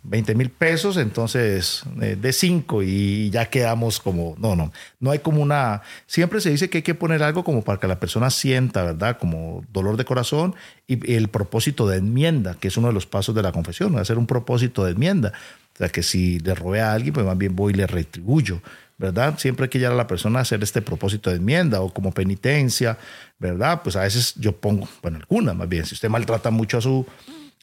[0.03, 4.70] 20 eh, mil pesos, entonces eh, de 5 y ya quedamos como, no, no,
[5.01, 7.88] no hay como una, siempre se dice que hay que poner algo como para que
[7.88, 9.16] la persona sienta, ¿verdad?
[9.18, 10.55] Como dolor de corazón
[10.86, 14.18] y el propósito de enmienda, que es uno de los pasos de la confesión, hacer
[14.18, 15.32] un propósito de enmienda.
[15.72, 18.61] O sea, que si le robé a alguien, pues más bien voy y le retribuyo,
[18.99, 19.38] ¿verdad?
[19.38, 22.12] Siempre hay que llevar a la persona a hacer este propósito de enmienda o como
[22.12, 22.99] penitencia,
[23.38, 23.82] ¿verdad?
[23.82, 27.07] Pues a veces yo pongo, bueno, alguna más bien, si usted maltrata mucho a su,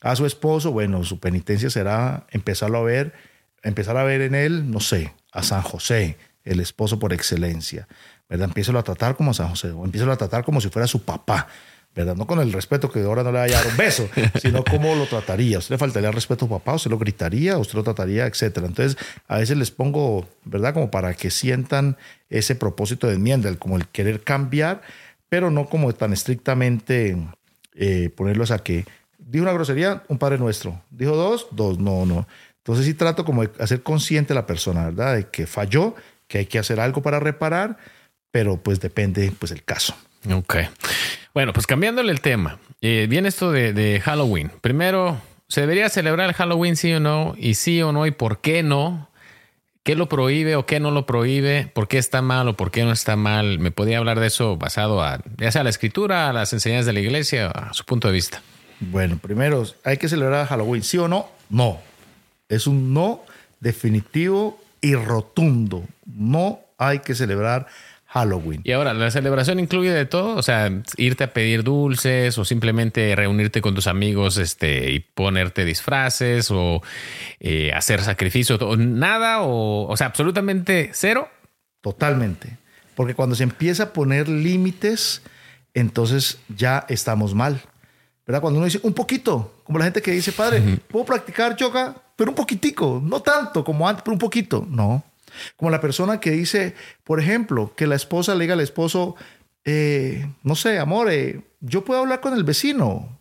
[0.01, 3.13] a su esposo, bueno, su penitencia será empezarlo a ver,
[3.63, 7.87] empezar a ver en él, no sé, a San José, el esposo por excelencia,
[8.27, 8.47] ¿verdad?
[8.47, 11.03] Empiezo a tratar como a San José, o empiezo a tratar como si fuera su
[11.03, 11.47] papá,
[11.93, 12.15] ¿verdad?
[12.15, 14.09] No con el respeto que ahora no le vaya a dar un beso,
[14.41, 15.59] sino cómo lo trataría.
[15.59, 16.75] ¿Usted le faltaría respeto a papá?
[16.75, 17.57] ¿Usted lo gritaría?
[17.57, 18.25] ¿Usted lo trataría?
[18.25, 18.67] Etcétera.
[18.67, 20.73] Entonces, a veces les pongo, ¿verdad?
[20.73, 21.97] Como para que sientan
[22.29, 24.81] ese propósito de enmienda, como el querer cambiar,
[25.29, 27.17] pero no como tan estrictamente
[27.75, 28.85] eh, ponerlos a que
[29.17, 30.81] dijo una grosería, un Padre Nuestro.
[30.89, 32.27] Dijo dos, dos, no, no.
[32.57, 35.15] Entonces sí trato como de hacer consciente a la persona, ¿verdad?
[35.15, 35.95] De que falló,
[36.27, 37.77] que hay que hacer algo para reparar,
[38.29, 39.95] pero pues depende pues el caso.
[40.31, 40.57] Ok.
[41.33, 44.51] Bueno, pues cambiándole el tema, eh, viene esto de, Halloween.
[44.61, 47.35] Primero, ¿se debería celebrar el Halloween sí o no?
[47.37, 49.09] Y sí o no, y por qué no.
[49.83, 51.67] ¿Qué lo prohíbe o qué no lo prohíbe?
[51.73, 53.57] ¿Por qué está mal o por qué no está mal?
[53.57, 56.85] ¿Me podía hablar de eso basado a, ya sea a la escritura, a las enseñanzas
[56.85, 58.43] de la iglesia, a su punto de vista?
[58.79, 61.29] Bueno, primero, ¿hay que celebrar Halloween sí o no?
[61.49, 61.79] No.
[62.47, 63.23] Es un no
[63.59, 65.83] definitivo y rotundo.
[66.05, 67.81] No hay que celebrar Halloween.
[68.63, 70.35] Y ahora, ¿la celebración incluye de todo?
[70.35, 75.63] O sea, irte a pedir dulces o simplemente reunirte con tus amigos este, y ponerte
[75.63, 76.81] disfraces o
[77.39, 81.29] eh, hacer sacrificios, nada o, o sea, absolutamente cero.
[81.79, 82.57] Totalmente.
[82.95, 85.21] Porque cuando se empieza a poner límites,
[85.73, 87.61] entonces ya estamos mal.
[88.27, 88.41] ¿Verdad?
[88.41, 92.31] Cuando uno dice un poquito, como la gente que dice, padre, puedo practicar yoga, pero
[92.31, 94.65] un poquitico, no tanto como antes, pero un poquito.
[94.69, 95.03] No,
[95.55, 99.15] como la persona que dice, por ejemplo, que la esposa le diga al esposo,
[99.65, 103.19] eh, no sé, amor, eh, yo puedo hablar con el vecino.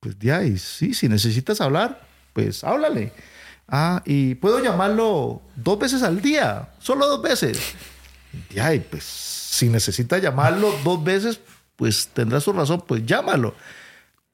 [0.00, 3.12] Pues ya, y sí, si necesitas hablar, pues háblale.
[3.68, 7.58] Ah, y puedo llamarlo dos veces al día, solo dos veces.
[8.50, 11.40] Y pues si necesita llamarlo dos veces,
[11.76, 13.54] pues tendrá su razón, pues llámalo.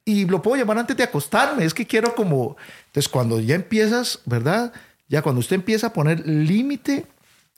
[0.04, 2.56] Y lo puedo llamar antes de acostarme, es que quiero como...
[2.86, 4.72] Entonces cuando ya empiezas, ¿verdad?
[5.10, 7.04] Ya cuando usted empieza a poner límite,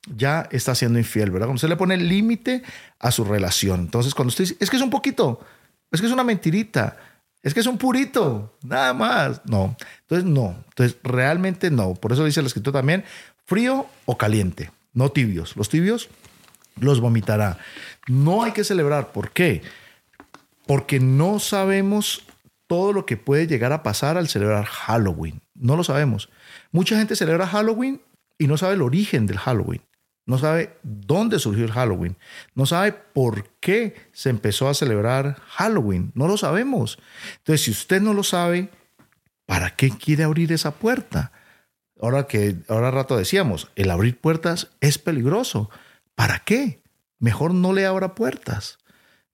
[0.07, 1.47] ya está siendo infiel, ¿verdad?
[1.47, 2.63] Cuando usted le pone límite
[2.99, 3.81] a su relación.
[3.81, 5.39] Entonces cuando usted dice, es que es un poquito,
[5.91, 6.97] es que es una mentirita,
[7.43, 9.43] es que es un purito, nada más.
[9.45, 11.93] No, entonces no, entonces realmente no.
[11.93, 13.05] Por eso dice el escritor también,
[13.45, 15.55] frío o caliente, no tibios.
[15.55, 16.09] Los tibios
[16.81, 17.59] los vomitará.
[18.09, 19.13] No hay que celebrar.
[19.13, 19.61] ¿Por qué?
[20.67, 22.23] Porque no sabemos
[22.67, 25.43] todo lo que puede llegar a pasar al celebrar Halloween.
[25.55, 26.31] No lo sabemos.
[26.73, 28.03] Mucha gente celebra Halloween
[28.39, 29.83] y no sabe el origen del Halloween.
[30.25, 32.17] No sabe dónde surgió el Halloween.
[32.55, 36.13] No sabe por qué se empezó a celebrar Halloween.
[36.15, 36.99] No lo sabemos.
[37.39, 38.71] Entonces, si usted no lo sabe,
[39.47, 41.33] ¿para qué quiere abrir esa puerta?
[42.01, 45.71] Ahora que ahora rato decíamos, el abrir puertas es peligroso.
[46.15, 46.83] ¿Para qué?
[47.19, 48.79] Mejor no le abra puertas.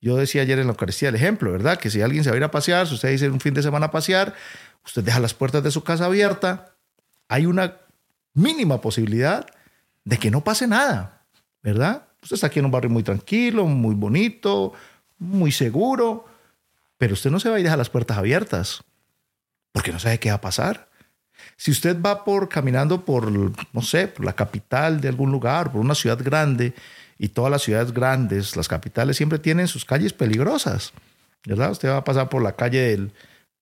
[0.00, 1.78] Yo decía ayer en la Eucaristía el ejemplo, ¿verdad?
[1.78, 3.62] Que si alguien se va a ir a pasear, si usted dice un fin de
[3.62, 4.34] semana pasear,
[4.84, 6.60] usted deja las puertas de su casa abiertas,
[7.28, 7.76] hay una
[8.34, 9.46] mínima posibilidad
[10.04, 11.24] de que no pase nada,
[11.62, 12.08] ¿verdad?
[12.22, 14.72] Usted está aquí en un barrio muy tranquilo, muy bonito,
[15.18, 16.26] muy seguro,
[16.96, 18.82] pero usted no se va a ir a las puertas abiertas,
[19.72, 20.88] porque no sabe qué va a pasar.
[21.56, 25.80] Si usted va por caminando por, no sé, por la capital de algún lugar, por
[25.80, 26.74] una ciudad grande,
[27.18, 30.92] y todas las ciudades grandes, las capitales, siempre tienen sus calles peligrosas,
[31.44, 31.72] ¿verdad?
[31.72, 33.12] Usted va a pasar por la calle del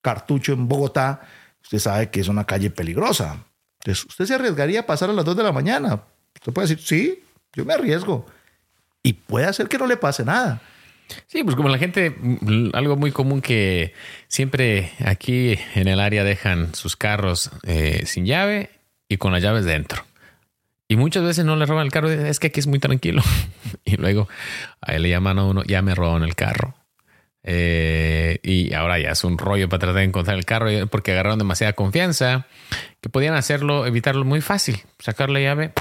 [0.02, 1.22] Cartucho en Bogotá,
[1.62, 3.44] usted sabe que es una calle peligrosa.
[3.86, 6.02] Entonces, usted se arriesgaría a pasar a las 2 de la mañana.
[6.34, 7.22] Usted puede decir, sí,
[7.52, 8.26] yo me arriesgo.
[9.04, 10.60] Y puede hacer que no le pase nada.
[11.28, 12.16] Sí, pues como la gente,
[12.72, 13.94] algo muy común que
[14.26, 18.70] siempre aquí en el área dejan sus carros eh, sin llave
[19.08, 20.04] y con las llaves dentro.
[20.88, 23.22] Y muchas veces no le roban el carro, es que aquí es muy tranquilo.
[23.84, 24.28] y luego
[24.80, 26.74] a él le llaman a uno, ya me robaron el carro.
[27.48, 31.38] Eh, y ahora ya es un rollo para tratar de encontrar el carro porque agarraron
[31.38, 32.46] demasiada confianza
[33.00, 34.82] que podían hacerlo, evitarlo muy fácil.
[34.98, 35.72] Sacar la llave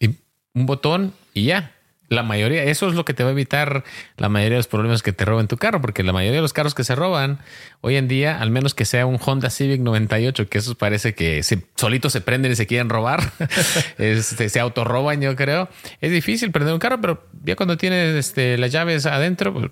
[0.00, 0.16] y
[0.52, 1.72] un botón y ya
[2.12, 3.84] la mayoría, eso es lo que te va a evitar
[4.18, 6.52] la mayoría de los problemas que te roben tu carro, porque la mayoría de los
[6.52, 7.38] carros que se roban
[7.80, 11.42] hoy en día, al menos que sea un Honda Civic 98, que esos parece que
[11.42, 13.32] se, se prenden y se quieren robar,
[13.98, 15.68] este, se autorroban, yo creo.
[16.00, 19.70] Es difícil prender un carro, pero ya cuando tienes este, las llaves adentro, pues,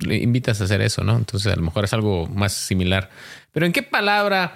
[0.00, 1.16] le invitas a hacer eso, ¿no?
[1.16, 3.10] Entonces a lo mejor es algo más similar.
[3.52, 4.54] Pero ¿en qué palabra?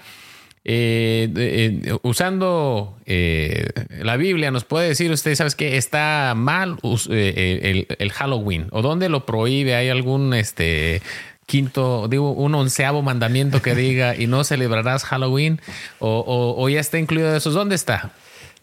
[0.67, 3.69] Eh, eh, usando eh,
[4.03, 5.77] la Biblia, nos puede decir usted, ¿sabes qué?
[5.77, 6.79] Está mal
[7.11, 9.75] el, Halloween o dónde lo prohíbe?
[9.75, 11.03] ¿Hay algún este
[11.45, 15.61] quinto, digo, un onceavo mandamiento que diga y no celebrarás Halloween
[15.99, 17.51] o, o ya está incluido eso?
[17.51, 18.13] ¿Dónde está?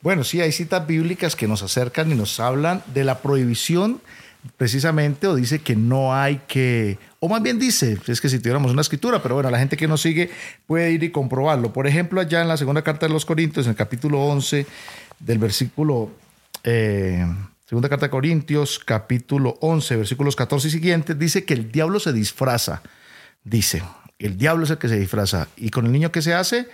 [0.02, 4.02] Bueno, sí, hay citas bíblicas que nos acercan y nos hablan de la prohibición
[4.58, 8.72] precisamente o dice que no hay que, o más bien dice, es que si tuviéramos
[8.72, 10.30] una escritura, pero bueno, la gente que nos sigue
[10.68, 11.74] puede ir y comprobarlo.
[11.74, 14.66] Por ejemplo, allá en la segunda carta de los Corintios, en el capítulo 11
[15.20, 16.12] del versículo,
[16.64, 17.26] eh,
[17.68, 22.14] segunda carta de Corintios, capítulo 11, versículos 14 y siguientes, dice que el diablo se
[22.14, 22.82] disfraza,
[23.44, 23.84] dice,
[24.18, 25.48] el diablo es el que se disfraza.
[25.58, 26.68] ¿Y con el niño que se hace?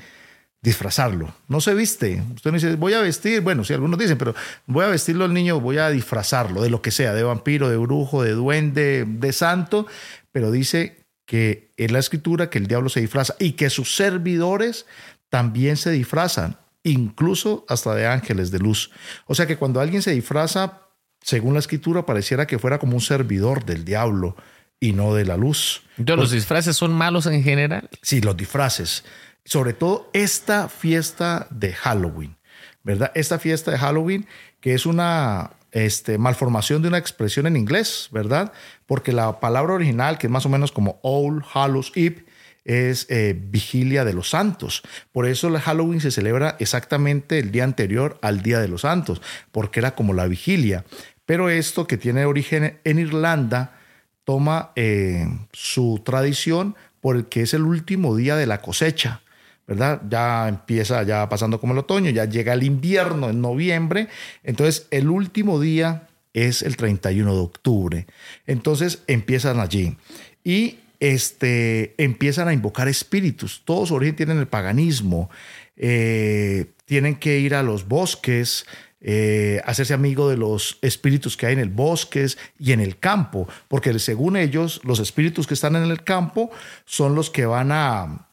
[0.61, 1.33] Disfrazarlo.
[1.47, 2.21] No se viste.
[2.35, 4.35] Usted no dice, voy a vestir, bueno, sí, algunos dicen, pero
[4.65, 7.77] voy a vestirlo al niño, voy a disfrazarlo de lo que sea, de vampiro, de
[7.77, 9.87] brujo, de duende, de santo,
[10.31, 14.85] pero dice que en la escritura que el diablo se disfraza y que sus servidores
[15.29, 18.91] también se disfrazan, incluso hasta de ángeles de luz.
[19.25, 20.81] O sea que cuando alguien se disfraza,
[21.21, 24.35] según la escritura, pareciera que fuera como un servidor del diablo
[24.79, 25.83] y no de la luz.
[25.97, 27.89] Entonces, ¿Los disfraces son malos en general?
[28.01, 29.03] Sí, los disfraces
[29.47, 32.35] sobre todo esta fiesta de Halloween,
[32.83, 33.11] ¿verdad?
[33.15, 34.27] Esta fiesta de Halloween
[34.59, 38.51] que es una este, malformación de una expresión en inglés, ¿verdad?
[38.85, 42.25] Porque la palabra original, que es más o menos como All Hallows Eve,
[42.65, 44.83] es eh, vigilia de los santos.
[45.13, 49.21] Por eso el Halloween se celebra exactamente el día anterior al Día de los Santos,
[49.53, 50.83] porque era como la vigilia.
[51.25, 53.77] Pero esto que tiene origen en Irlanda
[54.25, 59.21] toma eh, su tradición porque es el último día de la cosecha.
[59.67, 60.01] ¿Verdad?
[60.09, 64.07] Ya empieza, ya pasando como el otoño, ya llega el invierno en noviembre,
[64.43, 68.07] entonces el último día es el 31 de octubre.
[68.45, 69.97] Entonces empiezan allí
[70.43, 73.61] y este, empiezan a invocar espíritus.
[73.65, 75.29] Todos origen tienen el paganismo.
[75.75, 78.65] Eh, tienen que ir a los bosques,
[79.01, 82.25] eh, hacerse amigo de los espíritus que hay en el bosque
[82.57, 86.49] y en el campo, porque según ellos, los espíritus que están en el campo
[86.85, 88.26] son los que van a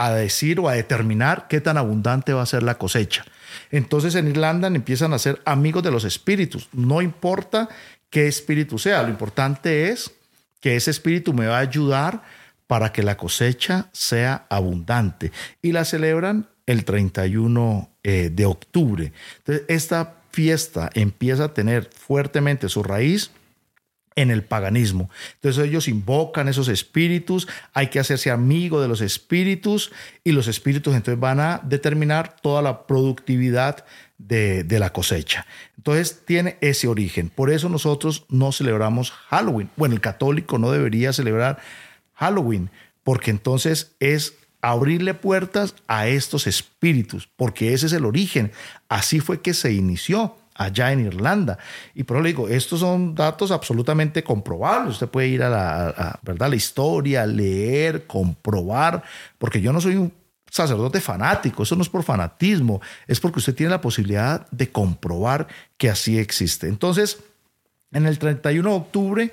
[0.00, 3.24] a decir o a determinar qué tan abundante va a ser la cosecha.
[3.70, 6.70] Entonces en Irlanda empiezan a ser amigos de los espíritus.
[6.72, 7.68] No importa
[8.08, 10.10] qué espíritu sea, lo importante es
[10.60, 12.22] que ese espíritu me va a ayudar
[12.66, 15.32] para que la cosecha sea abundante.
[15.60, 19.12] Y la celebran el 31 eh, de octubre.
[19.38, 23.32] Entonces, esta fiesta empieza a tener fuertemente su raíz
[24.20, 25.10] en el paganismo.
[25.34, 29.92] Entonces ellos invocan esos espíritus, hay que hacerse amigo de los espíritus
[30.24, 33.84] y los espíritus entonces van a determinar toda la productividad
[34.18, 35.46] de, de, la cosecha.
[35.78, 37.30] Entonces tiene ese origen.
[37.30, 39.70] Por eso nosotros no celebramos Halloween.
[39.76, 41.58] Bueno, el católico no debería celebrar
[42.14, 42.70] Halloween
[43.02, 48.52] porque entonces es abrirle puertas a estos espíritus, porque ese es el origen.
[48.90, 51.58] Así fue que se inició allá en Irlanda.
[51.94, 54.94] Y por eso le digo, estos son datos absolutamente comprobables.
[54.94, 56.50] Usted puede ir a la, ¿verdad?
[56.50, 59.02] la historia, leer, comprobar,
[59.38, 60.12] porque yo no soy un
[60.50, 65.48] sacerdote fanático, eso no es por fanatismo, es porque usted tiene la posibilidad de comprobar
[65.78, 66.68] que así existe.
[66.68, 67.20] Entonces,
[67.92, 69.32] en el 31 de octubre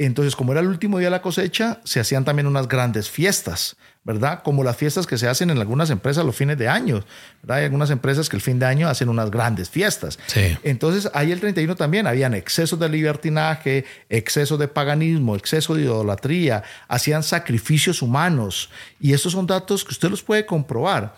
[0.00, 3.76] entonces, como era el último día de la cosecha, se hacían también unas grandes fiestas,
[4.04, 4.44] ¿verdad?
[4.44, 7.04] Como las fiestas que se hacen en algunas empresas los fines de año,
[7.42, 7.58] ¿verdad?
[7.58, 10.20] Hay algunas empresas que el fin de año hacen unas grandes fiestas.
[10.28, 10.56] Sí.
[10.62, 16.62] Entonces, ahí el 31 también habían excesos de libertinaje, exceso de paganismo, exceso de idolatría,
[16.86, 18.70] hacían sacrificios humanos.
[19.00, 21.16] Y estos son datos que usted los puede comprobar.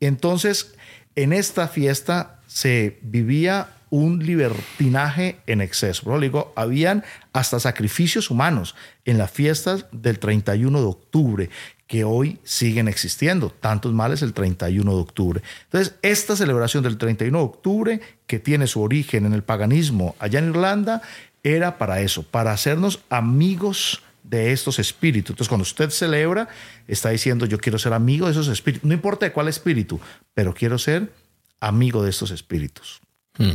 [0.00, 0.74] Entonces,
[1.14, 6.04] en esta fiesta se vivía un libertinaje en exceso.
[6.04, 8.74] Por digo, habían hasta sacrificios humanos
[9.04, 11.50] en las fiestas del 31 de octubre
[11.86, 15.42] que hoy siguen existiendo, tantos males el 31 de octubre.
[15.64, 20.38] Entonces, esta celebración del 31 de octubre, que tiene su origen en el paganismo allá
[20.38, 21.00] en Irlanda,
[21.42, 25.30] era para eso, para hacernos amigos de estos espíritus.
[25.30, 26.48] Entonces, cuando usted celebra,
[26.86, 29.98] está diciendo, yo quiero ser amigo de esos espíritus, no importa de cuál espíritu,
[30.34, 31.10] pero quiero ser
[31.60, 33.00] amigo de estos espíritus.
[33.38, 33.52] Hmm.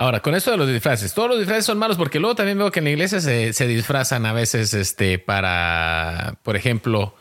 [0.00, 2.70] Ahora, con esto de los disfraces, todos los disfraces son malos porque luego también veo
[2.70, 7.14] que en la iglesia se, disfrazan a veces este, para, por ejemplo,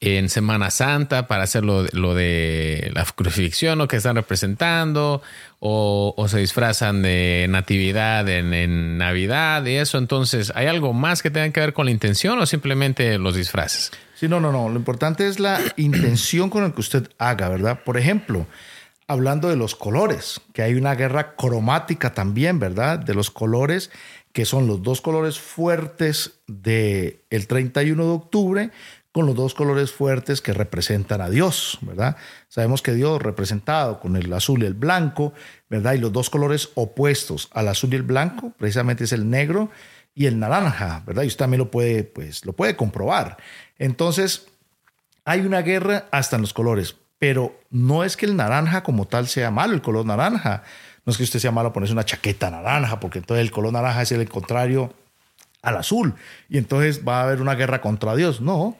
[0.00, 5.22] en Semana Santa, para hacer lo, de la crucifixión o que están representando,
[5.60, 9.98] o, se disfrazan de natividad en, en, Navidad y eso.
[9.98, 13.92] Entonces, ¿hay algo más que tenga que ver con la intención o simplemente los disfraces?
[14.16, 14.68] Sí, no, no, no.
[14.68, 17.80] Lo importante es la intención con la que usted haga, ¿verdad?
[17.84, 18.46] Por ejemplo,
[19.06, 22.98] hablando de los colores, que hay una guerra cromática también, ¿verdad?
[22.98, 23.90] De los colores,
[24.32, 28.70] que son los dos colores fuertes del el 31 de octubre
[29.14, 32.16] con los dos colores fuertes que representan a Dios, ¿verdad?
[32.48, 35.32] Sabemos que Dios representado con el azul y el blanco,
[35.70, 35.92] ¿verdad?
[35.92, 39.70] Y los dos colores opuestos al azul y el blanco, precisamente es el negro
[40.16, 41.22] y el naranja, ¿verdad?
[41.22, 43.36] Y usted también lo puede, pues, lo puede comprobar.
[43.78, 44.48] Entonces,
[45.24, 49.28] hay una guerra hasta en los colores pero no es que el naranja como tal
[49.28, 50.62] sea malo, el color naranja.
[51.04, 54.02] No es que usted sea malo ponerse una chaqueta naranja, porque entonces el color naranja
[54.02, 54.94] es el contrario
[55.62, 56.14] al azul.
[56.48, 58.40] Y entonces va a haber una guerra contra Dios.
[58.40, 58.76] No,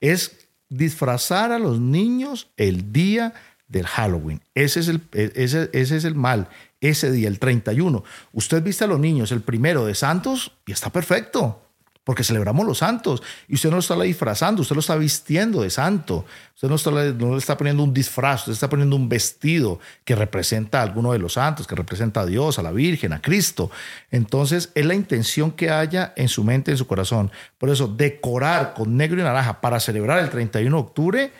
[0.00, 3.34] es disfrazar a los niños el día
[3.68, 4.42] del Halloween.
[4.54, 6.48] Ese es el, ese, ese es el mal.
[6.80, 8.04] Ese día, el 31.
[8.32, 11.67] Usted viste a los niños el primero de Santos y está perfecto
[12.08, 13.22] porque celebramos los santos.
[13.48, 16.24] Y usted no lo está disfrazando, usted lo está vistiendo de santo.
[16.54, 20.14] Usted no, está, no, le está poniendo un disfraz, usted está poniendo un vestido que
[20.14, 23.70] representa a alguno de los santos, que representa a Dios, a la Virgen, a Cristo.
[24.10, 27.30] Entonces, es la intención que haya en su mente, en su corazón.
[27.58, 31.32] Por eso, decorar con negro y naranja para celebrar el 31 de octubre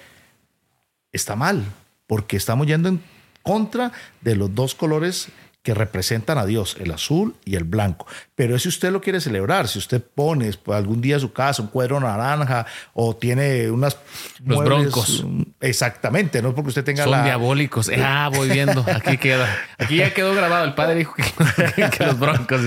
[1.13, 1.65] está mal,
[2.07, 3.01] porque estamos yendo en
[3.43, 3.91] contra
[4.21, 5.29] de los dos colores
[5.69, 8.07] que representan a Dios, el azul y el blanco.
[8.35, 11.61] Pero si usted lo quiere celebrar, si usted pone pues, algún día a su casa
[11.61, 12.65] un cuadro naranja
[12.95, 13.99] o tiene unas...
[14.47, 15.27] Los broncos.
[15.61, 17.91] Exactamente, no es porque usted tenga Son diabólicos.
[17.99, 18.83] Ah, voy viendo.
[18.89, 19.47] Aquí queda.
[19.77, 20.65] Aquí ya quedó grabado.
[20.65, 22.63] El padre dijo que, los broncos.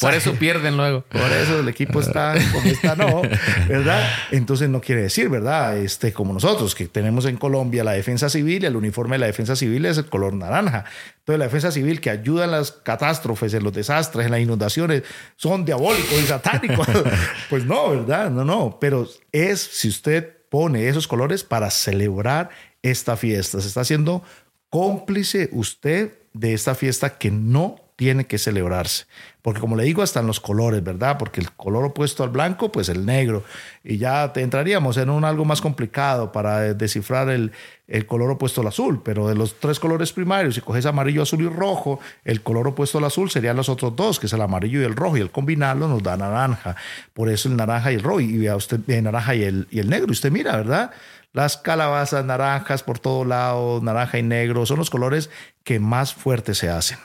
[0.00, 1.02] Por eso pierden luego.
[1.02, 3.22] Por eso el equipo está como está, no,
[3.68, 4.08] ¿verdad?
[4.32, 5.76] Entonces no quiere decir, ¿verdad?
[5.76, 9.54] Este, como nosotros, que tenemos en Colombia la defensa civil el uniforme de la defensa
[9.54, 10.86] civil es el color naranja.
[11.26, 15.02] Entonces la defensa civil que ayuda en las catástrofes, en los desastres, en las inundaciones,
[15.34, 16.86] son diabólicos y satánicos.
[17.50, 18.30] pues no, ¿verdad?
[18.30, 18.78] No, no.
[18.80, 22.50] Pero es si usted pone esos colores para celebrar
[22.80, 23.60] esta fiesta.
[23.60, 24.22] Se está haciendo
[24.70, 29.06] cómplice usted de esta fiesta que no tiene que celebrarse.
[29.40, 31.16] Porque como le digo, hasta en los colores, ¿verdad?
[31.18, 33.44] Porque el color opuesto al blanco, pues el negro.
[33.82, 37.52] Y ya te entraríamos en un algo más complicado para descifrar el,
[37.86, 39.00] el color opuesto al azul.
[39.02, 42.98] Pero de los tres colores primarios, si coges amarillo, azul y rojo, el color opuesto
[42.98, 45.16] al azul serían los otros dos, que es el amarillo y el rojo.
[45.16, 46.76] Y el combinarlo nos da naranja.
[47.14, 48.20] Por eso el naranja y el rojo.
[48.20, 50.10] Y vea usted, el naranja y el, y el negro.
[50.10, 50.90] Usted mira, ¿verdad?
[51.32, 55.30] Las calabazas naranjas por todo lado, naranja y negro, son los colores
[55.64, 56.98] que más fuertes se hacen.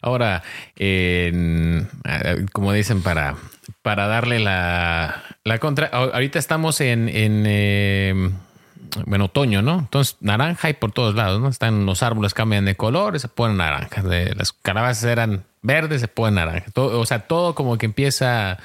[0.00, 0.42] Ahora,
[2.52, 3.36] como dicen, para,
[3.82, 8.32] para darle la, la contra, ahorita estamos en, en em,
[9.06, 9.78] bueno, otoño, ¿no?
[9.80, 11.48] Entonces, naranja y por todos lados, ¿no?
[11.48, 14.04] Están los árboles cambian de color, se ponen naranjas.
[14.04, 16.66] las calabazas eran verdes, se ponen naranja.
[16.74, 18.58] o sea, todo como que empieza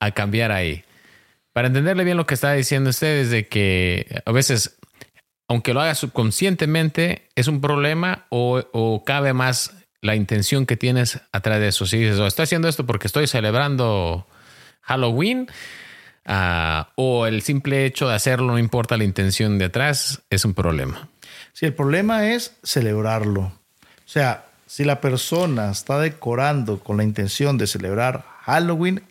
[0.00, 0.84] a cambiar ahí.
[1.52, 4.76] Para entenderle bien lo que está diciendo usted, es de que a veces,
[5.48, 11.58] aunque lo haga subconscientemente, es un problema o cabe más la intención que tienes atrás
[11.60, 11.86] de eso.
[11.86, 14.26] Si dices, oh, estoy haciendo esto porque estoy celebrando
[14.82, 15.48] Halloween,
[16.26, 20.52] ah, o el simple hecho de hacerlo, no importa la intención de atrás, es un
[20.52, 21.08] problema.
[21.54, 23.40] Si el problema es celebrarlo.
[23.40, 23.52] O
[24.04, 29.02] sea, si la persona está decorando con la intención de celebrar Halloween,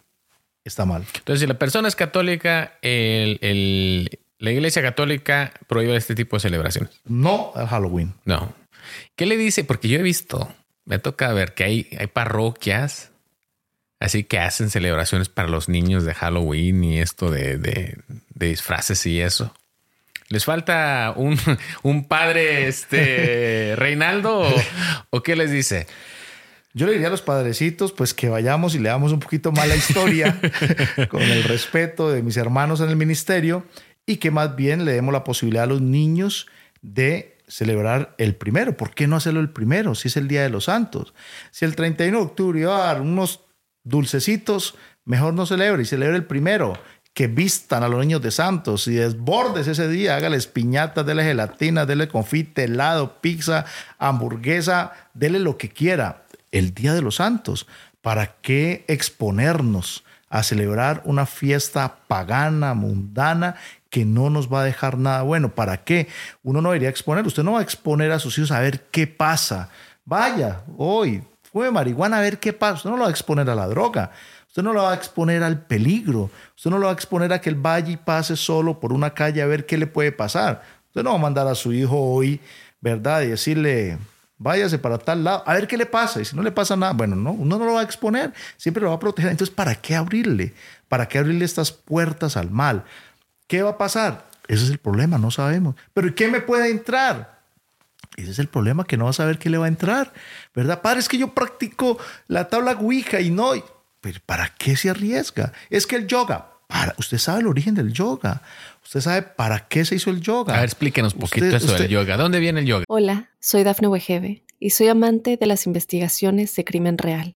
[0.64, 1.06] está mal.
[1.16, 7.02] Entonces, si la persona es católica, el, la iglesia católica prohíbe este tipo de celebraciones.
[7.06, 8.14] No al Halloween.
[8.26, 8.54] No.
[9.16, 9.64] ¿Qué le dice?
[9.64, 10.54] Porque yo he visto
[10.86, 13.14] me toca ver que hay, hay parroquias
[14.04, 17.98] así que hacen celebraciones para los niños de Halloween y esto de, de,
[18.36, 19.54] disfraces y eso.
[20.28, 21.40] ¿Les falta un,
[21.84, 24.46] un padre este Reinaldo
[25.10, 25.88] o, qué les dice?
[26.74, 29.76] Yo le diría a los padrecitos, pues que vayamos y leamos un poquito más la
[29.78, 30.38] historia
[31.10, 33.66] con el respeto de mis hermanos en el ministerio
[34.06, 36.48] y que más bien le demos la posibilidad a los niños
[36.82, 38.78] de celebrar el primero.
[38.78, 41.14] ¿Por qué no hacerlo el primero si es el Día de los Santos?
[41.52, 43.42] Si el 31 de octubre iba a dar unos
[43.84, 44.76] dulcecitos,
[45.06, 46.78] mejor no celebre y celebre el primero.
[47.14, 51.86] Que vistan a los niños de santos y desbordes ese día, hágales piñatas, dele gelatina,
[51.86, 53.66] dele confite, helado, pizza,
[54.00, 56.26] hamburguesa, dele lo que quiera.
[56.52, 57.68] El Día de los Santos.
[58.02, 60.04] ¿Para qué exponernos
[60.34, 63.56] a celebrar una fiesta pagana, mundana,
[63.94, 65.54] que no nos va a dejar nada bueno.
[65.54, 66.08] ¿Para qué?
[66.42, 67.28] Uno no debería exponer.
[67.28, 69.70] Usted no va a exponer a sus hijos a ver qué pasa.
[70.04, 72.74] Vaya, hoy, fue marihuana a ver qué pasa.
[72.74, 74.10] Usted no lo va a exponer a la droga.
[74.48, 76.32] Usted no lo va a exponer al peligro.
[76.58, 79.14] Usted no lo va a exponer a que él vaya y pase solo por una
[79.14, 80.64] calle a ver qué le puede pasar.
[80.88, 82.42] Usted no va a mandar a su hijo hoy,
[82.82, 83.22] ¿verdad?
[83.22, 84.00] Y decirle,
[84.40, 86.20] váyase para tal lado, a ver qué le pasa.
[86.20, 88.82] Y si no le pasa nada, bueno, no, uno no lo va a exponer, siempre
[88.82, 89.30] lo va a proteger.
[89.30, 90.56] Entonces, ¿para qué abrirle?
[90.90, 92.86] ¿Para qué abrirle estas puertas al mal?
[93.48, 94.30] ¿Qué va a pasar?
[94.48, 95.76] Ese es el problema, no sabemos.
[95.94, 97.42] Pero ¿qué me puede entrar?
[98.16, 100.14] Ese es el problema, que no va a saber qué le va a entrar,
[100.54, 100.82] ¿verdad?
[100.82, 101.98] Padre, es que yo practico
[102.28, 103.54] la tabla Ouija y no.
[104.02, 105.54] Pero ¿para qué se arriesga?
[105.70, 108.42] Es que el yoga, para, usted sabe el origen del yoga.
[108.84, 110.54] Usted sabe para qué se hizo el yoga.
[110.54, 112.18] A ver, explíquenos un poquito eso del yoga.
[112.18, 112.86] ¿Dónde viene el yoga?
[112.88, 117.36] Hola, soy Dafne Wegebe y soy amante de las investigaciones de crimen real.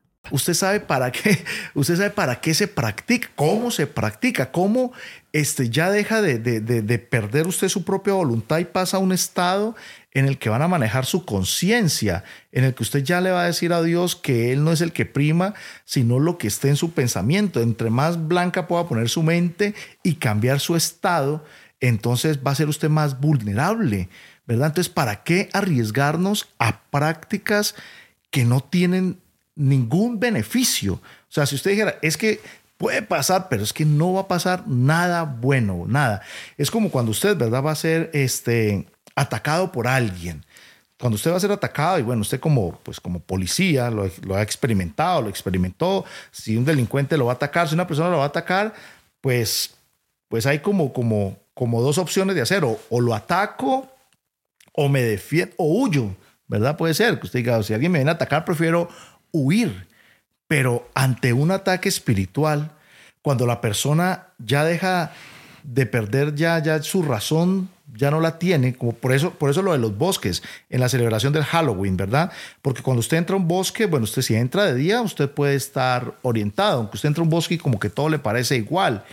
[0.29, 1.43] Usted sabe para qué,
[1.73, 4.93] usted sabe para qué se practica, cómo se practica, cómo
[5.33, 9.75] este, ya deja de, de, perder usted su propia voluntad y pasa a un estado
[10.13, 13.43] en el que van a manejar su conciencia, en el que usted ya le va
[13.43, 15.53] a decir a Dios que Él no es el que prima,
[15.85, 17.61] sino lo que esté en su pensamiento.
[17.61, 19.73] Entre más blanca pueda poner su mente
[20.03, 21.43] y cambiar su estado,
[21.79, 24.09] entonces va a ser usted más vulnerable,
[24.45, 24.67] ¿verdad?
[24.67, 27.75] Entonces, ¿para qué arriesgarnos a prácticas
[28.31, 29.20] que no tienen
[29.55, 30.93] ningún beneficio.
[30.93, 32.39] O sea, si usted dijera, es que
[32.77, 36.23] puede pasar, pero es que no va a pasar nada bueno, nada.
[36.57, 37.63] Es como cuando usted, ¿verdad?
[37.63, 40.43] Va a ser este, atacado por alguien.
[40.99, 44.03] Cuando usted va a ser atacado, y bueno, usted como, pues como policía lo,
[44.35, 48.17] ha experimentado, lo experimentó, si un delincuente lo va a atacar, si una persona lo
[48.17, 48.73] va a atacar,
[49.19, 49.75] pues,
[50.27, 53.91] pues hay como, como, como dos opciones de hacer, o, lo ataco,
[54.73, 56.15] o me defiendo, o huyo,
[56.47, 56.77] ¿verdad?
[56.77, 58.89] Puede ser que usted diga, si alguien me viene a atacar, prefiero
[59.31, 59.87] huir.
[60.47, 62.71] Pero ante un ataque espiritual,
[63.21, 65.13] cuando la persona ya deja
[65.63, 69.61] de perder ya, ya su razón ya no la tiene, como por eso, por eso
[69.61, 72.31] lo de los bosques en la celebración del Halloween, ¿verdad?
[72.61, 75.55] Porque cuando usted entra a un bosque, bueno, usted si entra de día, usted puede
[75.55, 79.03] estar orientado, aunque usted entra a un bosque y como que todo le parece igual,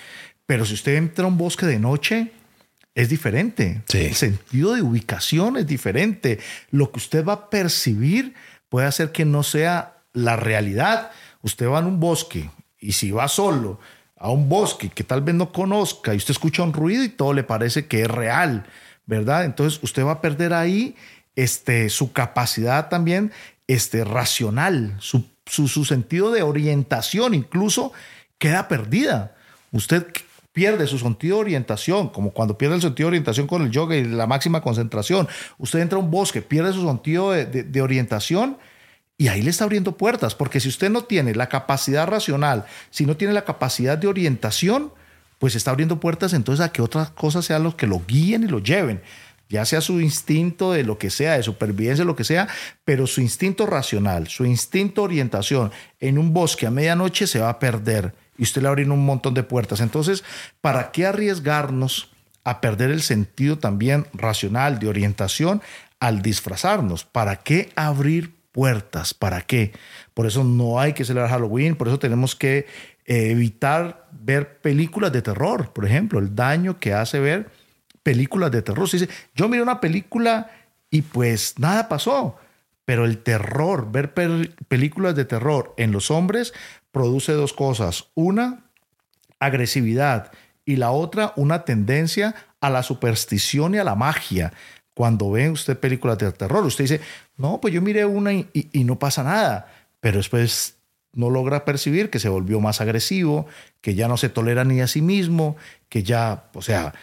[0.46, 2.32] pero si usted entra a un bosque de noche,
[2.94, 3.82] es diferente.
[3.92, 6.40] El sentido de ubicación es diferente.
[6.70, 8.34] Lo que usted va a percibir
[8.68, 11.10] puede hacer que no sea la realidad.
[11.42, 13.78] Usted va en un bosque y si va solo
[14.16, 17.32] a un bosque que tal vez no conozca y usted escucha un ruido y todo
[17.32, 18.66] le parece que es real,
[19.06, 19.44] ¿verdad?
[19.44, 20.96] Entonces usted va a perder ahí
[21.36, 23.32] este, su capacidad también
[23.68, 27.92] este, racional, su, su, sentido de orientación incluso
[28.38, 29.36] queda perdida.
[29.70, 30.06] Usted
[30.52, 33.94] pierde su sentido de orientación, como cuando pierde el sentido de orientación con el yoga
[33.94, 35.28] y la máxima concentración.
[35.58, 38.56] Usted entra a un bosque, pierde su sentido de orientación
[39.20, 43.04] y ahí le está abriendo puertas, porque si usted no tiene la capacidad racional, si
[43.04, 44.92] no tiene la capacidad de orientación,
[45.40, 48.46] pues está abriendo puertas entonces a que otras cosas sean los que lo guíen y
[48.46, 49.02] lo lleven,
[49.48, 52.46] ya sea su instinto de lo que sea, de supervivencia, lo que sea,
[52.84, 57.58] pero su instinto racional, su instinto orientación en un bosque a medianoche se va a
[57.58, 59.80] perder y usted le abre un montón de puertas.
[59.80, 60.22] Entonces,
[60.60, 62.10] ¿para qué arriesgarnos
[62.44, 65.60] a perder el sentido también racional de orientación
[65.98, 67.04] al disfrazarnos?
[67.04, 69.14] ¿Para qué abrir puertas.
[69.14, 69.72] ¿Para qué?
[70.14, 72.66] Por eso no hay que celebrar Halloween, por eso tenemos que
[73.06, 77.50] eh, evitar ver películas de terror, por ejemplo, el daño que hace ver
[78.02, 78.88] películas de terror.
[78.88, 80.50] Se dice, yo miré una película
[80.90, 82.36] y pues nada pasó,
[82.84, 84.14] pero el terror, ver
[84.68, 86.54] películas de terror en los hombres
[86.90, 88.06] produce dos cosas.
[88.14, 88.64] Una,
[89.40, 90.32] agresividad
[90.64, 94.52] y la otra, una tendencia a la superstición y a la magia
[94.98, 97.00] cuando ve usted películas de terror, usted dice,
[97.36, 100.74] no, pues yo miré una y, no pasa nada, pero después
[101.12, 103.46] no logra percibir que se volvió más agresivo,
[103.80, 105.56] que ya no se tolera ni a sí mismo,
[105.88, 106.94] que ya, o sea,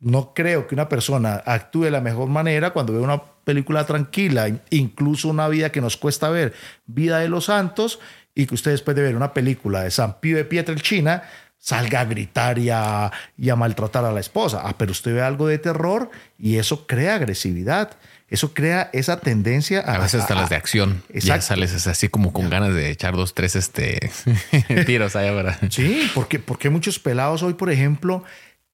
[0.00, 4.48] no creo que una persona actúe de la mejor manera cuando ve una película tranquila,
[4.70, 6.54] incluso una vida que nos cuesta ver,
[6.86, 8.00] Vida de los Santos,
[8.34, 11.24] y que usted después de ver una película de San Pío de Pietrelcina,
[11.58, 13.10] salga a gritar y a,
[13.56, 14.62] maltratar a la esposa.
[14.64, 17.96] Ah, pero usted ve algo de terror y eso crea agresividad.
[18.28, 19.94] Eso crea esa tendencia a.
[19.94, 21.02] A veces hasta las de acción.
[21.12, 24.10] Ya sales así como con ganas de echar dos, tres este,
[24.86, 25.58] tiros ahí ahora.
[25.70, 28.24] Sí, porque, porque muchos pelados hoy, por ejemplo,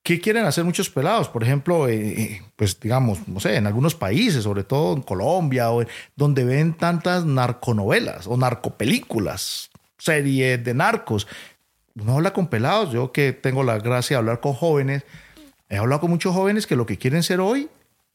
[0.02, 1.28] ¿qué quieren hacer muchos pelados?
[1.28, 5.70] Por ejemplo, eh, eh, pues digamos, no sé, en algunos países, sobre todo en Colombia,
[5.70, 5.84] o
[6.16, 11.26] donde ven tantas narconovelas o narcopelículas, series de narcos
[12.00, 15.04] uno habla con pelados, yo que tengo la gracia de hablar con jóvenes,
[15.68, 17.68] he hablado con muchos jóvenes que lo que quieren ser hoy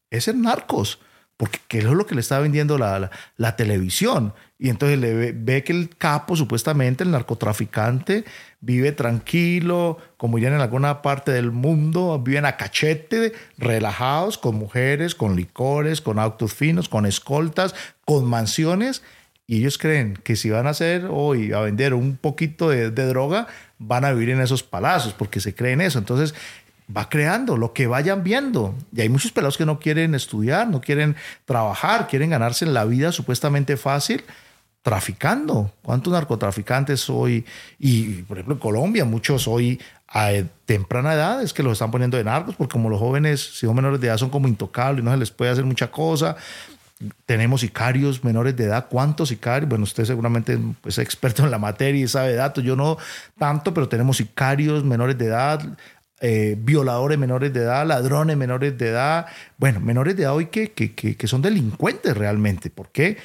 [0.09, 0.99] es ser narcos,
[1.37, 4.33] porque es lo que le está vendiendo la, la, televisión.
[4.57, 8.25] Y entonces le ve, que el capo, supuestamente el narcotraficante,
[8.59, 15.13] vive tranquilo, como irían en alguna parte del mundo, viven a cachete, relajados, con mujeres,
[15.13, 19.03] con licores, con autos finos, con escoltas, con mansiones.
[19.45, 23.05] Y ellos creen que si van a hacer hoy a vender un poquito de, de
[23.05, 23.47] droga,
[23.79, 25.99] van a vivir en esos palacios porque se creen eso.
[25.99, 26.33] Entonces,
[26.95, 28.75] va creando lo que vayan viendo.
[28.93, 33.11] Y hay muchos pelados que no quieren estudiar, no quieren trabajar, quieren ganarse la vida
[33.11, 34.23] supuestamente fácil
[34.81, 35.73] traficando.
[35.81, 37.45] ¿Cuántos narcotraficantes hoy?
[37.77, 40.31] Y por ejemplo en Colombia, muchos hoy a
[40.65, 43.75] temprana edad es que los están poniendo de narcos, porque como los jóvenes, si son
[43.75, 46.37] menores de edad, son como intocables, no se les puede hacer mucha cosa
[47.25, 48.87] tenemos sicarios menores de edad.
[48.89, 49.69] ¿Cuántos sicarios?
[49.69, 52.63] Bueno, usted seguramente es experto en la materia y sabe datos.
[52.63, 52.97] Yo no
[53.37, 55.77] tanto, pero tenemos sicarios menores de edad,
[56.19, 59.27] eh, violadores menores de edad, ladrones menores de edad.
[59.57, 62.69] Bueno, menores de edad hoy que, que, que son delincuentes realmente.
[62.69, 63.17] ¿Por qué?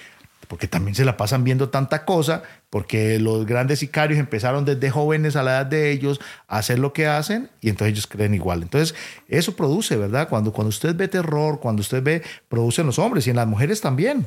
[0.52, 5.34] Porque también se la pasan viendo tanta cosa, porque los grandes sicarios empezaron desde jóvenes
[5.34, 8.60] a la edad de ellos a hacer lo que hacen y entonces ellos creen igual.
[8.60, 8.94] Entonces,
[9.28, 10.28] eso produce, ¿verdad?
[10.28, 13.46] Cuando, cuando usted ve terror, cuando usted ve, produce en los hombres y en las
[13.46, 14.26] mujeres también.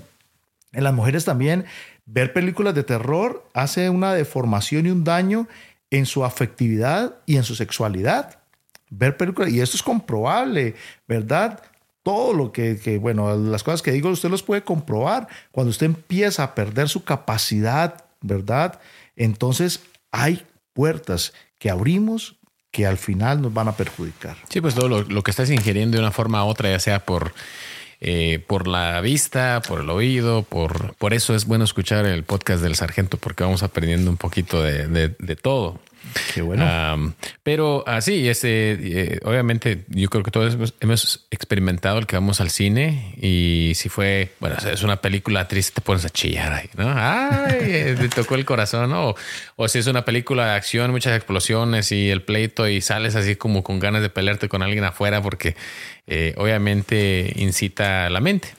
[0.74, 1.66] En las mujeres también,
[2.08, 5.48] ver películas de terror hace una deformación y un daño
[5.92, 8.40] en su afectividad y en su sexualidad.
[8.90, 10.74] Ver películas, y esto es comprobable,
[11.08, 11.62] ¿verdad?
[12.06, 15.28] Todo lo que, bueno, las cosas que digo, usted los puede comprobar.
[15.52, 18.80] Cuando usted empieza a perder su capacidad, ¿verdad?
[19.16, 22.36] Entonces hay puertas que abrimos
[22.70, 24.38] que al final nos van a perjudicar.
[24.50, 27.34] Sí, pues todo lo, que estás ingiriendo de una forma u otra, ya sea por,
[28.02, 32.62] eh, por la vista, por el oído, por, por eso es bueno escuchar el podcast
[32.62, 35.80] del sargento, porque vamos aprendiendo un poquito de, de todo.
[36.34, 37.14] Qué bueno.
[37.44, 42.50] pero así, este, eh, obviamente, yo creo que todos hemos, experimentado el que vamos al
[42.50, 46.94] cine y si fue, bueno, es una película triste, te pones a chillar ahí, ¿no?
[46.96, 48.92] Ay, eh, te tocó el corazón.
[48.94, 53.36] O, si es una película de acción, muchas explosiones y el pleito y sales así
[53.36, 55.56] como con ganas de pelearte con alguien afuera porque
[56.08, 58.50] eh, obviamente incita la mente.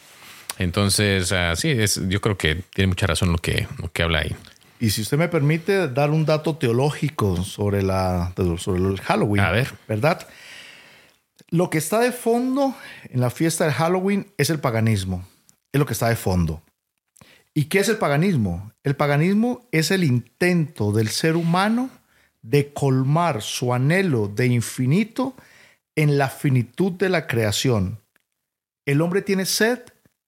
[0.59, 4.35] Entonces, sí, es, yo creo que tiene mucha razón lo que, lo que habla ahí.
[4.78, 9.43] Y si usted me permite dar un dato teológico sobre, la, sobre el Halloween.
[9.43, 9.73] A ver.
[9.89, 10.27] ¿Verdad?
[11.48, 12.74] Lo que está de fondo
[13.05, 15.27] en la fiesta del Halloween es el paganismo.
[15.73, 16.62] Es lo que está de fondo.
[17.55, 18.73] ¿Y qué es el paganismo?
[18.82, 21.89] El paganismo es el intento del ser humano
[22.43, 25.35] de colmar su anhelo de infinito
[25.94, 28.01] en la finitud de la creación.
[28.85, 29.81] El hombre tiene sed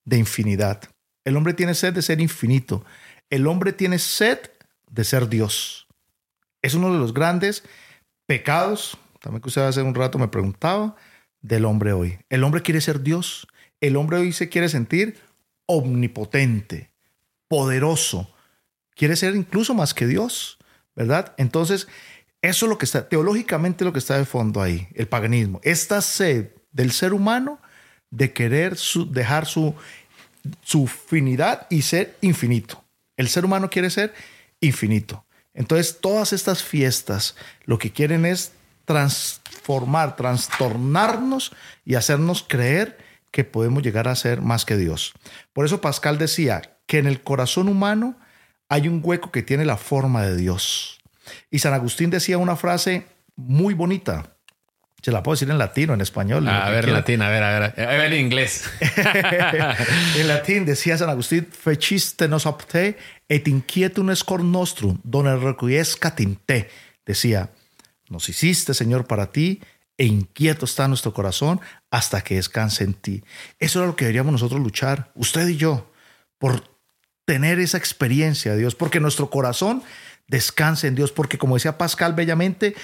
[0.05, 0.83] de infinidad.
[1.25, 2.85] El hombre tiene sed de ser infinito
[3.31, 4.39] el hombre tiene sed
[4.91, 5.87] de ser Dios.
[6.63, 7.65] Es uno de los grandes
[8.27, 10.97] pecados, también que usted hace un rato me preguntaba,
[11.41, 12.19] del hombre hoy.
[12.29, 13.47] El hombre quiere ser Dios.
[13.81, 15.19] El hombre hoy se quiere sentir
[15.67, 16.91] omnipotente,
[17.47, 18.35] poderoso.
[18.95, 20.59] Quiere ser incluso más que Dios,
[20.97, 21.35] ¿verdad?
[21.37, 21.87] Entonces,
[22.43, 25.61] eso es lo que está, teológicamente lo que está de fondo ahí, el paganismo.
[25.63, 27.61] Esta sed del ser humano
[28.11, 28.77] de querer
[29.11, 29.75] dejar su,
[30.63, 32.85] su finidad y ser infinito.
[33.19, 34.15] El ser humano quiere ser
[34.61, 35.27] infinito.
[35.53, 38.53] Entonces, todas estas fiestas lo que quieren es
[38.87, 41.53] transformar, trastornarnos
[41.85, 42.97] y hacernos creer
[43.31, 45.13] que podemos llegar a ser más que Dios.
[45.53, 48.19] Por eso Pascal decía que en el corazón humano
[48.69, 51.01] hay un hueco que tiene la forma de Dios.
[51.51, 53.05] Y San Agustín decía una frase
[53.37, 54.38] muy bonita.
[55.03, 56.47] Se la puedo decir en latino, en español.
[56.49, 58.69] a ver, latín, a ver, a ver, a ver en inglés.
[60.17, 62.99] en latín decía San Agustín, feciste nos opte
[63.29, 66.69] et inquietum cor nostrum, donde requiesca tinte.
[67.07, 67.51] Decía,
[68.09, 69.61] nos hiciste, Señor, para ti,
[69.99, 71.61] e inquieto está nuestro corazón
[71.91, 73.23] hasta que descanse en ti.
[73.59, 75.91] Eso es lo que deberíamos nosotros luchar, usted y yo,
[76.39, 76.63] por
[77.25, 79.83] tener esa experiencia de Dios, porque nuestro corazón
[80.29, 82.75] descanse en Dios, porque como decía Pascal bellamente,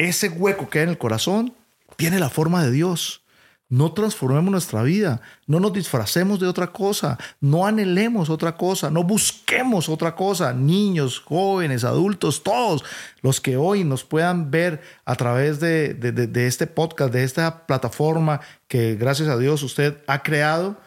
[0.00, 1.54] ese hueco que hay en el corazón
[1.96, 3.22] tiene la forma de Dios.
[3.68, 9.04] No transformemos nuestra vida, no nos disfracemos de otra cosa, no anhelemos otra cosa, no
[9.04, 10.52] busquemos otra cosa.
[10.52, 12.82] Niños, jóvenes, adultos, todos
[13.22, 18.40] los que hoy nos puedan ver a través de, de este podcast, de esta plataforma
[18.66, 20.80] que gracias a Dios usted ha creado,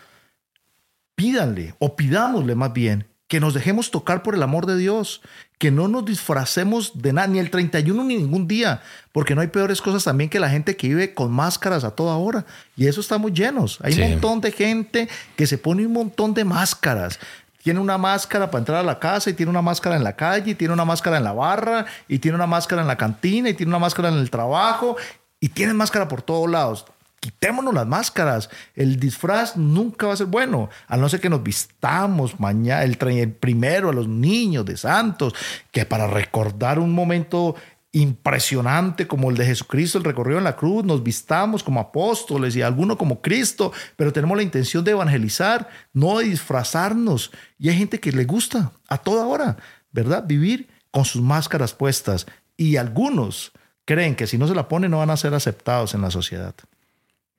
[1.16, 5.22] pídanle o pidámosle más bien que nos dejemos tocar por el amor de Dios,
[5.58, 8.82] que no nos disfracemos de nada, ni el 31 ni ningún día,
[9.12, 12.16] porque no hay peores cosas también que la gente que vive con máscaras a toda
[12.16, 12.46] hora.
[12.76, 13.80] Y eso estamos llenos.
[13.82, 17.20] Hay un montón de gente que se pone un montón de máscaras.
[17.64, 20.52] Tiene una máscara para entrar a la casa y tiene una máscara en la calle,
[20.52, 23.54] y tiene una máscara en la barra y tiene una máscara en la cantina y
[23.54, 24.98] tiene una máscara en el trabajo
[25.40, 26.86] y tiene máscara por todos lados
[27.24, 28.50] quitémonos las máscaras.
[28.76, 32.98] El disfraz nunca va a ser bueno, a no ser que nos vistamos mañana, el,
[33.32, 35.34] primero a los niños de santos,
[35.72, 37.56] que para recordar un momento
[37.94, 42.62] impresionante como el de Jesucristo, el recorrido en la cruz, nos vistamos como apóstoles y
[42.62, 47.32] alguno como Cristo, pero tenemos la intención de evangelizar, no de disfrazarnos.
[47.58, 49.56] Y hay gente que le gusta a toda hora,
[49.94, 50.26] ¿verdad?
[50.28, 52.26] Vivir con sus máscaras puestas.
[52.58, 53.54] Y algunos
[53.86, 56.54] creen que si no se la ponen no van a ser aceptados en la sociedad.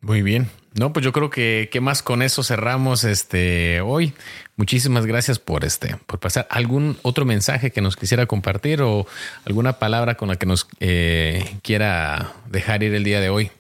[0.05, 0.51] Muy bien.
[0.75, 4.13] No, pues yo creo que qué más con eso cerramos este hoy.
[4.55, 6.47] Muchísimas gracias por este, por pasar.
[6.51, 9.07] ¿Algún otro mensaje que nos quisiera compartir o
[9.47, 13.51] alguna palabra con la que nos eh, quiera dejar ir el día de hoy?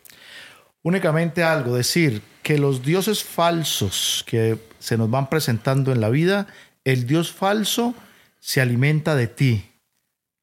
[0.82, 6.46] Únicamente algo, decir que los dioses falsos que se nos van presentando en la vida,
[6.84, 7.94] el dios falso
[8.38, 9.70] se alimenta de ti.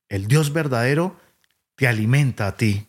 [0.10, 1.16] El dios verdadero
[1.76, 2.88] te alimenta a ti.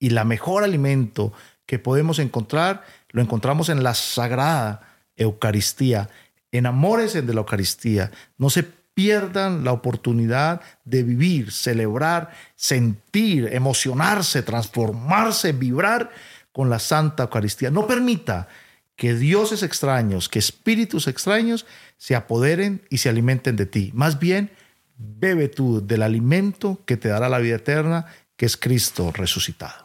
[0.00, 1.32] Y la mejor alimento
[1.66, 4.82] que podemos encontrar, lo encontramos en la sagrada
[5.16, 6.08] Eucaristía.
[6.52, 8.10] Enamórense de la Eucaristía.
[8.38, 16.10] No se pierdan la oportunidad de vivir, celebrar, sentir, emocionarse, transformarse, vibrar
[16.52, 17.70] con la Santa Eucaristía.
[17.70, 18.48] No permita
[18.96, 21.66] que dioses extraños, que espíritus extraños
[21.96, 23.90] se apoderen y se alimenten de ti.
[23.94, 24.50] Más bien,
[24.96, 29.84] bebe tú del alimento que te dará la vida eterna, que es Cristo resucitado.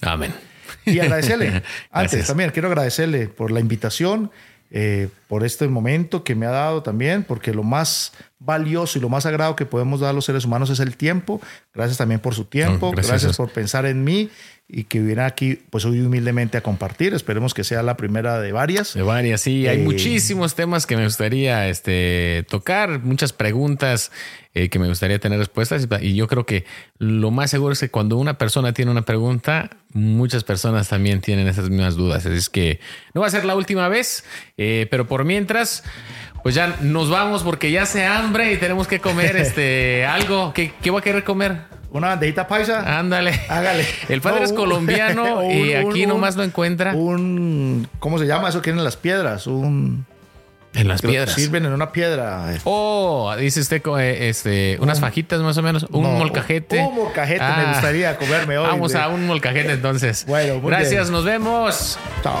[0.00, 0.49] Amén.
[0.84, 4.30] Y agradecerle, antes también quiero agradecerle por la invitación.
[4.72, 9.08] Eh, por este momento que me ha dado también, porque lo más valioso y lo
[9.08, 11.40] más sagrado que podemos dar a los seres humanos es el tiempo.
[11.74, 14.30] Gracias también por su tiempo, gracias, por pensar en mí
[14.72, 17.12] y que viene aquí, pues hoy humildemente a compartir.
[17.12, 18.94] Esperemos que sea la primera de varias.
[18.94, 19.66] De varias, sí.
[19.66, 24.12] Hay eh, muchísimos temas que me gustaría este, tocar, muchas preguntas
[24.54, 25.88] eh, que me gustaría tener respuestas.
[26.00, 26.64] Y yo creo que
[26.98, 31.48] lo más seguro es que cuando una persona tiene una pregunta, muchas personas también tienen
[31.48, 32.24] esas mismas dudas.
[32.26, 32.78] Es que
[33.12, 34.24] no va a ser la última vez,
[34.56, 35.82] eh, pero por mientras,
[36.44, 40.52] pues ya nos vamos porque ya se hambre y tenemos que comer este algo.
[40.52, 41.79] ¿Qué, qué voy a querer comer?
[41.92, 42.98] Una bandejita paisa.
[42.98, 43.38] Ándale.
[43.48, 43.84] Hágale.
[44.08, 46.94] El padre es colombiano y aquí nomás lo encuentra.
[46.94, 47.88] Un.
[47.98, 49.46] ¿Cómo se llama eso que en las piedras?
[49.46, 50.06] Un.
[50.72, 51.34] En las piedras.
[51.34, 52.46] Sirven en una piedra.
[52.64, 56.78] Oh, dice usted eh, este, unas fajitas más o menos, un molcajete.
[56.78, 57.72] Un, molcajete me ah.
[57.72, 58.68] gustaría comerme hoy.
[58.68, 60.24] Vamos a un molcajete entonces.
[60.26, 61.98] Bueno, gracias, nos vemos.
[62.22, 62.40] Chao.